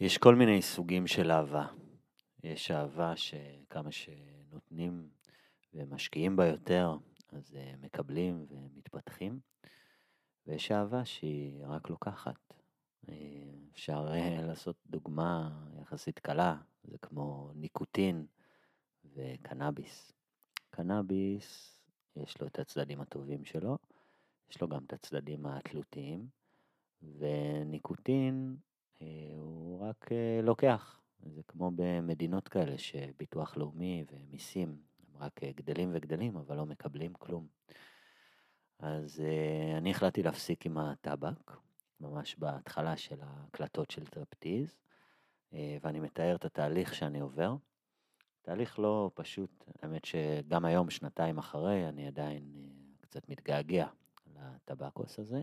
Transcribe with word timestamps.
יש 0.00 0.18
כל 0.18 0.34
מיני 0.34 0.62
סוגים 0.62 1.06
של 1.06 1.30
אהבה. 1.30 1.66
יש 2.44 2.70
אהבה 2.70 3.16
שכמה 3.16 3.92
שנותנים 3.92 5.08
ומשקיעים 5.74 6.36
בה 6.36 6.46
יותר, 6.46 6.96
אז 7.32 7.56
אה, 7.56 7.72
מקבלים 7.80 8.46
ומתפתחים, 8.50 9.40
ויש 10.46 10.72
אהבה 10.72 11.04
שהיא 11.04 11.64
רק 11.66 11.90
לוקחת. 11.90 12.54
אה, 13.08 13.14
אפשר 13.72 14.08
אה, 14.12 14.42
לעשות 14.42 14.76
דוגמה 14.86 15.50
יחסית 15.82 16.18
קלה, 16.18 16.56
זה 16.84 16.98
כמו 16.98 17.50
ניקוטין 17.54 18.26
וקנאביס. 19.14 20.12
קנאביס, 20.70 21.80
יש 22.16 22.40
לו 22.40 22.46
את 22.46 22.58
הצדדים 22.58 23.00
הטובים 23.00 23.44
שלו, 23.44 23.78
יש 24.50 24.60
לו 24.60 24.68
גם 24.68 24.84
את 24.84 24.92
הצדדים 24.92 25.46
התלותיים, 25.46 26.28
וניקוטין 27.02 28.56
הוא 29.36 29.80
רק 29.88 30.10
לוקח. 30.42 31.00
זה 31.26 31.42
כמו 31.42 31.70
במדינות 31.74 32.48
כאלה 32.48 32.78
שביטוח 32.78 33.56
לאומי 33.56 34.04
ומיסים 34.12 34.68
הם 34.68 35.22
רק 35.22 35.40
גדלים 35.44 35.90
וגדלים, 35.92 36.36
אבל 36.36 36.56
לא 36.56 36.66
מקבלים 36.66 37.12
כלום. 37.14 37.46
אז 38.78 39.22
אני 39.78 39.90
החלטתי 39.90 40.22
להפסיק 40.22 40.66
עם 40.66 40.78
הטבק, 40.78 41.52
ממש 42.00 42.36
בהתחלה 42.38 42.96
של 42.96 43.20
ההקלטות 43.22 43.90
של 43.90 44.06
טרפטיז, 44.06 44.76
ואני 45.52 46.00
מתאר 46.00 46.36
את 46.36 46.44
התהליך 46.44 46.94
שאני 46.94 47.20
עובר. 47.20 47.56
תהליך 48.42 48.78
לא 48.78 49.10
פשוט, 49.14 49.64
האמת 49.82 50.04
שגם 50.04 50.64
היום, 50.64 50.90
שנתיים 50.90 51.38
אחרי, 51.38 51.88
אני 51.88 52.06
עדיין 52.06 52.70
קצת 53.00 53.28
מתגעגע 53.28 53.86
לטבקוס 54.34 55.18
הזה, 55.18 55.42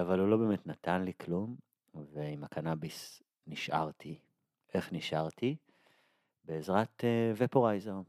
אבל 0.00 0.20
הוא 0.20 0.28
לא 0.28 0.36
באמת 0.36 0.66
נתן 0.66 1.02
לי 1.02 1.12
כלום, 1.20 1.56
ועם 2.12 2.44
הקנאביס 2.44 3.22
נשארתי. 3.46 4.18
איך 4.74 4.92
נשארתי? 4.92 5.56
בעזרת 6.44 7.04
ופורייזר. 7.36 8.00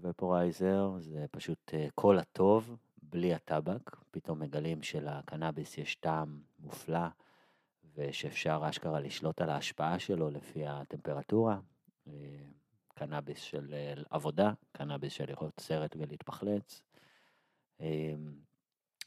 ופורייזר 0.00 0.90
זה 0.98 1.26
פשוט 1.30 1.74
כל 1.94 2.18
הטוב, 2.18 2.76
בלי 3.02 3.34
הטבק. 3.34 3.96
פתאום 4.10 4.40
מגלים 4.40 4.82
שלקנאביס 4.82 5.78
יש 5.78 5.94
טעם 5.94 6.40
מופלא, 6.58 7.06
ושאפשר 7.94 8.62
אשכרה 8.70 9.00
לשלוט 9.00 9.40
על 9.40 9.50
ההשפעה 9.50 9.98
שלו 9.98 10.30
לפי 10.30 10.66
הטמפרטורה. 10.66 11.58
קנאביס 12.94 13.38
של 13.38 13.74
עבודה, 14.10 14.52
קנאביס 14.72 15.12
של 15.12 15.24
לראות 15.28 15.60
סרט 15.60 15.96
ולהתפחלץ. 15.98 16.82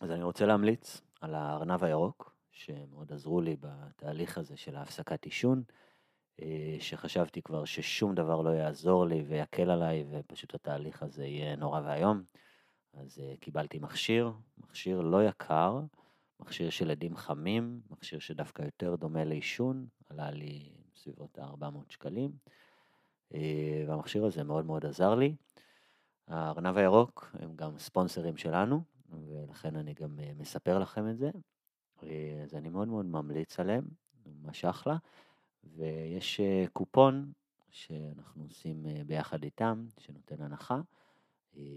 אז 0.02 0.12
אני 0.12 0.24
רוצה 0.24 0.46
להמליץ 0.46 1.02
על 1.22 1.36
הארנב 1.36 1.84
הירוק, 1.84 2.35
שמאוד 2.56 3.14
עזרו 3.14 3.42
לי 3.42 3.56
בתהליך 3.60 4.38
הזה 4.38 4.58
של 4.58 4.76
ההפסקת 4.76 5.26
עישון, 5.26 5.64
אה, 6.42 6.78
שחשבתי 6.80 7.42
כבר 7.42 7.66
ששום 7.66 8.16
דבר 8.16 8.42
לא 8.42 8.50
יעזור 8.50 9.06
לי 9.06 9.22
ויקל 9.22 9.70
עליי, 9.70 10.06
ופשוט 10.10 10.56
התהליך 10.56 11.04
הזה 11.04 11.26
יהיה 11.26 11.56
נורא 11.56 11.82
ואיום. 11.86 12.24
אז 12.94 13.20
אה, 13.20 13.34
קיבלתי 13.40 13.80
מכשיר, 13.80 14.32
מכשיר 14.58 15.02
לא 15.02 15.24
יקר, 15.24 15.80
מכשיר 16.40 16.70
של 16.70 16.92
עדים 16.92 17.16
חמים, 17.16 17.82
מכשיר 17.90 18.20
שדווקא 18.20 18.62
יותר 18.62 18.96
דומה 18.96 19.24
לעישון, 19.24 19.88
עלה 20.10 20.32
לי 20.32 20.72
סביבות 20.96 21.40
ה-400 21.40 21.90
שקלים, 21.90 22.32
אה, 23.34 23.84
והמכשיר 23.88 24.26
הזה 24.26 24.44
מאוד 24.44 24.66
מאוד 24.66 24.86
עזר 24.86 25.16
לי. 25.16 25.36
הארנב 26.28 26.78
הירוק 26.78 27.36
הם 27.40 27.56
גם 27.56 27.78
ספונסרים 27.78 28.38
שלנו, 28.38 28.82
ולכן 29.10 29.76
אני 29.76 29.94
גם 29.94 30.20
מספר 30.38 30.80
לכם 30.80 31.10
את 31.10 31.18
זה. 31.18 31.32
אה, 32.04 32.42
אז 32.44 32.56
אני 32.56 32.70
מאוד 32.70 32.88
מאוד 32.88 33.06
ממליץ 33.06 33.60
עליהם, 33.60 33.84
ממש 34.26 34.66
אחלה. 34.66 34.98
ויש 35.64 36.40
אה, 36.40 36.66
קופון 36.74 37.32
שאנחנו 37.70 38.44
עושים 38.44 38.86
אה, 38.86 39.02
ביחד 39.06 39.44
איתם, 39.44 39.86
שנותן 39.98 40.42
הנחה 40.42 40.82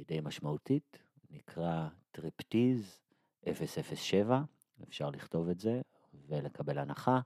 די 0.07 0.21
משמעותית, 0.23 0.99
נקרא 1.31 1.89
טריפטיז 2.11 3.01
007, 3.45 4.43
אפשר 4.89 5.11
לכתוב 5.11 5.49
את 5.49 5.61
זה 5.61 5.81
ולקבל 6.29 6.79
הנחה. 6.79 7.21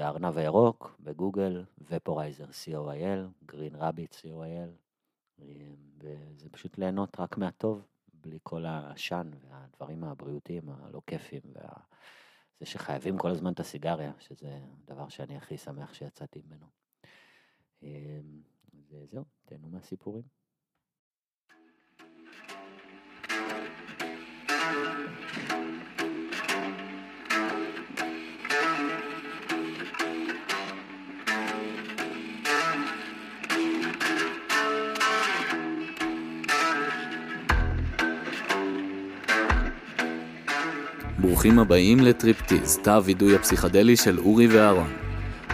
הארנב 0.00 0.38
הירוק 0.38 0.96
בגוגל, 1.00 1.64
ופורייזר 1.88 2.44
co.il, 2.44 3.46
גרין 3.46 3.74
רביט 3.74 4.14
co.il, 4.14 5.42
וזה 5.98 6.48
פשוט 6.50 6.78
ליהנות 6.78 7.20
רק 7.20 7.36
מהטוב. 7.36 7.86
בלי 8.24 8.38
כל 8.42 8.66
העשן 8.66 9.30
והדברים 9.40 10.04
הבריאותיים 10.04 10.68
הלא 10.68 11.02
כיפים, 11.06 11.42
וזה 11.46 12.66
שחייבים 12.70 13.18
כל 13.18 13.30
הזמן 13.30 13.52
את 13.52 13.60
הסיגריה, 13.60 14.12
שזה 14.18 14.58
הדבר 14.82 15.08
שאני 15.08 15.36
הכי 15.36 15.58
שמח 15.58 15.94
שיצאתי 15.94 16.42
ממנו. 16.46 16.66
וזהו, 18.90 19.18
אמ, 19.18 19.24
תהנו 19.44 19.68
מהסיפורים. 19.68 20.43
ברוכים 41.44 41.58
הבאים 41.58 42.00
לטריפטיז, 42.00 42.78
תא 42.82 42.90
הווידוי 42.90 43.36
הפסיכדלי 43.36 43.96
של 43.96 44.18
אורי 44.18 44.46
ואהרון. 44.46 44.92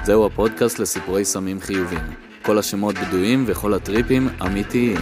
זהו 0.04 0.26
הפודקאסט 0.26 0.78
לסיפורי 0.78 1.24
סמים 1.24 1.60
חיוביים. 1.60 1.98
כל 2.42 2.58
השמות 2.58 2.94
בדויים 2.98 3.44
וכל 3.46 3.74
הטריפים 3.74 4.28
אמיתיים. 4.46 4.96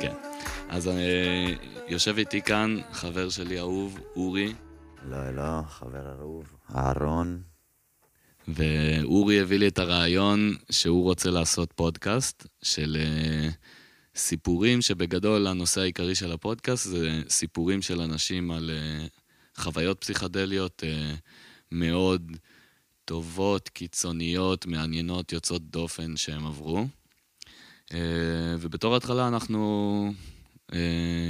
כן. 0.00 0.14
אז 0.68 0.88
אה, 0.88 1.54
יושב 1.88 2.18
איתי 2.18 2.42
כאן 2.42 2.76
חבר 2.92 3.28
שלי 3.28 3.58
אהוב, 3.58 3.98
אורי. 4.16 4.54
לא, 5.10 5.30
לא, 5.30 5.62
חבר 5.68 6.12
אהוב, 6.18 6.44
אהרון. 6.76 7.49
ואורי 8.48 9.40
הביא 9.40 9.58
לי 9.58 9.68
את 9.68 9.78
הרעיון 9.78 10.56
שהוא 10.70 11.02
רוצה 11.02 11.30
לעשות 11.30 11.72
פודקאסט 11.72 12.46
של 12.62 12.96
uh, 13.00 13.52
סיפורים, 14.16 14.82
שבגדול 14.82 15.46
הנושא 15.46 15.80
העיקרי 15.80 16.14
של 16.14 16.32
הפודקאסט 16.32 16.88
זה 16.88 17.22
סיפורים 17.28 17.82
של 17.82 18.00
אנשים 18.00 18.50
על 18.50 18.70
uh, 18.70 19.60
חוויות 19.62 20.00
פסיכדליות 20.00 20.82
uh, 20.82 21.16
מאוד 21.72 22.32
טובות, 23.04 23.68
קיצוניות, 23.68 24.66
מעניינות, 24.66 25.32
יוצאות 25.32 25.70
דופן 25.70 26.16
שהם 26.16 26.46
עברו. 26.46 26.86
Uh, 27.88 27.94
ובתור 28.60 28.96
התחלה 28.96 29.28
אנחנו... 29.28 30.12
אה, 30.72 30.74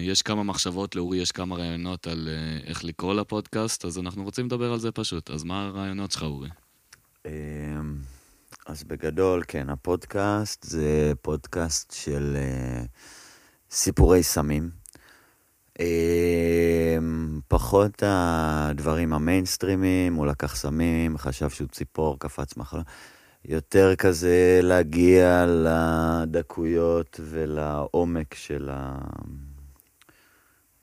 יש 0.02 0.22
כמה 0.22 0.42
מחשבות, 0.42 0.96
לאורי 0.96 1.18
יש 1.18 1.32
כמה 1.32 1.56
רעיונות 1.56 2.06
על 2.06 2.28
אה, 2.28 2.66
איך 2.68 2.84
לקרוא 2.84 3.14
לפודקאסט, 3.14 3.84
אז 3.84 3.98
אנחנו 3.98 4.24
רוצים 4.24 4.46
לדבר 4.46 4.72
על 4.72 4.78
זה 4.78 4.92
פשוט. 4.92 5.30
אז 5.30 5.44
מה 5.44 5.66
הרעיונות 5.66 6.12
שלך, 6.12 6.22
אורי? 6.22 6.48
אמ, 7.26 7.96
אז 8.66 8.84
בגדול, 8.84 9.42
כן, 9.48 9.70
הפודקאסט 9.70 10.62
זה 10.62 11.12
פודקאסט 11.22 11.92
של 11.92 12.36
אה, 12.36 12.88
סיפורי 13.70 14.22
סמים. 14.22 14.70
אה, 15.78 15.82
פחות 17.48 18.02
הדברים 18.06 19.12
המיינסטרימיים, 19.12 20.14
הוא 20.14 20.26
לקח 20.26 20.56
סמים, 20.56 21.18
חשב 21.18 21.50
שהוא 21.50 21.68
ציפור, 21.68 22.18
קפץ 22.18 22.56
מחלון. 22.56 22.82
יותר 23.44 23.96
כזה 23.96 24.60
להגיע 24.62 25.46
לדקויות 25.46 27.20
ולעומק 27.22 28.34
של 28.34 28.70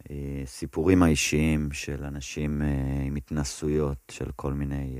הסיפורים 0.10 1.04
אה, 1.04 1.07
האישיים 1.07 1.72
של 1.72 2.04
אנשים 2.04 2.62
עם 3.06 3.16
התנסויות 3.16 3.98
של 4.12 4.31
כל 4.36 4.54
מיני... 4.54 5.00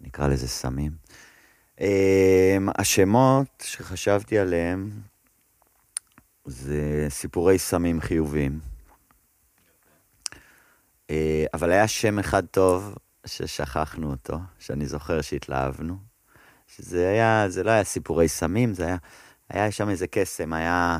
נקרא 0.00 0.28
לזה 0.28 0.48
סמים. 0.48 0.92
אמ, 1.80 2.68
השמות 2.78 3.62
שחשבתי 3.62 4.38
עליהם 4.38 4.90
זה 6.44 7.06
סיפורי 7.08 7.58
סמים 7.58 8.00
חיוביים. 8.00 8.60
אה, 11.10 11.44
אבל 11.54 11.72
היה 11.72 11.88
שם 11.88 12.18
אחד 12.18 12.46
טוב 12.46 12.94
ששכחנו 13.26 14.10
אותו, 14.10 14.38
שאני 14.58 14.86
זוכר 14.86 15.20
שהתלהבנו. 15.20 15.96
שזה 16.66 17.08
היה, 17.08 17.44
זה 17.48 17.62
לא 17.62 17.70
היה 17.70 17.84
סיפורי 17.84 18.28
סמים, 18.28 18.74
זה 18.74 18.86
היה, 18.86 18.96
היה 19.48 19.70
שם 19.70 19.88
איזה 19.88 20.06
קסם, 20.06 20.52
היה, 20.52 20.98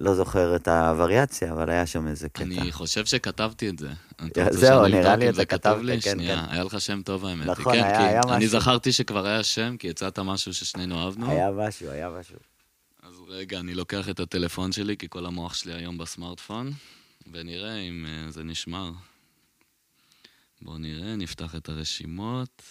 לא 0.00 0.14
זוכר 0.14 0.56
את 0.56 0.68
הווריאציה, 0.68 1.52
אבל 1.52 1.70
היה 1.70 1.86
שם 1.86 2.06
איזה 2.08 2.28
קטע. 2.28 2.44
אני 2.44 2.72
חושב 2.72 3.06
שכתבתי 3.06 3.68
את 3.68 3.78
זה. 3.78 3.88
זהו, 4.50 4.86
נראה 4.88 5.16
לי 5.16 5.28
אתה 5.28 5.36
זה 5.36 5.44
כתבת, 5.46 5.82
לי? 5.84 6.00
כן, 6.00 6.10
שנייה, 6.12 6.46
כן. 6.46 6.52
היה 6.54 6.64
לך 6.64 6.80
שם 6.80 7.02
טוב 7.02 7.24
האמת. 7.26 7.46
נכון, 7.46 7.74
כן, 7.74 7.84
היה- 7.84 7.96
כי 7.98 8.02
היה 8.02 8.20
אני 8.32 8.46
משהו. 8.46 8.60
זכרתי 8.60 8.92
שכבר 8.92 9.26
היה 9.26 9.42
שם, 9.42 9.76
כי 9.78 9.90
הצעת 9.90 10.18
משהו 10.18 10.54
ששנינו 10.54 11.04
אהבנו. 11.04 11.30
היה 11.30 11.50
משהו, 11.50 11.90
היה 11.90 12.10
משהו. 12.20 12.36
אז 13.02 13.14
רגע, 13.28 13.60
אני 13.60 13.74
לוקח 13.74 14.08
את 14.08 14.20
הטלפון 14.20 14.72
שלי, 14.72 14.96
כי 14.96 15.06
כל 15.10 15.26
המוח 15.26 15.54
שלי 15.54 15.72
היום 15.74 15.98
בסמארטפון, 15.98 16.72
ונראה 17.32 17.76
אם 17.76 18.06
אה, 18.08 18.30
זה 18.30 18.44
נשמר. 18.44 18.90
בואו 20.62 20.78
נראה, 20.78 21.16
נפתח 21.16 21.54
את 21.54 21.68
הרשימות. 21.68 22.62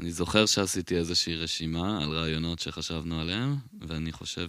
אני 0.00 0.12
זוכר 0.12 0.46
שעשיתי 0.46 0.96
איזושהי 0.96 1.36
רשימה 1.36 2.02
על 2.02 2.10
רעיונות 2.10 2.58
שחשבנו 2.58 3.20
עליהם, 3.20 3.56
ואני 3.88 4.12
חושב 4.12 4.48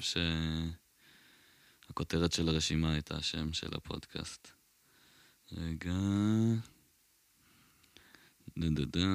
שהכותרת 1.87 2.31
של 2.31 2.49
הרשימה 2.49 2.93
הייתה 2.93 3.15
השם 3.15 3.53
של 3.53 3.69
הפודקאסט. 3.75 4.47
רגע... 5.51 5.93
דה 8.57 8.69
דה 8.69 8.85
דה... 8.85 9.07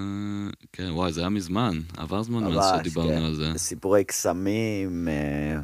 כן, 0.72 0.90
וואי, 0.90 1.12
זה 1.12 1.20
היה 1.20 1.28
מזמן. 1.28 1.78
עבר 1.96 2.22
זמן 2.22 2.44
מאז 2.44 2.64
שדיברנו 2.78 3.08
כן. 3.08 3.22
על 3.22 3.34
זה. 3.34 3.52
סיפורי 3.56 4.04
קסמים, 4.04 5.08
אה, 5.08 5.60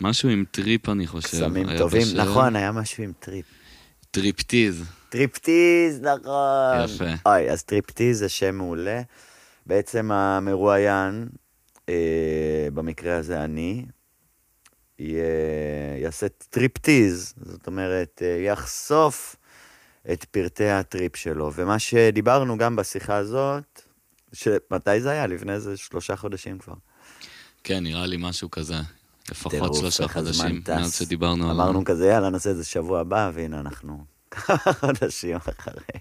משהו 0.00 0.28
עם 0.28 0.44
טריפ, 0.50 0.88
אני 0.88 1.06
חושב. 1.06 1.28
קסמים 1.28 1.78
טובים. 1.78 2.02
בשם. 2.02 2.16
נכון, 2.16 2.56
היה 2.56 2.72
משהו 2.72 3.04
עם 3.04 3.12
טריפ. 3.18 3.46
טריפטיז. 4.10 4.84
טריפטיז, 5.08 6.00
נכון. 6.00 6.84
יפה. 6.84 7.04
אוי, 7.26 7.50
אז 7.50 7.62
טריפטיז 7.62 8.18
זה 8.18 8.28
שם 8.28 8.54
מעולה. 8.54 9.02
בעצם 9.66 10.12
המרואיין, 10.12 11.28
אה, 11.88 12.68
במקרה 12.74 13.16
הזה 13.16 13.44
אני, 13.44 13.86
יעשה 14.98 16.26
טריפטיז, 16.50 17.34
זאת 17.42 17.66
אומרת, 17.66 18.22
אה, 18.24 18.42
יחשוף 18.46 19.36
את 20.12 20.24
פרטי 20.24 20.68
הטריפ 20.68 21.16
שלו. 21.16 21.52
ומה 21.54 21.78
שדיברנו 21.78 22.58
גם 22.58 22.76
בשיחה 22.76 23.16
הזאת, 23.16 23.82
שמתי 24.32 25.00
זה 25.00 25.10
היה? 25.10 25.26
לפני 25.26 25.52
איזה 25.52 25.76
שלושה 25.76 26.16
חודשים 26.16 26.58
כבר. 26.58 26.74
כן, 27.64 27.82
נראה 27.82 28.06
לי 28.06 28.16
משהו 28.20 28.50
כזה. 28.50 28.76
לפחות 29.30 29.74
שלושה 29.74 30.08
חודשים. 30.08 30.62
מאז 30.68 30.94
שדיברנו 30.94 31.50
על... 31.50 31.56
אמרנו 31.60 31.84
כזה, 31.84 32.06
יאללה, 32.06 32.30
נעשה 32.30 32.50
את 32.50 32.56
זה 32.56 32.64
שבוע 32.64 33.00
הבא, 33.00 33.30
והנה 33.34 33.60
אנחנו 33.60 34.04
כמה 34.30 34.72
חודשים 34.72 35.36
אחרי. 35.36 36.00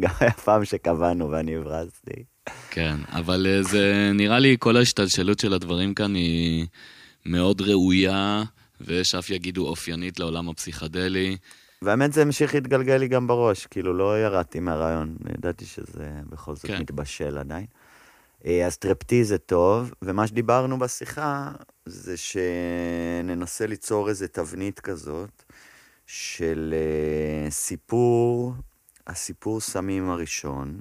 גם 0.00 0.10
היה 0.20 0.32
פעם 0.32 0.64
שקבענו 0.64 1.30
ואני 1.30 1.56
הברזתי. 1.56 2.24
כן, 2.70 2.96
אבל 3.08 3.46
אה, 3.46 3.62
זה 3.62 4.10
נראה 4.14 4.38
לי 4.38 4.56
כל 4.58 4.76
ההשתלשלות 4.76 5.38
של 5.38 5.54
הדברים 5.54 5.94
כאן 5.94 6.14
היא 6.14 6.66
מאוד 7.26 7.60
ראויה, 7.60 8.42
ויש 8.80 9.14
אף 9.14 9.30
יגידו 9.30 9.68
אופיינית 9.68 10.20
לעולם 10.20 10.48
הפסיכדלי. 10.48 11.36
והאמת 11.82 12.12
זה 12.12 12.22
המשיך 12.22 12.54
להתגלגל 12.54 12.96
לי 12.96 13.08
גם 13.08 13.26
בראש, 13.26 13.66
כאילו 13.66 13.94
לא 13.94 14.22
ירדתי 14.22 14.60
מהרעיון, 14.60 15.16
ידעתי 15.38 15.66
שזה 15.66 16.10
בכל 16.28 16.56
זאת 16.56 16.66
כן. 16.66 16.80
מתבשל 16.80 17.38
עדיין. 17.38 17.66
אה, 18.46 18.66
אז 18.66 18.76
טרפטי 18.76 19.24
זה 19.24 19.38
טוב, 19.38 19.94
ומה 20.02 20.26
שדיברנו 20.26 20.78
בשיחה 20.78 21.52
זה 21.86 22.14
שננסה 22.16 23.66
ליצור 23.66 24.08
איזה 24.08 24.28
תבנית 24.28 24.80
כזאת 24.80 25.42
של 26.06 26.74
אה, 26.76 27.50
סיפור, 27.50 28.54
הסיפור 29.06 29.60
סמים 29.60 30.10
הראשון, 30.10 30.80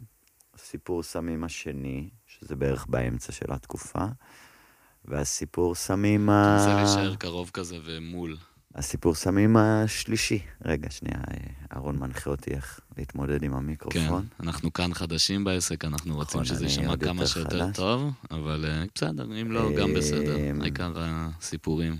הסיפור 0.55 1.03
סמים 1.03 1.43
השני, 1.43 2.09
שזה 2.27 2.55
בערך 2.55 2.85
באמצע 2.89 3.31
של 3.31 3.51
התקופה, 3.53 4.05
והסיפור 5.05 5.75
סמים 5.75 6.29
ה... 6.29 6.57
תנסה 6.57 6.75
להישאר 6.75 7.15
קרוב 7.15 7.49
כזה 7.53 7.77
ומול. 7.85 8.37
הסיפור 8.75 9.15
סמים 9.15 9.57
השלישי. 9.57 10.39
רגע, 10.65 10.89
שנייה, 10.89 11.17
אה, 11.31 11.37
אהרון 11.73 11.99
מנחה 11.99 12.29
אותי 12.29 12.51
איך 12.51 12.79
להתמודד 12.97 13.43
עם 13.43 13.51
כן, 13.51 13.57
המיקרופון. 13.57 14.27
אנחנו 14.39 14.73
כאן 14.73 14.93
חדשים 14.93 15.43
בעסק, 15.43 15.85
אנחנו 15.85 16.15
רוצים 16.15 16.41
נכון, 16.41 16.55
שזה 16.55 16.65
יישמע 16.65 16.97
כמה 16.97 17.21
יותר 17.21 17.25
שיותר 17.25 17.65
חדש. 17.65 17.75
טוב, 17.75 18.11
אבל 18.31 18.65
אה, 18.67 18.83
בסדר, 18.95 19.41
אם 19.41 19.51
לא, 19.51 19.69
גם 19.77 19.93
בסדר. 19.93 20.35
אמ, 20.37 20.61
העיקר 20.61 20.93
הסיפורים. 20.95 21.97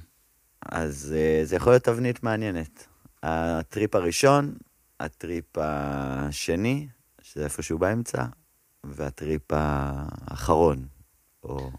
אז 0.62 1.16
אה, 1.18 1.46
זה 1.46 1.56
יכול 1.56 1.74
להיות 1.74 1.84
תבנית 1.84 2.24
מעניינת. 2.24 2.88
הטריפ 3.24 3.96
הראשון, 3.96 4.54
הטריפ 5.00 5.58
השני, 5.58 6.88
שזה 7.22 7.44
איפשהו 7.44 7.80
באמצע, 7.80 8.26
והטריפ 8.84 9.42
האחרון. 9.50 10.86
או... 11.44 11.72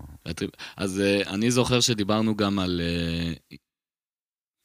אז 0.77 1.01
אה, 1.01 1.23
אני 1.27 1.51
זוכר 1.51 1.81
שדיברנו 1.81 2.37
גם 2.37 2.59
על... 2.59 2.81
אה, 2.85 3.57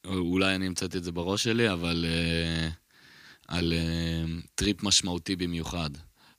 או 0.06 0.18
אולי 0.18 0.54
אני 0.54 0.66
המצאתי 0.66 0.98
את 0.98 1.04
זה 1.04 1.12
בראש 1.12 1.44
שלי, 1.44 1.72
אבל 1.72 2.04
אה, 2.08 2.68
על 3.48 3.72
טריפ 4.54 4.82
משמעותי 4.82 5.36
במיוחד. 5.36 5.90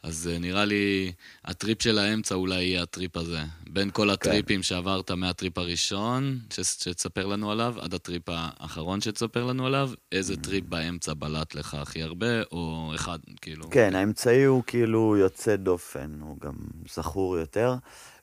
אז 0.04 0.30
אה, 0.34 0.40
נראה 0.40 0.66
לי 0.66 1.12
הטריפ 1.46 1.82
של 1.82 1.98
האמצע 1.98 2.36
אולי 2.36 2.64
יהיה 2.64 2.84
הטריפ 2.84 3.18
הזה. 3.18 3.40
בין 3.70 3.90
כל 3.92 4.10
הטריפים 4.10 4.64
שעברת 4.64 5.12
מהטריפ 5.12 5.58
הראשון, 5.58 6.40
ש- 6.54 6.60
שתספר 6.60 7.26
לנו 7.26 7.52
עליו, 7.52 7.76
עד 7.82 7.94
הטריפ 7.94 8.24
האחרון 8.28 9.02
שתספר 9.02 9.46
לנו 9.46 9.66
עליו, 9.66 9.90
איזה 10.12 10.38
טריפ 10.38 10.66
באמצע 10.66 11.14
בלט 11.14 11.56
לך 11.56 11.74
הכי 11.74 12.04
הרבה, 12.04 12.42
או 12.52 12.92
אחד, 12.96 13.20
כאילו. 13.42 13.70
כן, 13.70 13.96
האמצעי 13.96 14.44
הוא 14.44 14.64
כאילו 14.68 15.18
יוצא 15.18 15.56
דופן, 15.56 16.18
הוא 16.22 16.38
גם 16.42 16.54
זכור 16.94 17.38
יותר. 17.38 17.76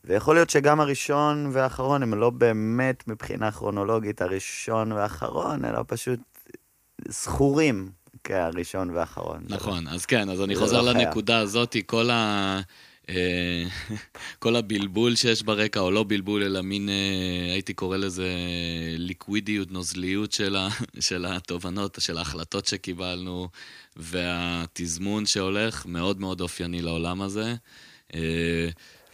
ויכול 0.06 0.34
להיות 0.34 0.50
שגם 0.50 0.80
הראשון 0.80 1.50
והאחרון 1.52 2.02
הם 2.02 2.14
לא 2.14 2.30
באמת 2.30 3.08
מבחינה 3.08 3.52
כרונולוגית 3.52 4.22
הראשון 4.22 4.92
והאחרון, 4.92 5.64
אלא 5.64 5.80
פשוט 5.86 6.20
זכורים 7.08 7.90
כהראשון 8.24 8.90
והאחרון. 8.90 9.44
נכון, 9.48 9.88
אז 9.88 10.06
כן, 10.06 10.30
אז 10.30 10.42
אני 10.42 10.56
חוזר 10.56 10.82
לא. 10.82 10.92
לנקודה 10.92 11.38
הזאת, 11.38 11.76
כל 11.86 12.10
ה... 12.10 12.60
אה, 13.08 13.64
כל 14.38 14.56
הבלבול 14.56 15.16
שיש 15.16 15.42
ברקע, 15.42 15.80
או 15.80 15.90
לא 15.90 16.04
בלבול, 16.08 16.42
אלא 16.42 16.62
מין, 16.62 16.88
אה, 16.88 17.52
הייתי 17.52 17.74
קורא 17.74 17.96
לזה 17.96 18.28
ליקווידיות, 18.98 19.70
נוזליות 19.70 20.32
של, 20.32 20.56
ה, 20.56 20.68
של 21.00 21.26
התובנות, 21.26 21.98
של 22.00 22.18
ההחלטות 22.18 22.66
שקיבלנו, 22.66 23.48
והתזמון 23.96 25.26
שהולך, 25.26 25.86
מאוד 25.86 26.20
מאוד 26.20 26.40
אופייני 26.40 26.82
לעולם 26.82 27.22
הזה. 27.22 27.54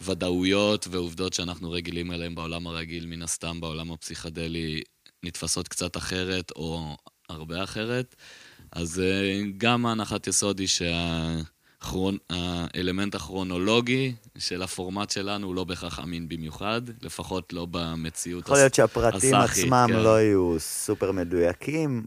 ודאויות 0.01 0.87
ועובדות 0.91 1.33
שאנחנו 1.33 1.71
רגילים 1.71 2.11
אליהן 2.11 2.35
בעולם 2.35 2.67
הרגיל, 2.67 3.05
מן 3.05 3.21
הסתם 3.21 3.61
בעולם 3.61 3.91
הפסיכדלי, 3.91 4.81
נתפסות 5.23 5.67
קצת 5.67 5.97
אחרת, 5.97 6.51
או 6.55 6.95
הרבה 7.29 7.63
אחרת. 7.63 8.15
אז 8.71 8.99
אה, 8.99 9.41
גם 9.57 9.85
ההנחת 9.85 10.27
יסוד 10.27 10.59
היא 10.59 10.67
שהאלמנט 11.81 13.15
הכרונולוגי 13.15 14.13
של 14.37 14.61
הפורמט 14.61 15.09
שלנו 15.09 15.47
הוא 15.47 15.55
לא 15.55 15.63
בהכרח 15.63 15.99
אמין 15.99 16.29
במיוחד, 16.29 16.81
לפחות 17.01 17.53
לא 17.53 17.67
במציאות 17.71 18.43
יכול 18.43 18.57
להיות 18.57 18.73
שהפרטים 18.73 19.35
הסאחית, 19.35 19.63
עצמם 19.63 19.87
כן. 19.89 19.99
לא 19.99 20.21
יהיו 20.21 20.55
סופר 20.59 21.11
מדויקים, 21.11 22.05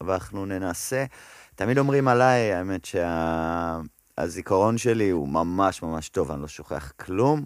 אבל 0.00 0.12
אנחנו 0.12 0.46
ננסה. 0.46 1.04
תמיד 1.54 1.78
אומרים 1.78 2.08
עליי, 2.08 2.52
האמת 2.52 2.84
שהזיכרון 4.20 4.78
שלי 4.78 5.10
הוא 5.10 5.28
ממש 5.28 5.82
ממש 5.82 6.08
טוב, 6.08 6.30
אני 6.30 6.42
לא 6.42 6.48
שוכח 6.48 6.92
כלום, 6.96 7.44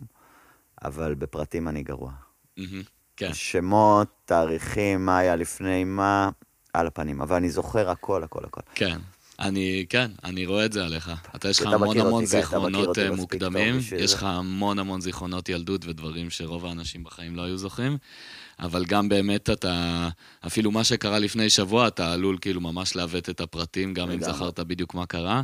אבל 0.85 1.15
בפרטים 1.15 1.69
אני 1.69 1.83
גרוע. 1.83 2.12
מהמם, 2.57 2.83
כן, 3.17 3.35
שמות, 3.35 4.09
תאריכים, 4.25 5.07
מה 5.07 5.19
היה 5.19 5.37
לפני 5.37 5.85
מה, 5.85 6.31
על 6.73 6.87
הפנים. 6.87 7.21
אבל 7.21 7.37
אני 7.37 7.50
זוכר 7.50 7.91
הכל, 7.91 8.23
הכל, 8.25 8.45
הכל. 8.45 8.61
כן. 8.75 8.99
אני, 9.41 9.87
כן, 9.89 10.11
אני 10.25 10.47
רואה 10.47 10.65
את 10.65 10.73
זה 10.73 10.85
עליך. 10.85 11.12
אתה, 11.37 11.49
יש 11.49 11.61
לך 11.61 11.67
המון 11.73 12.00
המון 12.00 12.27
זיכרונות 12.27 12.99
אה, 12.99 13.11
מוקדמים, 13.11 13.79
יש. 13.97 14.15
לך 14.15 14.23
המון 14.23 14.79
המון 14.79 15.00
זיכרונות 15.00 15.49
ילדות 15.49 15.85
ודברים 15.85 16.31
שרוב 16.31 16.67
האנשים 16.67 17.05
בחיים 17.05 17.37
לא 17.37 17.43
היו 17.43 17.59
זוכרים, 17.59 17.99
אבל 18.61 18.85
גם 18.85 19.09
באמת 19.09 19.50
אתה, 19.50 20.09
אפילו 20.47 20.71
מה 20.71 20.85
שקרה 20.85 21.19
לפני 21.19 21.50
שבוע, 21.50 21.88
אתה 21.88 22.12
עלול 22.12 22.38
כאילו 22.40 22.61
ממש 22.61 22.97
לעוות 22.97 23.31
את 23.31 23.40
הפרטים, 23.40 23.95
גם 23.95 24.11
אם. 24.11 24.23
זכרת 24.23 24.61
בדיוק 24.61 24.95
מה 24.95 25.07
קרה, 25.07 25.43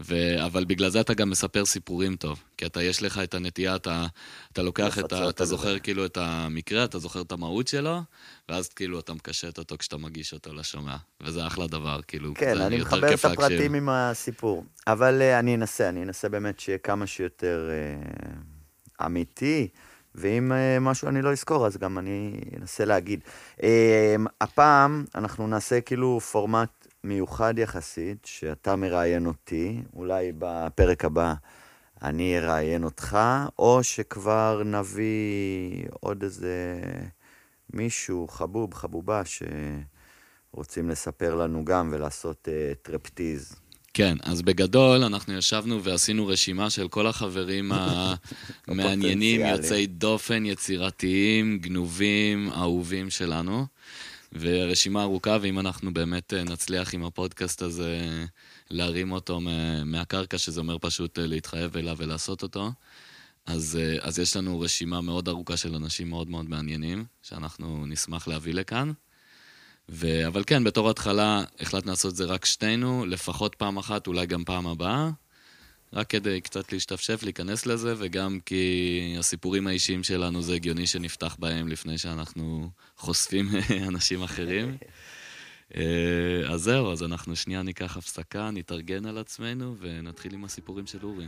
ו... 0.00 0.14
אבל 0.44 0.64
בגלל 0.64 0.88
זה 0.88 1.00
אתה 1.00 1.14
גם 1.14 1.30
מספר 1.30 1.64
סיפורים 1.64 2.16
טוב, 2.16 2.42
כי 2.56 2.66
אתה, 2.66 2.82
יש 2.82 3.02
לך 3.02 3.18
את 3.18 3.34
הנטייה, 3.34 3.76
אתה, 3.76 4.06
אתה 4.52 4.62
לוקח 4.62 4.98
את 4.98 5.12
ה... 5.12 5.28
אתה 5.28 5.44
זה. 5.44 5.50
זוכר 5.50 5.78
כאילו 5.78 6.06
את 6.06 6.16
המקרה, 6.16 6.84
אתה 6.84 6.98
זוכר 6.98 7.20
את 7.20 7.32
המהות 7.32 7.68
שלו, 7.68 8.00
ואז 8.48 8.68
כאילו 8.68 9.00
אתה 9.00 9.14
מקשט 9.14 9.58
אותו 9.58 9.78
כשאתה 9.78 9.96
מגיש 9.96 10.32
אותו 10.32 10.54
לשומע, 10.54 10.96
וזה 11.20 11.46
אחלה 11.46 11.66
דבר, 11.66 12.00
כאילו, 12.08 12.32
כן, 12.34 12.56
זה 12.56 12.66
אני 12.66 12.76
מחבר 12.80 13.06
את 13.06 13.10
כיף 13.10 13.24
להקשיב. 13.24 13.44
הפרטים 13.44 13.74
עם 13.74 13.88
הסיפור. 13.88 14.64
אבל 14.86 15.22
אה, 15.22 15.38
אני 15.38 15.54
אנסה, 15.54 15.88
אני 15.88 16.02
אנסה 16.02 16.28
באמת 16.28 16.60
שיהיה 16.60 16.78
כמה 16.78 17.06
שיותר 17.06 17.70
אה, 17.70 19.06
אמיתי, 19.06 19.68
ואם 20.14 20.52
אה, 20.52 20.80
משהו 20.80 21.08
אני 21.08 21.22
לא 21.22 21.32
אזכור, 21.32 21.66
אז 21.66 21.76
גם 21.76 21.98
אני 21.98 22.40
אנסה 22.60 22.84
להגיד. 22.84 23.20
אה, 23.62 24.16
הפעם 24.40 25.04
אנחנו 25.14 25.46
נעשה 25.46 25.80
כאילו 25.80 26.20
פורמט 26.20 26.86
מיוחד 27.04 27.58
יחסית, 27.58 28.24
שאתה 28.24 28.76
מראיין 28.76 29.26
אותי, 29.26 29.82
אולי 29.96 30.32
בפרק 30.38 31.04
הבא 31.04 31.34
אני 32.02 32.38
אראיין 32.38 32.84
אותך, 32.84 33.18
או 33.58 33.82
שכבר 33.82 34.62
נביא 34.64 35.84
עוד 36.00 36.22
איזה 36.22 36.80
מישהו, 37.72 38.28
חבוב, 38.28 38.74
חבובה, 38.74 39.24
ש... 39.24 39.42
רוצים 40.52 40.90
לספר 40.90 41.34
לנו 41.34 41.64
גם 41.64 41.88
ולעשות 41.92 42.48
uh, 42.48 42.74
טרפטיז. 42.82 43.60
כן, 43.94 44.16
אז 44.22 44.42
בגדול 44.42 45.04
אנחנו 45.04 45.34
ישבנו 45.34 45.84
ועשינו 45.84 46.26
רשימה 46.26 46.70
של 46.70 46.88
כל 46.88 47.06
החברים 47.06 47.72
המעניינים, 48.66 49.40
יוצאי 49.40 49.86
דופן, 49.86 50.46
יצירתיים, 50.46 51.58
גנובים, 51.58 52.50
אהובים 52.52 53.10
שלנו. 53.10 53.66
ורשימה 54.32 55.02
ארוכה, 55.02 55.38
ואם 55.40 55.58
אנחנו 55.58 55.94
באמת 55.94 56.34
אה, 56.34 56.44
נצליח 56.44 56.94
עם 56.94 57.04
הפודקאסט 57.04 57.62
הזה 57.62 58.00
להרים 58.70 59.12
אותו 59.12 59.40
מהקרקע, 59.84 60.38
שזה 60.38 60.60
אומר 60.60 60.76
פשוט 60.80 61.18
אה, 61.18 61.26
להתחייב 61.26 61.76
אליו 61.76 61.96
ולעשות 61.98 62.42
אותו, 62.42 62.72
אז, 63.46 63.78
אה, 63.80 63.96
אז 64.00 64.18
יש 64.18 64.36
לנו 64.36 64.60
רשימה 64.60 65.00
מאוד 65.00 65.28
ארוכה 65.28 65.56
של 65.56 65.74
אנשים 65.74 66.10
מאוד 66.10 66.30
מאוד 66.30 66.50
מעניינים, 66.50 67.04
שאנחנו 67.22 67.86
נשמח 67.86 68.28
להביא 68.28 68.54
לכאן. 68.54 68.92
ו... 69.88 70.26
אבל 70.26 70.42
כן, 70.46 70.64
בתור 70.64 70.90
התחלה 70.90 71.44
החלטנו 71.60 71.90
לעשות 71.90 72.12
את 72.12 72.16
זה 72.16 72.24
רק 72.24 72.44
שתינו, 72.44 73.06
לפחות 73.06 73.54
פעם 73.54 73.76
אחת, 73.76 74.06
אולי 74.06 74.26
גם 74.26 74.44
פעם 74.44 74.66
הבאה. 74.66 75.10
רק 75.92 76.10
כדי 76.10 76.40
קצת 76.40 76.72
להשתפשף, 76.72 77.22
להיכנס 77.22 77.66
לזה, 77.66 77.94
וגם 77.98 78.38
כי 78.46 79.16
הסיפורים 79.18 79.66
האישיים 79.66 80.02
שלנו 80.02 80.42
זה 80.42 80.54
הגיוני 80.54 80.86
שנפתח 80.86 81.36
בהם 81.38 81.68
לפני 81.68 81.98
שאנחנו 81.98 82.70
חושפים 82.96 83.48
אנשים 83.88 84.22
אחרים. 84.22 84.76
אה, 85.76 85.82
אז 86.48 86.60
זהו, 86.60 86.92
אז 86.92 87.02
אנחנו 87.02 87.36
שנייה 87.36 87.62
ניקח 87.62 87.96
הפסקה, 87.96 88.50
נתארגן 88.50 89.06
על 89.06 89.18
עצמנו 89.18 89.76
ונתחיל 89.80 90.34
עם 90.34 90.44
הסיפורים 90.44 90.86
של 90.86 90.98
אורי. 91.02 91.26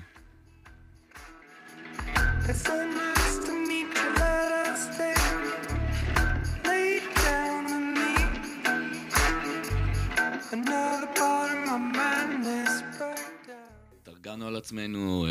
התארגנו 14.02 14.46
על 14.46 14.56
עצמנו, 14.56 15.26
אה, 15.26 15.30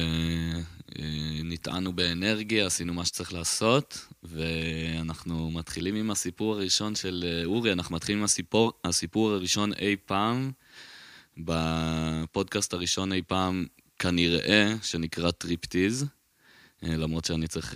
אה, 0.99 1.39
נטענו 1.43 1.93
באנרגיה, 1.93 2.65
עשינו 2.65 2.93
מה 2.93 3.05
שצריך 3.05 3.33
לעשות, 3.33 4.07
ואנחנו 4.23 5.51
מתחילים 5.51 5.95
עם 5.95 6.11
הסיפור 6.11 6.53
הראשון 6.53 6.95
של 6.95 7.25
אה, 7.27 7.45
אורי, 7.45 7.71
אנחנו 7.71 7.95
מתחילים 7.95 8.19
עם 8.19 8.25
הסיפור, 8.25 8.73
הסיפור 8.85 9.31
הראשון 9.31 9.73
אי 9.73 9.95
פעם, 10.05 10.51
בפודקאסט 11.37 12.73
הראשון 12.73 13.13
אי 13.13 13.21
פעם, 13.21 13.65
כנראה, 13.99 14.73
שנקרא 14.81 15.31
טריפטיז, 15.31 16.05
למרות 16.83 17.25
שאני 17.25 17.47
צריך 17.47 17.73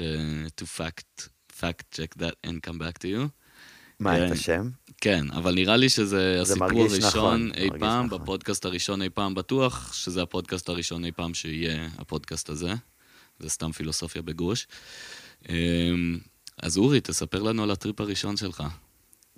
to 0.62 0.64
fact, 0.78 1.28
fact 1.60 1.96
check 1.96 2.22
that 2.22 2.48
and 2.48 2.70
come 2.70 2.78
back 2.78 2.98
to 2.98 3.06
you. 3.06 3.28
מה, 4.00 4.28
את 4.28 4.32
השם? 4.32 4.70
כן, 5.04 5.32
אבל 5.32 5.56
נראה 5.56 5.78
לי 5.78 5.90
שזה 5.90 6.38
הסיפור 6.42 6.82
הראשון 6.82 7.00
נכון, 7.02 7.52
אי 7.56 7.70
פעם, 7.80 8.06
נכון. 8.06 8.20
בפודקאסט 8.20 8.66
הראשון 8.66 9.02
אי 9.02 9.10
פעם 9.10 9.36
בטוח, 9.36 9.94
שזה 9.94 10.22
הפודקאסט 10.22 10.70
הראשון 10.70 11.06
אי 11.06 11.12
פעם 11.12 11.34
שיהיה 11.34 11.90
הפודקאסט 11.98 12.50
הזה. 12.50 12.74
זה 13.40 13.50
סתם 13.50 13.72
פילוסופיה 13.72 14.22
בגרוש. 14.22 14.68
אמ, 15.50 16.18
אז 16.62 16.78
אורי, 16.78 17.02
תספר 17.02 17.44
לנו 17.44 17.64
על 17.64 17.72
הטריפ 17.72 18.02
הראשון 18.02 18.38
שלך. 18.38 18.64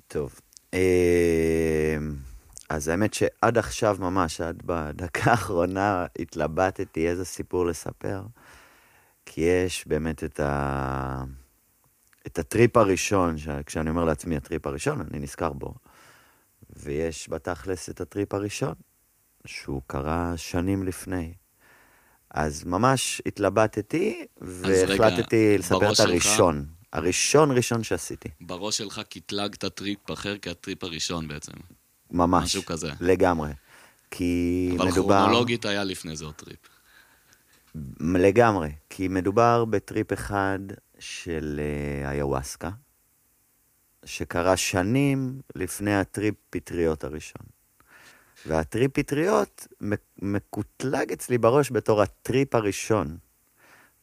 טוב. 0.07 0.39
אמ, 0.73 0.79
אז 2.69 2.87
האמת 2.87 3.13
שעד 3.13 3.57
עכשיו 3.57 3.97
ממש, 3.99 4.41
עד 4.41 4.61
בדקה 4.65 5.31
האחרונה, 5.31 6.05
התלבטתי 6.19 7.07
איזה 7.07 7.25
סיפור 7.25 7.65
לספר. 7.65 8.21
כי 9.25 9.41
יש 9.41 9.87
באמת 9.87 10.23
את 10.23 10.39
ה... 10.39 11.23
את 12.27 12.39
הטריפ 12.39 12.77
הראשון, 12.77 13.35
כשאני 13.65 13.89
אומר 13.89 14.03
לעצמי 14.03 14.37
הטריפ 14.37 14.67
הראשון, 14.67 15.01
אני 15.01 15.19
נזכר 15.19 15.53
בו. 15.53 15.73
ויש 16.75 17.29
בתכלס 17.29 17.89
את 17.89 18.01
הטריפ 18.01 18.33
הראשון, 18.33 18.73
שהוא 19.45 19.81
קרה 19.87 20.33
שנים 20.37 20.83
לפני. 20.83 21.33
אז 22.29 22.63
ממש 22.63 23.21
התלבטתי, 23.25 24.25
והחלטתי 24.41 25.49
רגע, 25.49 25.59
לספר 25.59 25.93
את 25.93 25.99
הראשון. 25.99 26.65
שלך... 26.65 26.75
הראשון 26.93 27.51
ראשון 27.51 27.83
שעשיתי. 27.83 28.29
בראש 28.41 28.77
שלך 28.77 29.01
קטלגת 29.09 29.65
טריפ 29.65 30.11
אחר 30.11 30.35
כהטריפ 30.41 30.83
הראשון 30.83 31.27
בעצם. 31.27 31.51
ממש. 32.11 32.43
משהו 32.43 32.65
כזה. 32.65 32.91
לגמרי. 33.01 33.49
כי 34.11 34.71
אבל 34.77 34.87
מדובר... 34.87 35.15
אבל 35.15 35.23
כרונולוגית 35.23 35.65
היה 35.65 35.83
לפני 35.83 36.15
זה 36.15 36.25
עוד 36.25 36.33
טריפ. 36.33 36.59
לגמרי. 37.99 38.69
כי 38.89 39.07
מדובר 39.07 39.65
בטריפ 39.65 40.13
אחד 40.13 40.59
של 41.05 41.59
אה, 41.63 42.11
איוואסקה, 42.11 42.69
שקרה 44.05 44.57
שנים 44.57 45.41
לפני 45.55 45.95
הטריפ 45.95 46.35
פטריות 46.49 47.03
הראשון. 47.03 47.41
והטריפ 48.45 48.91
פטריות 48.93 49.67
מקוטלג 50.21 51.11
אצלי 51.11 51.37
בראש 51.37 51.71
בתור 51.71 52.01
הטריפ 52.01 52.55
הראשון. 52.55 53.17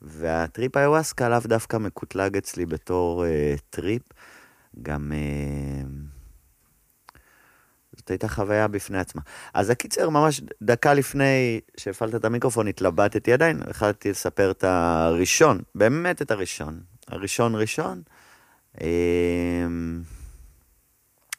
והטריפ 0.02 0.76
איוואסקה 0.76 1.28
לאו 1.28 1.38
דווקא 1.44 1.76
מקוטלג 1.76 2.36
אצלי 2.36 2.66
בתור 2.66 3.24
אה, 3.24 3.60
טריפ. 3.70 4.02
גם... 4.82 5.12
אה, 5.12 5.86
זאת 7.96 8.10
הייתה 8.10 8.28
חוויה 8.28 8.68
בפני 8.68 8.98
עצמה. 8.98 9.22
אז 9.54 9.70
הקיצר, 9.70 10.08
ממש 10.08 10.40
דקה 10.62 10.94
לפני 10.94 11.60
שהפעלת 11.76 12.14
את 12.14 12.24
המיקרופון, 12.24 12.68
התלבטתי 12.68 13.32
עדיין, 13.32 13.62
החלטתי 13.70 14.10
לספר 14.10 14.50
את 14.50 14.64
הראשון, 14.64 15.62
באמת 15.74 16.22
את 16.22 16.30
הראשון. 16.30 16.91
הראשון 17.08 17.54
ראשון, 17.54 18.02
אמ, 18.80 20.02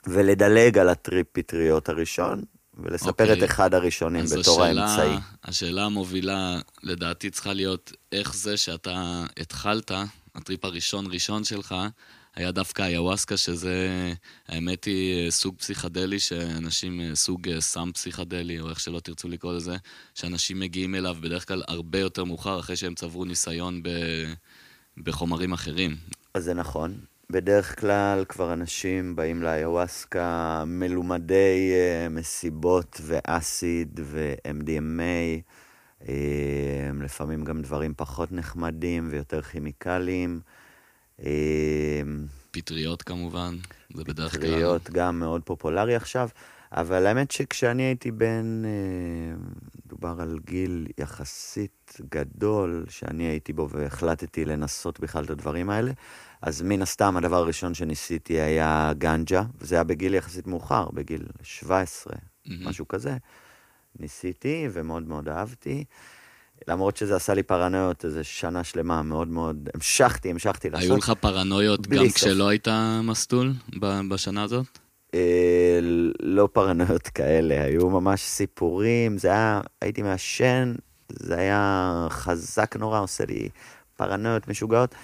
ולדלג 0.07 0.77
על 0.77 0.89
הטריפ 0.89 1.27
פטריות 1.31 1.89
הראשון, 1.89 2.43
ולספר 2.77 3.09
אוקיי. 3.09 3.27
את 3.27 3.29
אוקיי. 3.29 3.45
אחד 3.45 3.73
הראשונים 3.73 4.25
בתור 4.25 4.63
השאלה, 4.63 4.85
האמצעי. 4.85 5.17
השאלה 5.43 5.85
המובילה, 5.85 6.59
לדעתי, 6.83 7.29
צריכה 7.29 7.53
להיות 7.53 7.91
איך 8.11 8.35
זה 8.35 8.57
שאתה 8.57 9.25
התחלת, 9.39 9.91
הטריפ 10.35 10.65
הראשון 10.65 11.05
ראשון 11.11 11.43
שלך, 11.43 11.75
היה 12.35 12.51
דווקא 12.51 12.81
איוואסקה, 12.81 13.37
שזה, 13.37 13.87
האמת 14.47 14.83
היא, 14.83 15.29
סוג 15.29 15.55
פסיכדלי 15.57 16.19
שאנשים, 16.19 17.15
סוג 17.15 17.59
סם 17.59 17.91
פסיכדלי, 17.93 18.59
או 18.59 18.69
איך 18.69 18.79
שלא 18.79 18.99
תרצו 18.99 19.27
לקרוא 19.27 19.53
לזה, 19.53 19.77
שאנשים 20.15 20.59
מגיעים 20.59 20.95
אליו 20.95 21.17
בדרך 21.21 21.47
כלל 21.47 21.63
הרבה 21.67 21.99
יותר 21.99 22.23
מאוחר, 22.23 22.59
אחרי 22.59 22.75
שהם 22.75 22.95
צברו 22.95 23.25
ניסיון 23.25 23.83
ב... 23.83 23.89
בחומרים 24.97 25.53
אחרים. 25.53 25.95
אז 26.33 26.43
זה 26.43 26.53
נכון. 26.53 26.93
בדרך 27.29 27.79
כלל 27.79 28.25
כבר 28.29 28.53
אנשים 28.53 29.15
באים 29.15 29.43
לאיוואסקה 29.43 30.63
מלומדי 30.67 31.71
uh, 31.73 32.09
מסיבות 32.09 33.01
ואסיד 33.03 33.99
ו-MDMA, 34.03 35.41
uh, 36.01 36.05
אה, 36.09 37.03
לפעמים 37.03 37.43
גם 37.43 37.61
דברים 37.61 37.93
פחות 37.97 38.31
נחמדים 38.31 39.07
ויותר 39.11 39.41
כימיקליים. 39.41 40.39
Uh, 41.19 41.23
פטריות 42.51 43.01
כמובן, 43.01 43.55
זה 43.93 44.03
בדרך 44.03 44.31
כלל. 44.31 44.41
פטריות 44.41 44.89
גם 44.89 45.19
מאוד 45.19 45.41
פופולרי 45.43 45.95
עכשיו, 45.95 46.29
אבל 46.73 47.05
האמת 47.05 47.31
שכשאני 47.31 47.83
הייתי 47.83 48.11
בן, 48.11 48.63
דובר 49.87 50.15
על 50.21 50.39
גיל 50.45 50.87
יחסית 50.97 52.01
גדול 52.09 52.85
שאני 52.89 53.23
הייתי 53.23 53.53
בו 53.53 53.69
והחלטתי 53.69 54.45
לנסות 54.45 54.99
בכלל 54.99 55.23
את 55.23 55.29
הדברים 55.29 55.69
האלה, 55.69 55.91
אז 56.41 56.61
מן 56.61 56.81
הסתם 56.81 57.17
הדבר 57.17 57.37
הראשון 57.37 57.73
שניסיתי 57.73 58.33
היה 58.33 58.91
גנג'ה, 58.97 59.43
וזה 59.57 59.75
היה 59.75 59.83
בגיל 59.83 60.13
יחסית 60.13 60.47
מאוחר, 60.47 60.87
בגיל 60.93 61.25
17, 61.43 62.13
mm-hmm. 62.13 62.51
משהו 62.65 62.87
כזה. 62.87 63.17
ניסיתי 63.99 64.67
ומאוד 64.71 65.07
מאוד 65.07 65.29
אהבתי. 65.29 65.83
למרות 66.67 66.97
שזה 66.97 67.15
עשה 67.15 67.33
לי 67.33 67.43
פרנויות 67.43 68.05
איזה 68.05 68.23
שנה 68.23 68.63
שלמה, 68.63 69.03
מאוד 69.03 69.27
מאוד, 69.27 69.69
המשכתי, 69.73 70.29
המשכתי 70.29 70.69
לעשות. 70.69 70.89
היו 70.89 70.97
לך 70.97 71.13
פרנויות 71.19 71.87
גם 71.87 72.07
סוף. 72.07 72.15
כשלא 72.15 72.47
היית 72.47 72.67
מסטול 73.03 73.53
בשנה 74.09 74.43
הזאת? 74.43 74.82
אה, 75.13 75.79
לא 76.19 76.49
פרנויות 76.53 77.07
כאלה, 77.07 77.63
היו 77.63 77.89
ממש 77.89 78.21
סיפורים, 78.21 79.17
זה 79.17 79.27
היה, 79.27 79.61
הייתי 79.81 80.01
מעשן, 80.01 80.73
זה 81.09 81.37
היה 81.37 82.07
חזק 82.09 82.75
נורא, 82.75 82.99
עושה 82.99 83.25
לי 83.25 83.49
פרנויות 83.97 84.47
משוגעות. 84.47 84.95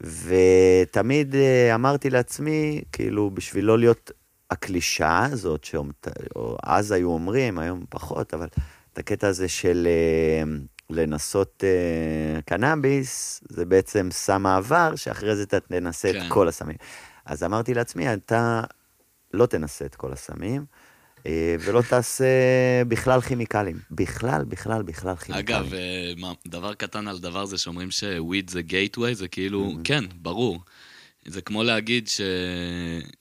ותמיד 0.00 1.34
אה, 1.34 1.74
אמרתי 1.74 2.10
לעצמי, 2.10 2.82
כאילו, 2.92 3.30
בשביל 3.30 3.64
לא 3.64 3.78
להיות 3.78 4.10
הקלישאה 4.50 5.24
הזאת, 5.24 5.64
שאז 5.64 6.92
היו 6.92 7.08
אומרים, 7.08 7.58
היום 7.58 7.84
פחות, 7.88 8.34
אבל 8.34 8.46
את 8.92 8.98
הקטע 8.98 9.28
הזה 9.28 9.48
של 9.48 9.88
אה, 9.90 10.52
לנסות 10.90 11.64
קנאביס, 12.44 13.40
זה 13.48 13.64
בעצם 13.64 14.08
סם 14.12 14.46
העבר, 14.46 14.96
שאחרי 14.96 15.36
זה 15.36 15.42
אתה 15.42 15.60
תנסה 15.60 16.12
כן. 16.12 16.18
את 16.18 16.24
כל 16.28 16.48
הסמים. 16.48 16.76
אז 17.26 17.42
אמרתי 17.42 17.74
לעצמי, 17.74 18.12
אתה 18.12 18.62
לא 19.32 19.46
תנסה 19.46 19.84
את 19.84 19.94
כל 19.94 20.12
הסמים, 20.12 20.64
אה, 21.26 21.56
ולא 21.60 21.82
תעשה 21.88 22.24
בכלל 22.88 23.20
כימיקלים. 23.20 23.78
בכלל, 23.90 24.44
בכלל, 24.44 24.82
בכלל 24.82 25.16
כימיקלים. 25.16 25.58
אגב, 25.58 25.74
אה, 25.74 26.32
דבר 26.46 26.74
קטן 26.74 27.08
על 27.08 27.18
דבר 27.18 27.44
זה 27.44 27.58
שאומרים 27.58 27.90
שוויד 27.90 28.50
זה 28.50 28.62
גייטווי, 28.62 29.14
זה 29.14 29.28
כאילו, 29.28 29.70
mm-hmm. 29.70 29.84
כן, 29.84 30.04
ברור. 30.22 30.60
זה 31.26 31.40
כמו 31.40 31.62
להגיד 31.62 32.08
ש... 32.08 32.20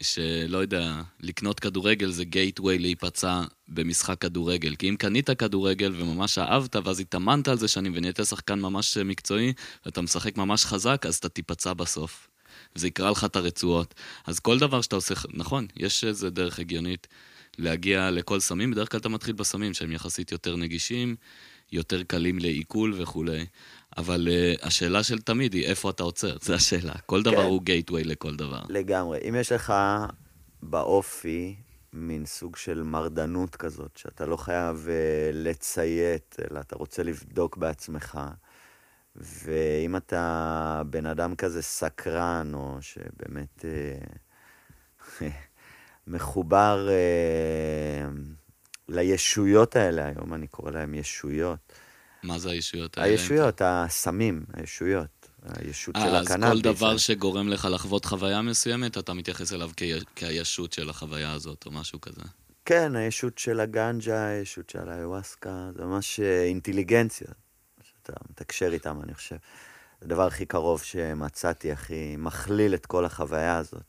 שלא 0.02 0.58
יודע, 0.58 1.02
לקנות 1.20 1.60
כדורגל 1.60 2.10
זה 2.10 2.24
גייטווי 2.24 2.80
להיפצע 2.80 3.42
במשחק 3.68 4.18
כדורגל. 4.22 4.76
כי 4.76 4.90
אם 4.90 4.96
קנית 4.96 5.30
כדורגל 5.30 5.94
וממש 5.98 6.38
אהבת, 6.38 6.76
ואז 6.76 7.00
התאמנת 7.00 7.48
על 7.48 7.58
זה 7.58 7.68
שנים 7.68 7.92
ונהיית 7.96 8.20
שחקן 8.24 8.60
ממש 8.60 8.98
מקצועי, 8.98 9.54
ואתה 9.86 10.02
משחק 10.02 10.38
ממש 10.38 10.66
חזק, 10.66 11.06
אז 11.08 11.16
אתה 11.16 11.30
תיפצע 11.30 11.74
בסוף. 11.74 12.28
וזה 12.76 12.88
יקרא 12.88 13.12
לך 13.12 13.24
את 13.24 13.36
הרצועות. 13.36 13.94
אז 14.26 14.40
כל 14.40 14.60
דבר 14.60 14.82
שאתה 14.82 14.96
עושה, 14.96 15.14
נכון, 15.34 15.68
יש 15.76 16.04
איזה 16.04 16.30
דרך 16.30 16.60
הגיונית 16.60 17.08
להגיע 17.58 18.12
לכל 18.12 18.40
סמים, 18.40 18.72
בדרך 18.72 18.92
כלל 18.92 19.00
אתה 19.00 19.10
מתחיל 19.10 19.34
בסמים 19.34 19.74
שהם 19.74 19.92
יחסית 19.92 20.32
יותר 20.32 20.56
נגישים, 20.56 21.16
יותר 21.72 22.04
קלים 22.04 22.40
לעיכול 22.40 22.94
וכולי. 22.98 23.46
אבל 23.98 24.28
uh, 24.28 24.66
השאלה 24.66 25.04
של 25.04 25.22
תמיד 25.22 25.54
היא 25.54 25.66
איפה 25.66 25.90
אתה 25.90 26.04
עוצר, 26.04 26.38
זו 26.46 26.54
השאלה. 26.54 26.94
כל 27.06 27.24
דבר 27.24 27.36
כן. 27.36 27.44
הוא 27.44 27.62
גייטווי 27.62 28.04
לכל 28.04 28.36
דבר. 28.36 28.62
לגמרי. 28.70 29.20
אם 29.30 29.36
יש 29.36 29.52
לך 29.52 29.74
באופי 30.64 31.56
מין 31.94 32.26
סוג 32.26 32.56
של 32.56 32.84
מרדנות 32.84 33.56
כזאת, 33.56 33.98
שאתה 33.98 34.26
לא 34.26 34.38
חייב 34.38 34.88
uh, 34.88 34.90
לציית, 35.34 36.36
אלא 36.52 36.60
אתה 36.60 36.76
רוצה 36.76 37.04
לבדוק 37.04 37.58
בעצמך, 37.58 38.20
ואם 39.16 39.96
אתה 39.96 40.82
בן 40.86 41.06
אדם 41.06 41.36
כזה 41.36 41.62
סקרן, 41.62 42.52
או 42.54 42.78
שבאמת 42.82 43.66
uh, 43.66 45.24
מחובר 46.08 46.88
uh, 46.90 48.14
לישויות 48.90 49.76
האלה, 49.76 50.06
היום 50.06 50.34
אני 50.34 50.48
קורא 50.48 50.72
להם 50.72 50.94
ישויות, 50.94 51.60
מה 52.24 52.40
זה 52.40 52.50
הישויות 52.50 52.98
האלה? 52.98 53.10
הישויות, 53.10 53.62
הסמים, 53.66 54.46
הישויות. 54.54 55.22
הישות 55.46 55.96
של 55.96 56.16
הקנאביס. 56.16 56.44
אז 56.44 56.54
כל 56.54 56.62
דבר 56.62 56.98
שגורם 56.98 57.50
לך 57.50 57.68
לחוות 57.72 58.06
חוויה 58.06 58.42
מסוימת, 58.42 58.98
אתה 58.98 59.14
מתייחס 59.14 59.54
אליו 59.54 59.70
כהישות 60.16 60.74
של 60.74 60.90
החוויה 60.90 61.34
הזאת, 61.34 61.66
או 61.66 61.72
משהו 61.72 62.02
כזה. 62.02 62.22
כן, 62.66 62.96
הישות 62.96 63.38
של 63.38 63.60
הגנג'ה, 63.60 64.28
הישות 64.28 64.70
של 64.70 64.90
האיווסקה, 64.90 65.70
זה 65.76 65.86
ממש 65.86 66.20
אה, 66.20 66.44
אינטליגנציה, 66.44 67.28
שאתה 68.02 68.14
מתקשר 68.30 68.74
איתם, 68.74 69.00
אני 69.04 69.14
חושב. 69.14 69.36
זה 70.02 70.06
הדבר 70.06 70.28
הכי 70.28 70.46
קרוב 70.46 70.82
שמצאתי, 70.82 71.72
הכי 71.72 72.16
מכליל 72.18 72.74
את 72.74 72.86
כל 72.86 73.06
החוויה 73.06 73.58
הזאת. 73.58 73.84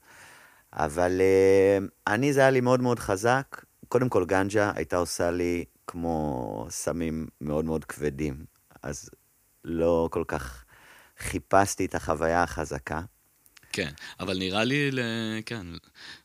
אבל 0.72 1.20
uh, 1.20 1.84
אני, 2.06 2.32
זה 2.32 2.40
היה 2.40 2.50
לי 2.50 2.60
מאוד 2.60 2.80
מאוד 2.80 2.98
חזק. 2.98 3.64
קודם 3.88 4.08
כל, 4.08 4.24
גנג'ה 4.24 4.72
הייתה 4.74 4.96
עושה 4.96 5.30
לי 5.30 5.64
כמו 5.86 6.66
סמים 6.70 7.26
מאוד 7.40 7.64
מאוד 7.64 7.84
כבדים, 7.84 8.44
אז 8.82 9.10
לא 9.64 10.08
כל 10.12 10.24
כך 10.28 10.64
חיפשתי 11.18 11.84
את 11.84 11.94
החוויה 11.94 12.42
החזקה. 12.42 13.00
כן, 13.72 13.92
אבל 14.20 14.38
נראה 14.38 14.64
לי, 14.64 14.90
כן, 15.46 15.66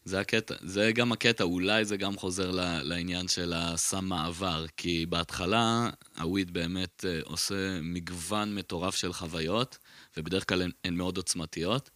זה 0.06 0.20
הקטע, 0.20 0.56
זה 0.62 0.92
גם 0.92 1.12
הקטע, 1.12 1.44
אולי 1.44 1.86
זה 1.86 1.98
גם 1.98 2.18
חוזר 2.18 2.52
לעניין 2.84 3.28
של 3.28 3.54
הסם 3.56 4.06
מעבר, 4.06 4.66
כי 4.78 5.06
בהתחלה 5.06 5.90
הוויד 6.18 6.54
באמת 6.54 7.06
אה, 7.08 7.20
עושה 7.24 7.82
מגוון 7.82 8.56
מטורף 8.56 8.96
של 8.96 9.14
חוויות, 9.14 9.78
ובדרך 10.18 10.50
כלל 10.50 10.62
הן, 10.62 10.72
הן 10.84 10.94
מאוד 10.94 11.18
עוצמתיות, 11.18 11.90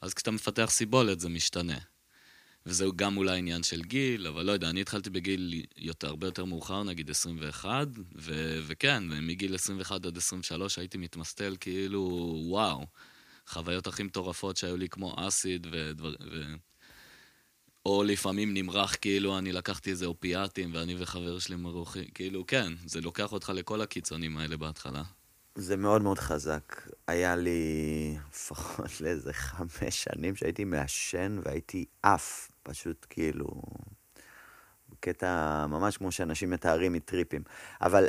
אז 0.00 0.14
כשאתה 0.14 0.30
מפתח 0.30 0.66
סיבולת 0.70 1.20
זה 1.20 1.28
משתנה. 1.28 1.78
וזהו 2.66 2.92
גם 2.96 3.16
אולי 3.16 3.38
עניין 3.38 3.62
של 3.62 3.82
גיל, 3.82 4.26
אבל 4.26 4.46
לא 4.46 4.52
יודע, 4.52 4.70
אני 4.70 4.80
התחלתי 4.80 5.10
בגיל 5.10 5.64
יותר, 5.76 6.08
הרבה 6.08 6.26
יותר 6.26 6.44
מאוחר, 6.44 6.82
נגיד 6.82 7.10
21, 7.10 7.88
ו- 8.16 8.60
וכן, 8.66 9.04
מגיל 9.08 9.54
21 9.54 10.06
עד 10.06 10.16
23 10.16 10.78
הייתי 10.78 10.98
מתמסטל 10.98 11.56
כאילו, 11.60 12.34
וואו, 12.48 12.86
חוויות 13.48 13.86
הכי 13.86 14.02
מטורפות 14.02 14.56
שהיו 14.56 14.76
לי 14.76 14.88
כמו 14.88 15.14
אסיד 15.28 15.66
ודבר... 15.70 16.08
ו... 16.32 16.42
או 17.86 18.02
לפעמים 18.02 18.54
נמרח 18.54 18.96
כאילו 19.00 19.38
אני 19.38 19.52
לקחתי 19.52 19.90
איזה 19.90 20.06
אופיאטים 20.06 20.74
ואני 20.74 20.94
וחבר 20.98 21.38
שלי 21.38 21.56
מרוחים, 21.56 22.04
כאילו 22.14 22.46
כן, 22.46 22.72
זה 22.86 23.00
לוקח 23.00 23.32
אותך 23.32 23.52
לכל 23.54 23.80
הקיצונים 23.80 24.36
האלה 24.36 24.56
בהתחלה. 24.56 25.02
זה 25.54 25.76
מאוד 25.76 26.02
מאוד 26.02 26.18
חזק. 26.18 26.88
היה 27.06 27.36
לי 27.36 28.16
לפחות 28.30 28.90
לאיזה 29.00 29.32
חמש 29.32 30.04
שנים 30.04 30.36
שהייתי 30.36 30.64
מעשן 30.64 31.40
והייתי 31.44 31.84
עף, 32.02 32.50
פשוט 32.62 33.06
כאילו... 33.10 33.62
בקטע 34.88 35.66
ממש 35.66 35.96
כמו 35.96 36.12
שאנשים 36.12 36.50
מתארים 36.50 36.92
מטריפים. 36.92 37.42
אבל 37.80 38.06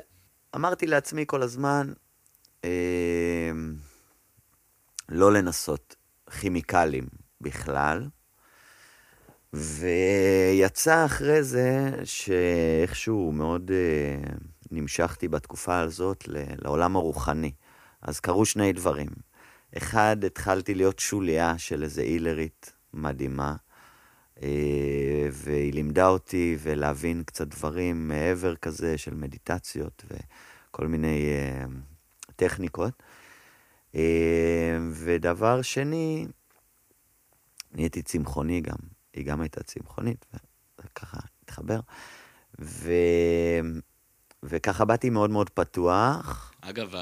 אמרתי 0.56 0.88
לעצמי 0.88 1.24
כל 1.28 1.42
הזמן, 1.42 1.94
אה, 2.64 3.52
לא 5.10 5.34
לנסות 5.34 5.96
כימיקלים 6.40 7.08
בכלל. 7.42 8.08
ויצא 9.54 11.06
אחרי 11.06 11.44
זה 11.44 11.92
שאיכשהו 12.04 13.32
מאוד... 13.32 13.72
אה, 13.72 14.32
נמשכתי 14.72 15.28
בתקופה 15.28 15.80
הזאת 15.80 16.24
לעולם 16.62 16.96
הרוחני. 16.96 17.52
אז 18.02 18.20
קרו 18.20 18.46
שני 18.46 18.74
דברים. 18.74 19.08
אחד, 19.78 20.18
התחלתי 20.26 20.76
להיות 20.76 21.00
שוליה 21.00 21.58
של 21.58 21.84
איזה 21.84 22.02
אילרית 22.02 22.74
מדהימה, 22.94 23.56
אה, 24.42 25.28
והיא 25.32 25.74
לימדה 25.74 26.08
אותי 26.08 26.58
ולהבין 26.62 27.24
קצת 27.24 27.48
דברים 27.48 28.08
מעבר 28.08 28.56
כזה 28.56 28.98
של 28.98 29.14
מדיטציות 29.14 30.06
וכל 30.08 30.88
מיני 30.88 31.30
אה, 31.30 31.66
טכניקות. 32.36 33.04
אה, 33.96 34.78
ודבר 34.92 35.62
שני, 35.62 36.28
נהייתי 37.72 38.02
צמחוני 38.02 38.62
גם, 38.62 38.78
היא 39.14 39.26
גם 39.26 39.42
הייתה 39.42 39.64
צמחונית, 39.64 40.26
וככה 40.80 41.18
התחבר. 41.44 41.80
ו... 42.62 42.92
וככה 44.44 44.86
באתי 44.86 45.10
מאוד 45.10 45.30
מאוד 45.30 45.50
פתוח. 45.50 46.54
אגב, 46.62 46.94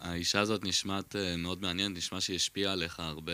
האישה 0.00 0.40
הזאת 0.40 0.64
נשמעת 0.64 1.16
אה, 1.16 1.36
מאוד 1.36 1.62
מעניינת, 1.62 1.96
נשמע 1.96 2.20
שהיא 2.20 2.36
השפיעה 2.36 2.72
עליך 2.72 3.00
הרבה, 3.00 3.32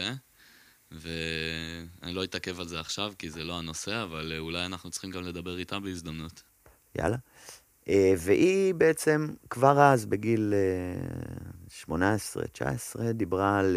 ואני 0.92 2.12
לא 2.14 2.24
אתעכב 2.24 2.60
על 2.60 2.68
זה 2.68 2.80
עכשיו, 2.80 3.12
כי 3.18 3.30
זה 3.30 3.44
לא 3.44 3.58
הנושא, 3.58 4.02
אבל 4.02 4.32
אה, 4.32 4.38
אולי 4.38 4.66
אנחנו 4.66 4.90
צריכים 4.90 5.10
גם 5.10 5.22
לדבר 5.22 5.58
איתה 5.58 5.78
בהזדמנות. 5.78 6.42
יאללה. 6.98 7.16
והיא 8.18 8.74
בעצם 8.74 9.28
כבר 9.50 9.82
אז, 9.82 10.06
בגיל 10.06 10.54
18-19, 11.88 11.92
דיברה 13.12 13.58
על 13.58 13.76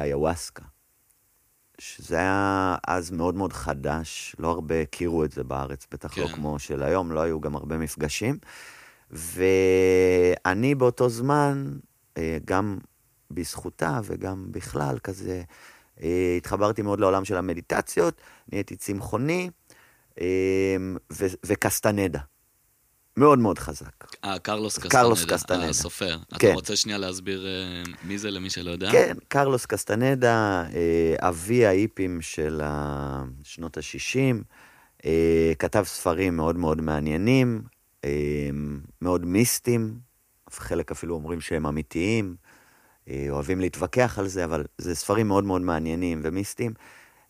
איוואסקה. 0.00 0.62
שזה 1.78 2.16
היה 2.16 2.76
אז 2.86 3.10
מאוד 3.10 3.34
מאוד 3.34 3.52
חדש, 3.52 4.36
לא 4.38 4.50
הרבה 4.50 4.80
הכירו 4.80 5.24
את 5.24 5.32
זה 5.32 5.44
בארץ, 5.44 5.86
בטח 5.92 6.18
לא 6.18 6.24
כן. 6.24 6.30
לא 6.30 6.36
כמו 6.36 6.58
של 6.58 6.82
היום, 6.82 7.12
לא 7.12 7.20
היו 7.20 7.40
גם 7.40 7.56
הרבה 7.56 7.78
מפגשים. 7.78 8.38
ואני 9.10 10.74
באותו 10.74 11.08
זמן, 11.08 11.78
אה, 12.18 12.38
גם 12.44 12.78
בזכותה 13.30 14.00
וגם 14.04 14.46
בכלל, 14.50 14.98
כזה, 14.98 15.42
אה, 16.02 16.34
התחברתי 16.36 16.82
מאוד 16.82 17.00
לעולם 17.00 17.24
של 17.24 17.36
המדיטציות, 17.36 18.20
נהייתי 18.52 18.76
צמחוני 18.76 19.50
אה, 20.20 20.76
וקסטנדה. 21.46 22.20
מאוד 23.16 23.38
מאוד 23.38 23.58
חזק. 23.58 24.04
אה, 24.24 24.38
קרלוס 24.38 24.78
קסטנדה. 24.78 25.02
קרלוס 25.02 25.24
קסטנדה. 25.24 25.68
הסופר. 25.68 26.18
כן. 26.38 26.48
אתה 26.48 26.54
רוצה 26.54 26.76
שנייה 26.76 26.98
להסביר 26.98 27.46
מי 28.04 28.18
זה 28.18 28.30
למי 28.30 28.50
שלא 28.50 28.70
יודע? 28.70 28.92
כן, 28.92 29.16
קרלוס 29.28 29.66
קסטנדה, 29.66 30.64
אבי 31.18 31.66
ההיפים 31.66 32.20
של 32.20 32.60
שנות 33.44 33.78
ה-60, 33.78 35.06
כתב 35.58 35.82
ספרים 35.86 36.36
מאוד 36.36 36.56
מאוד 36.56 36.80
מעניינים, 36.80 37.62
מאוד 39.02 39.26
מיסטיים, 39.26 39.98
חלק 40.50 40.90
אפילו 40.90 41.14
אומרים 41.14 41.40
שהם 41.40 41.66
אמיתיים, 41.66 42.36
אה, 43.08 43.26
אוהבים 43.30 43.60
להתווכח 43.60 44.18
על 44.18 44.28
זה, 44.28 44.44
אבל 44.44 44.64
זה 44.78 44.94
ספרים 44.94 45.28
מאוד 45.28 45.44
מאוד 45.44 45.62
מעניינים 45.62 46.20
ומיסטיים. 46.24 46.74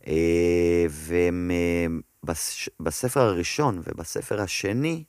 אה, 0.06 0.86
ובספר 2.24 3.20
הראשון 3.20 3.82
ובספר 3.86 4.40
השני, 4.40 5.04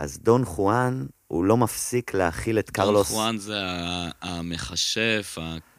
אז 0.00 0.18
דון 0.22 0.44
חואן, 0.44 1.06
הוא 1.26 1.44
לא 1.44 1.56
מפסיק 1.56 2.14
להכיל 2.14 2.58
את 2.58 2.70
קרלוס. 2.70 3.08
דון 3.08 3.16
חואן 3.16 3.38
זה 3.38 3.58
המכשף, 4.22 5.38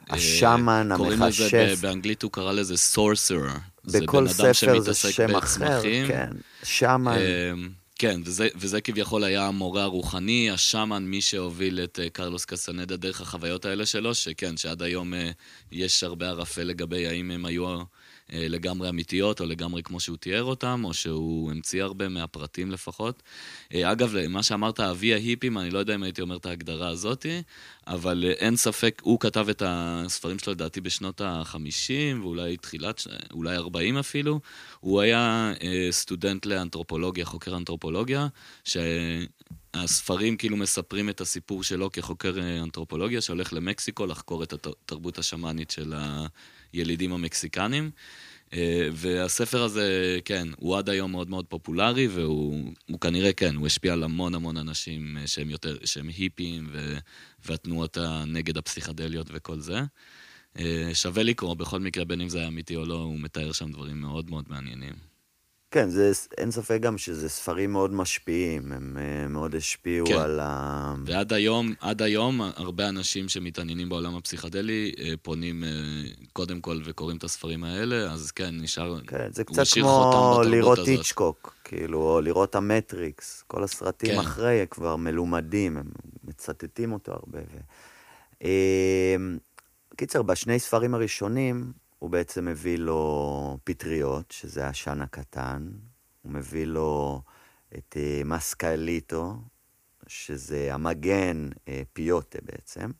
השאמן, 0.09 0.91
המכשף. 0.91 0.97
קוראים 0.97 1.21
לזה, 1.23 1.73
באנגלית 1.81 2.23
הוא 2.23 2.31
קרא 2.31 2.51
לזה 2.51 2.77
סורסר. 2.77 3.41
בכל 3.85 4.27
ספר 4.27 4.79
זה 4.79 4.93
שם 4.93 5.35
אחר, 5.35 5.81
כן. 6.07 6.29
שמן. 6.63 7.17
אמ, 7.17 7.69
כן, 7.95 8.21
וזה, 8.25 8.47
וזה 8.55 8.81
כביכול 8.81 9.23
היה 9.23 9.47
המורה 9.47 9.83
הרוחני, 9.83 10.51
השאמן, 10.51 11.03
מי 11.03 11.21
שהוביל 11.21 11.79
את 11.83 11.99
uh, 11.99 12.09
קרלוס 12.09 12.45
קסנדה 12.45 12.97
דרך 12.97 13.21
החוויות 13.21 13.65
האלה 13.65 13.85
שלו, 13.85 14.15
שכן, 14.15 14.57
שעד 14.57 14.81
היום 14.81 15.13
uh, 15.13 15.17
יש 15.71 16.03
הרבה 16.03 16.29
ערפל 16.29 16.63
לגבי 16.63 17.07
האם 17.07 17.31
הם 17.31 17.45
היו 17.45 17.69
אה, 17.69 17.83
לגמרי 18.31 18.89
אמיתיות, 18.89 19.39
או 19.39 19.45
לגמרי 19.45 19.83
כמו 19.83 19.99
שהוא 19.99 20.17
תיאר 20.17 20.43
אותם, 20.43 20.81
או 20.83 20.93
שהוא 20.93 21.51
המציא 21.51 21.83
הרבה 21.83 22.09
מהפרטים 22.09 22.71
לפחות. 22.71 23.23
אה, 23.73 23.91
אגב, 23.91 24.15
מה 24.29 24.43
שאמרת, 24.43 24.79
אבי 24.79 25.13
ההיפים, 25.13 25.57
אני 25.57 25.69
לא 25.69 25.79
יודע 25.79 25.95
אם 25.95 26.03
הייתי 26.03 26.21
אומר 26.21 26.35
את 26.37 26.45
ההגדרה 26.45 26.87
הזאתי, 26.87 27.41
אבל 27.87 28.23
אה, 28.27 28.31
אין 28.31 28.55
ספק, 28.55 29.01
הוא 29.03 29.19
כתב 29.19 29.49
את 29.49 29.63
הספרים 29.65 30.39
שלו 30.39 30.53
לדעתי 30.53 30.81
בשנות 30.81 31.21
ה-50, 31.21 32.21
ואולי 32.21 32.57
תחילת, 32.57 33.07
אולי 33.31 33.55
40 33.55 33.97
אפילו. 33.97 34.39
הוא 34.79 35.01
היה 35.01 35.53
סטודנט 35.91 36.45
לאנתרופולוגיה, 36.45 37.25
חוקר 37.25 37.57
אנתרופולוגיה, 37.57 38.27
שהספרים 38.63 40.37
כאילו 40.37 40.57
מספרים 40.57 41.09
את 41.09 41.21
הסיפור 41.21 41.63
שלו 41.63 41.91
כחוקר 41.91 42.33
אנתרופולוגיה, 42.63 43.21
שהולך 43.21 43.53
למקסיקו 43.53 44.05
לחקור 44.05 44.43
את 44.43 44.53
התרבות 44.53 45.17
השמאנית 45.17 45.71
של 45.71 45.93
הילידים 46.73 47.13
המקסיקנים. 47.13 47.91
אה, 48.53 48.89
והספר 48.93 49.63
הזה, 49.63 50.19
כן, 50.25 50.47
הוא 50.57 50.77
עד 50.77 50.89
היום 50.89 51.11
מאוד 51.11 51.29
מאוד 51.29 51.45
פופולרי, 51.45 52.07
והוא 52.07 52.99
כנראה, 53.01 53.33
כן, 53.33 53.55
הוא 53.55 53.67
השפיע 53.67 53.93
על 53.93 54.03
המון 54.03 54.35
המון 54.35 54.57
אנשים 54.57 55.17
אה, 55.17 55.27
שהם 55.27 55.49
יותר, 55.49 55.77
שהם 55.85 56.07
היפים, 56.07 56.67
ו, 56.71 56.97
והתנועות 57.45 57.97
הנגד 57.97 58.57
הפסיכדליות 58.57 59.27
וכל 59.33 59.59
זה. 59.59 59.79
אה, 60.59 60.89
שווה 60.93 61.23
לקרוא, 61.23 61.53
בכל 61.53 61.79
מקרה, 61.79 62.05
בין 62.05 62.21
אם 62.21 62.29
זה 62.29 62.39
היה 62.39 62.47
אמיתי 62.47 62.75
או 62.75 62.85
לא, 62.85 62.95
הוא 62.95 63.19
מתאר 63.19 63.51
שם 63.51 63.71
דברים 63.71 64.01
מאוד 64.01 64.29
מאוד 64.29 64.45
מעניינים. 64.49 65.10
כן, 65.71 65.89
זה, 65.89 66.11
אין 66.37 66.51
ספק 66.51 66.77
גם 66.81 66.97
שזה 66.97 67.29
ספרים 67.29 67.71
מאוד 67.71 67.93
משפיעים, 67.93 68.71
הם 68.71 68.97
uh, 68.97 69.27
מאוד 69.27 69.55
השפיעו 69.55 70.07
כן. 70.07 70.13
על 70.13 70.39
ה... 70.43 70.95
ועד 71.05 71.33
היום, 71.33 71.73
עד 71.79 72.01
היום, 72.01 72.41
הרבה 72.41 72.89
אנשים 72.89 73.29
שמתעניינים 73.29 73.89
בעולם 73.89 74.15
הפסיכדלי 74.15 74.91
uh, 74.95 75.01
פונים 75.21 75.63
uh, 75.63 76.25
קודם 76.33 76.61
כל 76.61 76.79
וקוראים 76.85 77.17
את 77.17 77.23
הספרים 77.23 77.63
האלה, 77.63 78.11
אז 78.11 78.31
כן, 78.31 78.49
נשאר... 78.51 78.99
כן, 79.07 79.27
זה 79.31 79.43
קצת 79.43 79.63
כמו 79.73 80.41
לראות 80.45 80.79
היצ'קוק, 80.79 81.55
כאילו, 81.63 82.01
או 82.01 82.21
לראות 82.21 82.55
המטריקס. 82.55 83.43
כל 83.47 83.63
הסרטים 83.63 84.11
כן. 84.11 84.19
אחרי 84.19 84.65
כבר 84.69 84.95
מלומדים, 84.95 85.77
הם 85.77 85.85
מצטטים 86.23 86.91
אותו 86.91 87.11
הרבה. 87.11 87.39
ו... 87.39 88.47
קיצר, 89.95 90.21
בשני 90.21 90.59
ספרים 90.59 90.93
הראשונים, 90.93 91.71
הוא 92.01 92.09
בעצם 92.09 92.45
מביא 92.45 92.77
לו 92.77 93.57
פטריות, 93.63 94.31
שזה 94.31 94.65
העשן 94.65 95.01
הקטן, 95.01 95.69
הוא 96.21 96.31
מביא 96.31 96.65
לו 96.65 97.21
את 97.77 97.97
uh, 97.97 98.27
מסקליטו, 98.27 99.35
שזה 100.07 100.73
המגן 100.73 101.49
uh, 101.53 101.69
פיוטה 101.93 102.39
בעצם, 102.43 102.91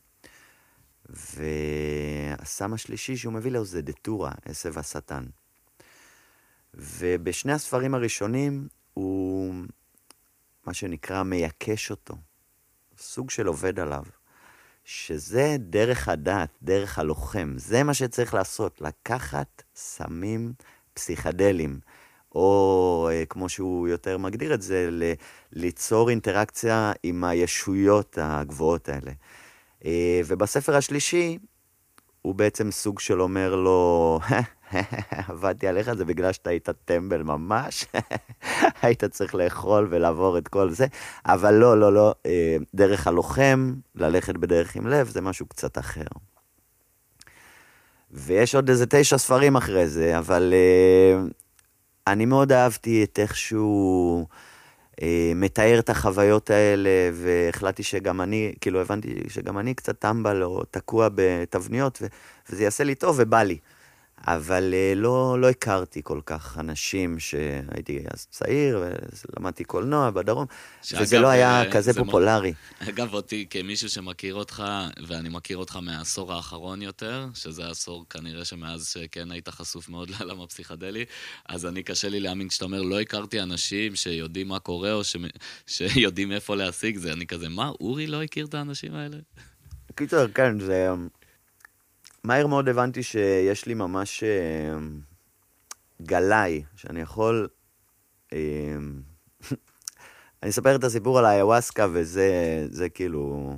והסם 1.08 2.72
השלישי 2.74 3.16
שהוא 3.16 3.32
מביא 3.32 3.50
לו 3.50 3.64
זה 3.64 3.82
דטורה, 3.82 4.32
עשב 4.44 4.78
השטן. 4.78 5.24
ובשני 6.74 7.52
הספרים 7.52 7.94
הראשונים 7.94 8.68
הוא, 8.94 9.54
מה 10.66 10.74
שנקרא, 10.74 11.22
מייקש 11.22 11.90
אותו, 11.90 12.14
סוג 12.98 13.30
של 13.30 13.46
עובד 13.46 13.80
עליו. 13.80 14.04
שזה 14.84 15.56
דרך 15.58 16.08
הדת, 16.08 16.48
דרך 16.62 16.98
הלוחם. 16.98 17.54
זה 17.56 17.82
מה 17.82 17.94
שצריך 17.94 18.34
לעשות, 18.34 18.80
לקחת 18.80 19.62
סמים 19.74 20.52
פסיכדליים, 20.94 21.80
או 22.34 23.08
אה, 23.12 23.24
כמו 23.28 23.48
שהוא 23.48 23.88
יותר 23.88 24.18
מגדיר 24.18 24.54
את 24.54 24.62
זה, 24.62 24.88
ליצור 25.52 26.10
אינטראקציה 26.10 26.92
עם 27.02 27.24
הישויות 27.24 28.18
הגבוהות 28.20 28.88
האלה. 28.88 29.12
אה, 29.84 30.20
ובספר 30.26 30.76
השלישי, 30.76 31.38
הוא 32.22 32.34
בעצם 32.34 32.70
סוג 32.70 33.00
של 33.00 33.22
אומר 33.22 33.54
לו, 33.54 34.20
עבדתי 35.28 35.68
עליך, 35.68 35.92
זה 35.92 36.04
בגלל 36.04 36.32
שאתה 36.32 36.50
היית 36.50 36.68
טמבל 36.84 37.22
ממש, 37.22 37.86
היית 38.82 39.04
צריך 39.04 39.34
לאכול 39.34 39.86
ולעבור 39.90 40.38
את 40.38 40.48
כל 40.48 40.70
זה, 40.70 40.86
אבל 41.26 41.54
לא, 41.54 41.80
לא, 41.80 41.92
לא, 41.92 42.14
אה, 42.26 42.56
דרך 42.74 43.06
הלוחם, 43.06 43.74
ללכת 43.94 44.34
בדרך 44.34 44.76
עם 44.76 44.86
לב, 44.86 45.08
זה 45.08 45.20
משהו 45.20 45.46
קצת 45.46 45.78
אחר. 45.78 46.06
ויש 48.12 48.54
עוד 48.54 48.68
איזה 48.68 48.86
תשע 48.88 49.18
ספרים 49.18 49.56
אחרי 49.56 49.88
זה, 49.88 50.18
אבל 50.18 50.52
uh, 50.52 51.32
אני 52.06 52.24
מאוד 52.24 52.52
אהבתי 52.52 53.04
את 53.04 53.18
איך 53.18 53.36
שהוא 53.36 54.26
uh, 54.90 55.04
מתאר 55.34 55.78
את 55.78 55.90
החוויות 55.90 56.50
האלה, 56.50 56.90
והחלטתי 57.12 57.82
שגם 57.82 58.20
אני, 58.20 58.54
כאילו 58.60 58.80
הבנתי 58.80 59.14
שגם 59.28 59.58
אני 59.58 59.74
קצת 59.74 59.98
טמבל 59.98 60.42
או 60.42 60.62
תקוע 60.70 61.08
בתבניות, 61.14 61.98
ו- 62.02 62.06
וזה 62.50 62.64
יעשה 62.64 62.84
לי 62.84 62.94
טוב 62.94 63.16
ובא 63.18 63.42
לי. 63.42 63.58
אבל 64.26 64.74
אה, 64.74 64.92
לא, 64.96 65.36
לא 65.40 65.48
הכרתי 65.48 66.00
כל 66.04 66.20
כך 66.26 66.58
אנשים 66.58 67.18
שהייתי 67.18 67.98
אז 68.14 68.26
צעיר, 68.26 68.84
ולמדתי 69.36 69.64
קולנוע 69.64 70.10
בדרום, 70.10 70.46
שאגב, 70.82 71.02
וזה 71.02 71.18
לא 71.18 71.28
היה 71.28 71.62
אה, 71.62 71.72
כזה 71.72 71.94
פופולרי. 71.94 72.50
מ... 72.50 72.88
אגב, 72.88 73.14
אותי 73.14 73.46
כמישהו 73.50 73.88
שמכיר 73.88 74.34
אותך, 74.34 74.62
ואני 75.06 75.28
מכיר 75.28 75.56
אותך 75.56 75.76
מהעשור 75.76 76.32
האחרון 76.32 76.82
יותר, 76.82 77.26
שזה 77.34 77.70
עשור 77.70 78.04
כנראה 78.10 78.44
שמאז 78.44 78.88
שכן 78.88 79.30
היית 79.30 79.48
חשוף 79.48 79.88
מאוד 79.88 80.10
לעולם 80.20 80.40
הפסיכדלי, 80.40 81.04
אז 81.48 81.66
אני 81.66 81.82
קשה 81.82 82.08
לי 82.08 82.20
להאמין 82.20 82.48
כשאתה 82.48 82.64
אומר, 82.64 82.82
לא 82.82 83.00
הכרתי 83.00 83.40
אנשים 83.40 83.96
שיודעים 83.96 84.48
מה 84.48 84.58
קורה, 84.58 84.92
או 84.92 85.04
ש... 85.04 85.16
שיודעים 85.66 86.32
איפה 86.32 86.56
להשיג 86.56 86.96
זה, 86.96 87.12
אני 87.12 87.26
כזה, 87.26 87.48
מה, 87.48 87.68
אורי 87.80 88.06
לא 88.06 88.22
הכיר 88.22 88.46
את 88.46 88.54
האנשים 88.54 88.94
האלה? 88.94 89.16
קיצר, 89.94 90.26
כן, 90.34 90.60
זה... 90.60 90.88
מהר 92.24 92.46
מאוד 92.46 92.68
הבנתי 92.68 93.02
שיש 93.02 93.66
לי 93.66 93.74
ממש 93.74 94.22
אה, 94.22 94.78
גלאי, 96.02 96.62
שאני 96.76 97.00
יכול... 97.00 97.48
אה, 98.32 98.38
אני 100.42 100.50
אספר 100.50 100.76
את 100.76 100.84
הסיפור 100.84 101.18
על 101.18 101.24
האיוואסקה, 101.24 101.86
וזה 101.92 102.88
כאילו 102.94 103.56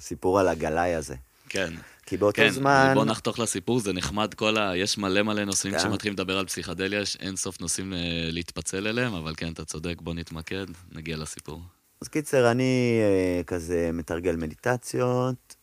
סיפור 0.00 0.40
על 0.40 0.48
הגלאי 0.48 0.94
הזה. 0.94 1.14
כן. 1.48 1.74
כי 2.06 2.16
באותו 2.16 2.42
כן, 2.42 2.50
זמן... 2.50 2.92
בוא 2.94 3.04
נחתוך 3.04 3.38
לסיפור, 3.38 3.80
זה 3.80 3.92
נחמד 3.92 4.34
כל 4.34 4.56
ה... 4.58 4.76
יש 4.76 4.98
מלא 4.98 5.22
מלא 5.22 5.44
נושאים 5.44 5.72
כן. 5.72 5.78
כשמתחילים 5.78 6.14
לדבר 6.14 6.38
על 6.38 6.46
פסיכדליה, 6.46 7.00
יש 7.00 7.16
אין 7.16 7.36
סוף 7.36 7.60
נושאים 7.60 7.92
אה, 7.92 7.98
להתפצל 8.30 8.86
אליהם, 8.86 9.14
אבל 9.14 9.34
כן, 9.36 9.52
אתה 9.52 9.64
צודק, 9.64 10.00
בוא 10.00 10.14
נתמקד, 10.14 10.66
נגיע 10.92 11.16
לסיפור. 11.16 11.60
אז 12.00 12.08
קיצר, 12.08 12.50
אני 12.50 13.00
כזה 13.46 13.90
מתרגל 13.92 14.36
מדיטציות, 14.36 15.56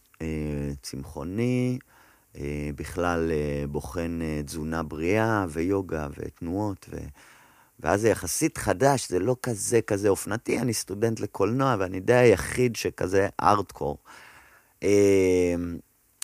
צמחוני, 0.81 1.79
בכלל 2.75 3.31
אה, 3.31 3.63
בוחן 3.67 4.19
אה, 4.21 4.41
תזונה 4.45 4.83
בריאה 4.83 5.45
ויוגה 5.49 6.07
ותנועות, 6.17 6.85
ו... 6.89 6.97
ואז 7.79 8.01
זה 8.01 8.09
יחסית 8.09 8.57
חדש, 8.57 9.09
זה 9.09 9.19
לא 9.19 9.35
כזה 9.43 9.81
כזה 9.81 10.09
אופנתי, 10.09 10.59
אני 10.59 10.73
סטודנט 10.73 11.19
לקולנוע 11.19 11.75
ואני 11.79 11.99
די 11.99 12.13
היחיד 12.13 12.75
שכזה 12.75 13.27
ארדקור. 13.41 13.97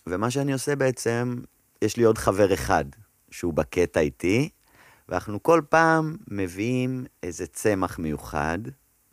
ומה 0.08 0.32
שאני 0.32 0.54
עושה 0.54 0.76
בעצם, 0.76 1.36
יש 1.82 1.98
לי 1.98 2.04
עוד 2.04 2.18
חבר 2.18 2.54
אחד 2.54 2.86
שהוא 3.32 3.54
בקטע 3.54 4.00
איתי, 4.00 4.50
ואנחנו 5.10 5.44
כל 5.44 5.62
פעם 5.70 6.18
מביאים 6.28 7.06
איזה 7.24 7.48
צמח 7.48 8.00
מיוחד 8.00 8.60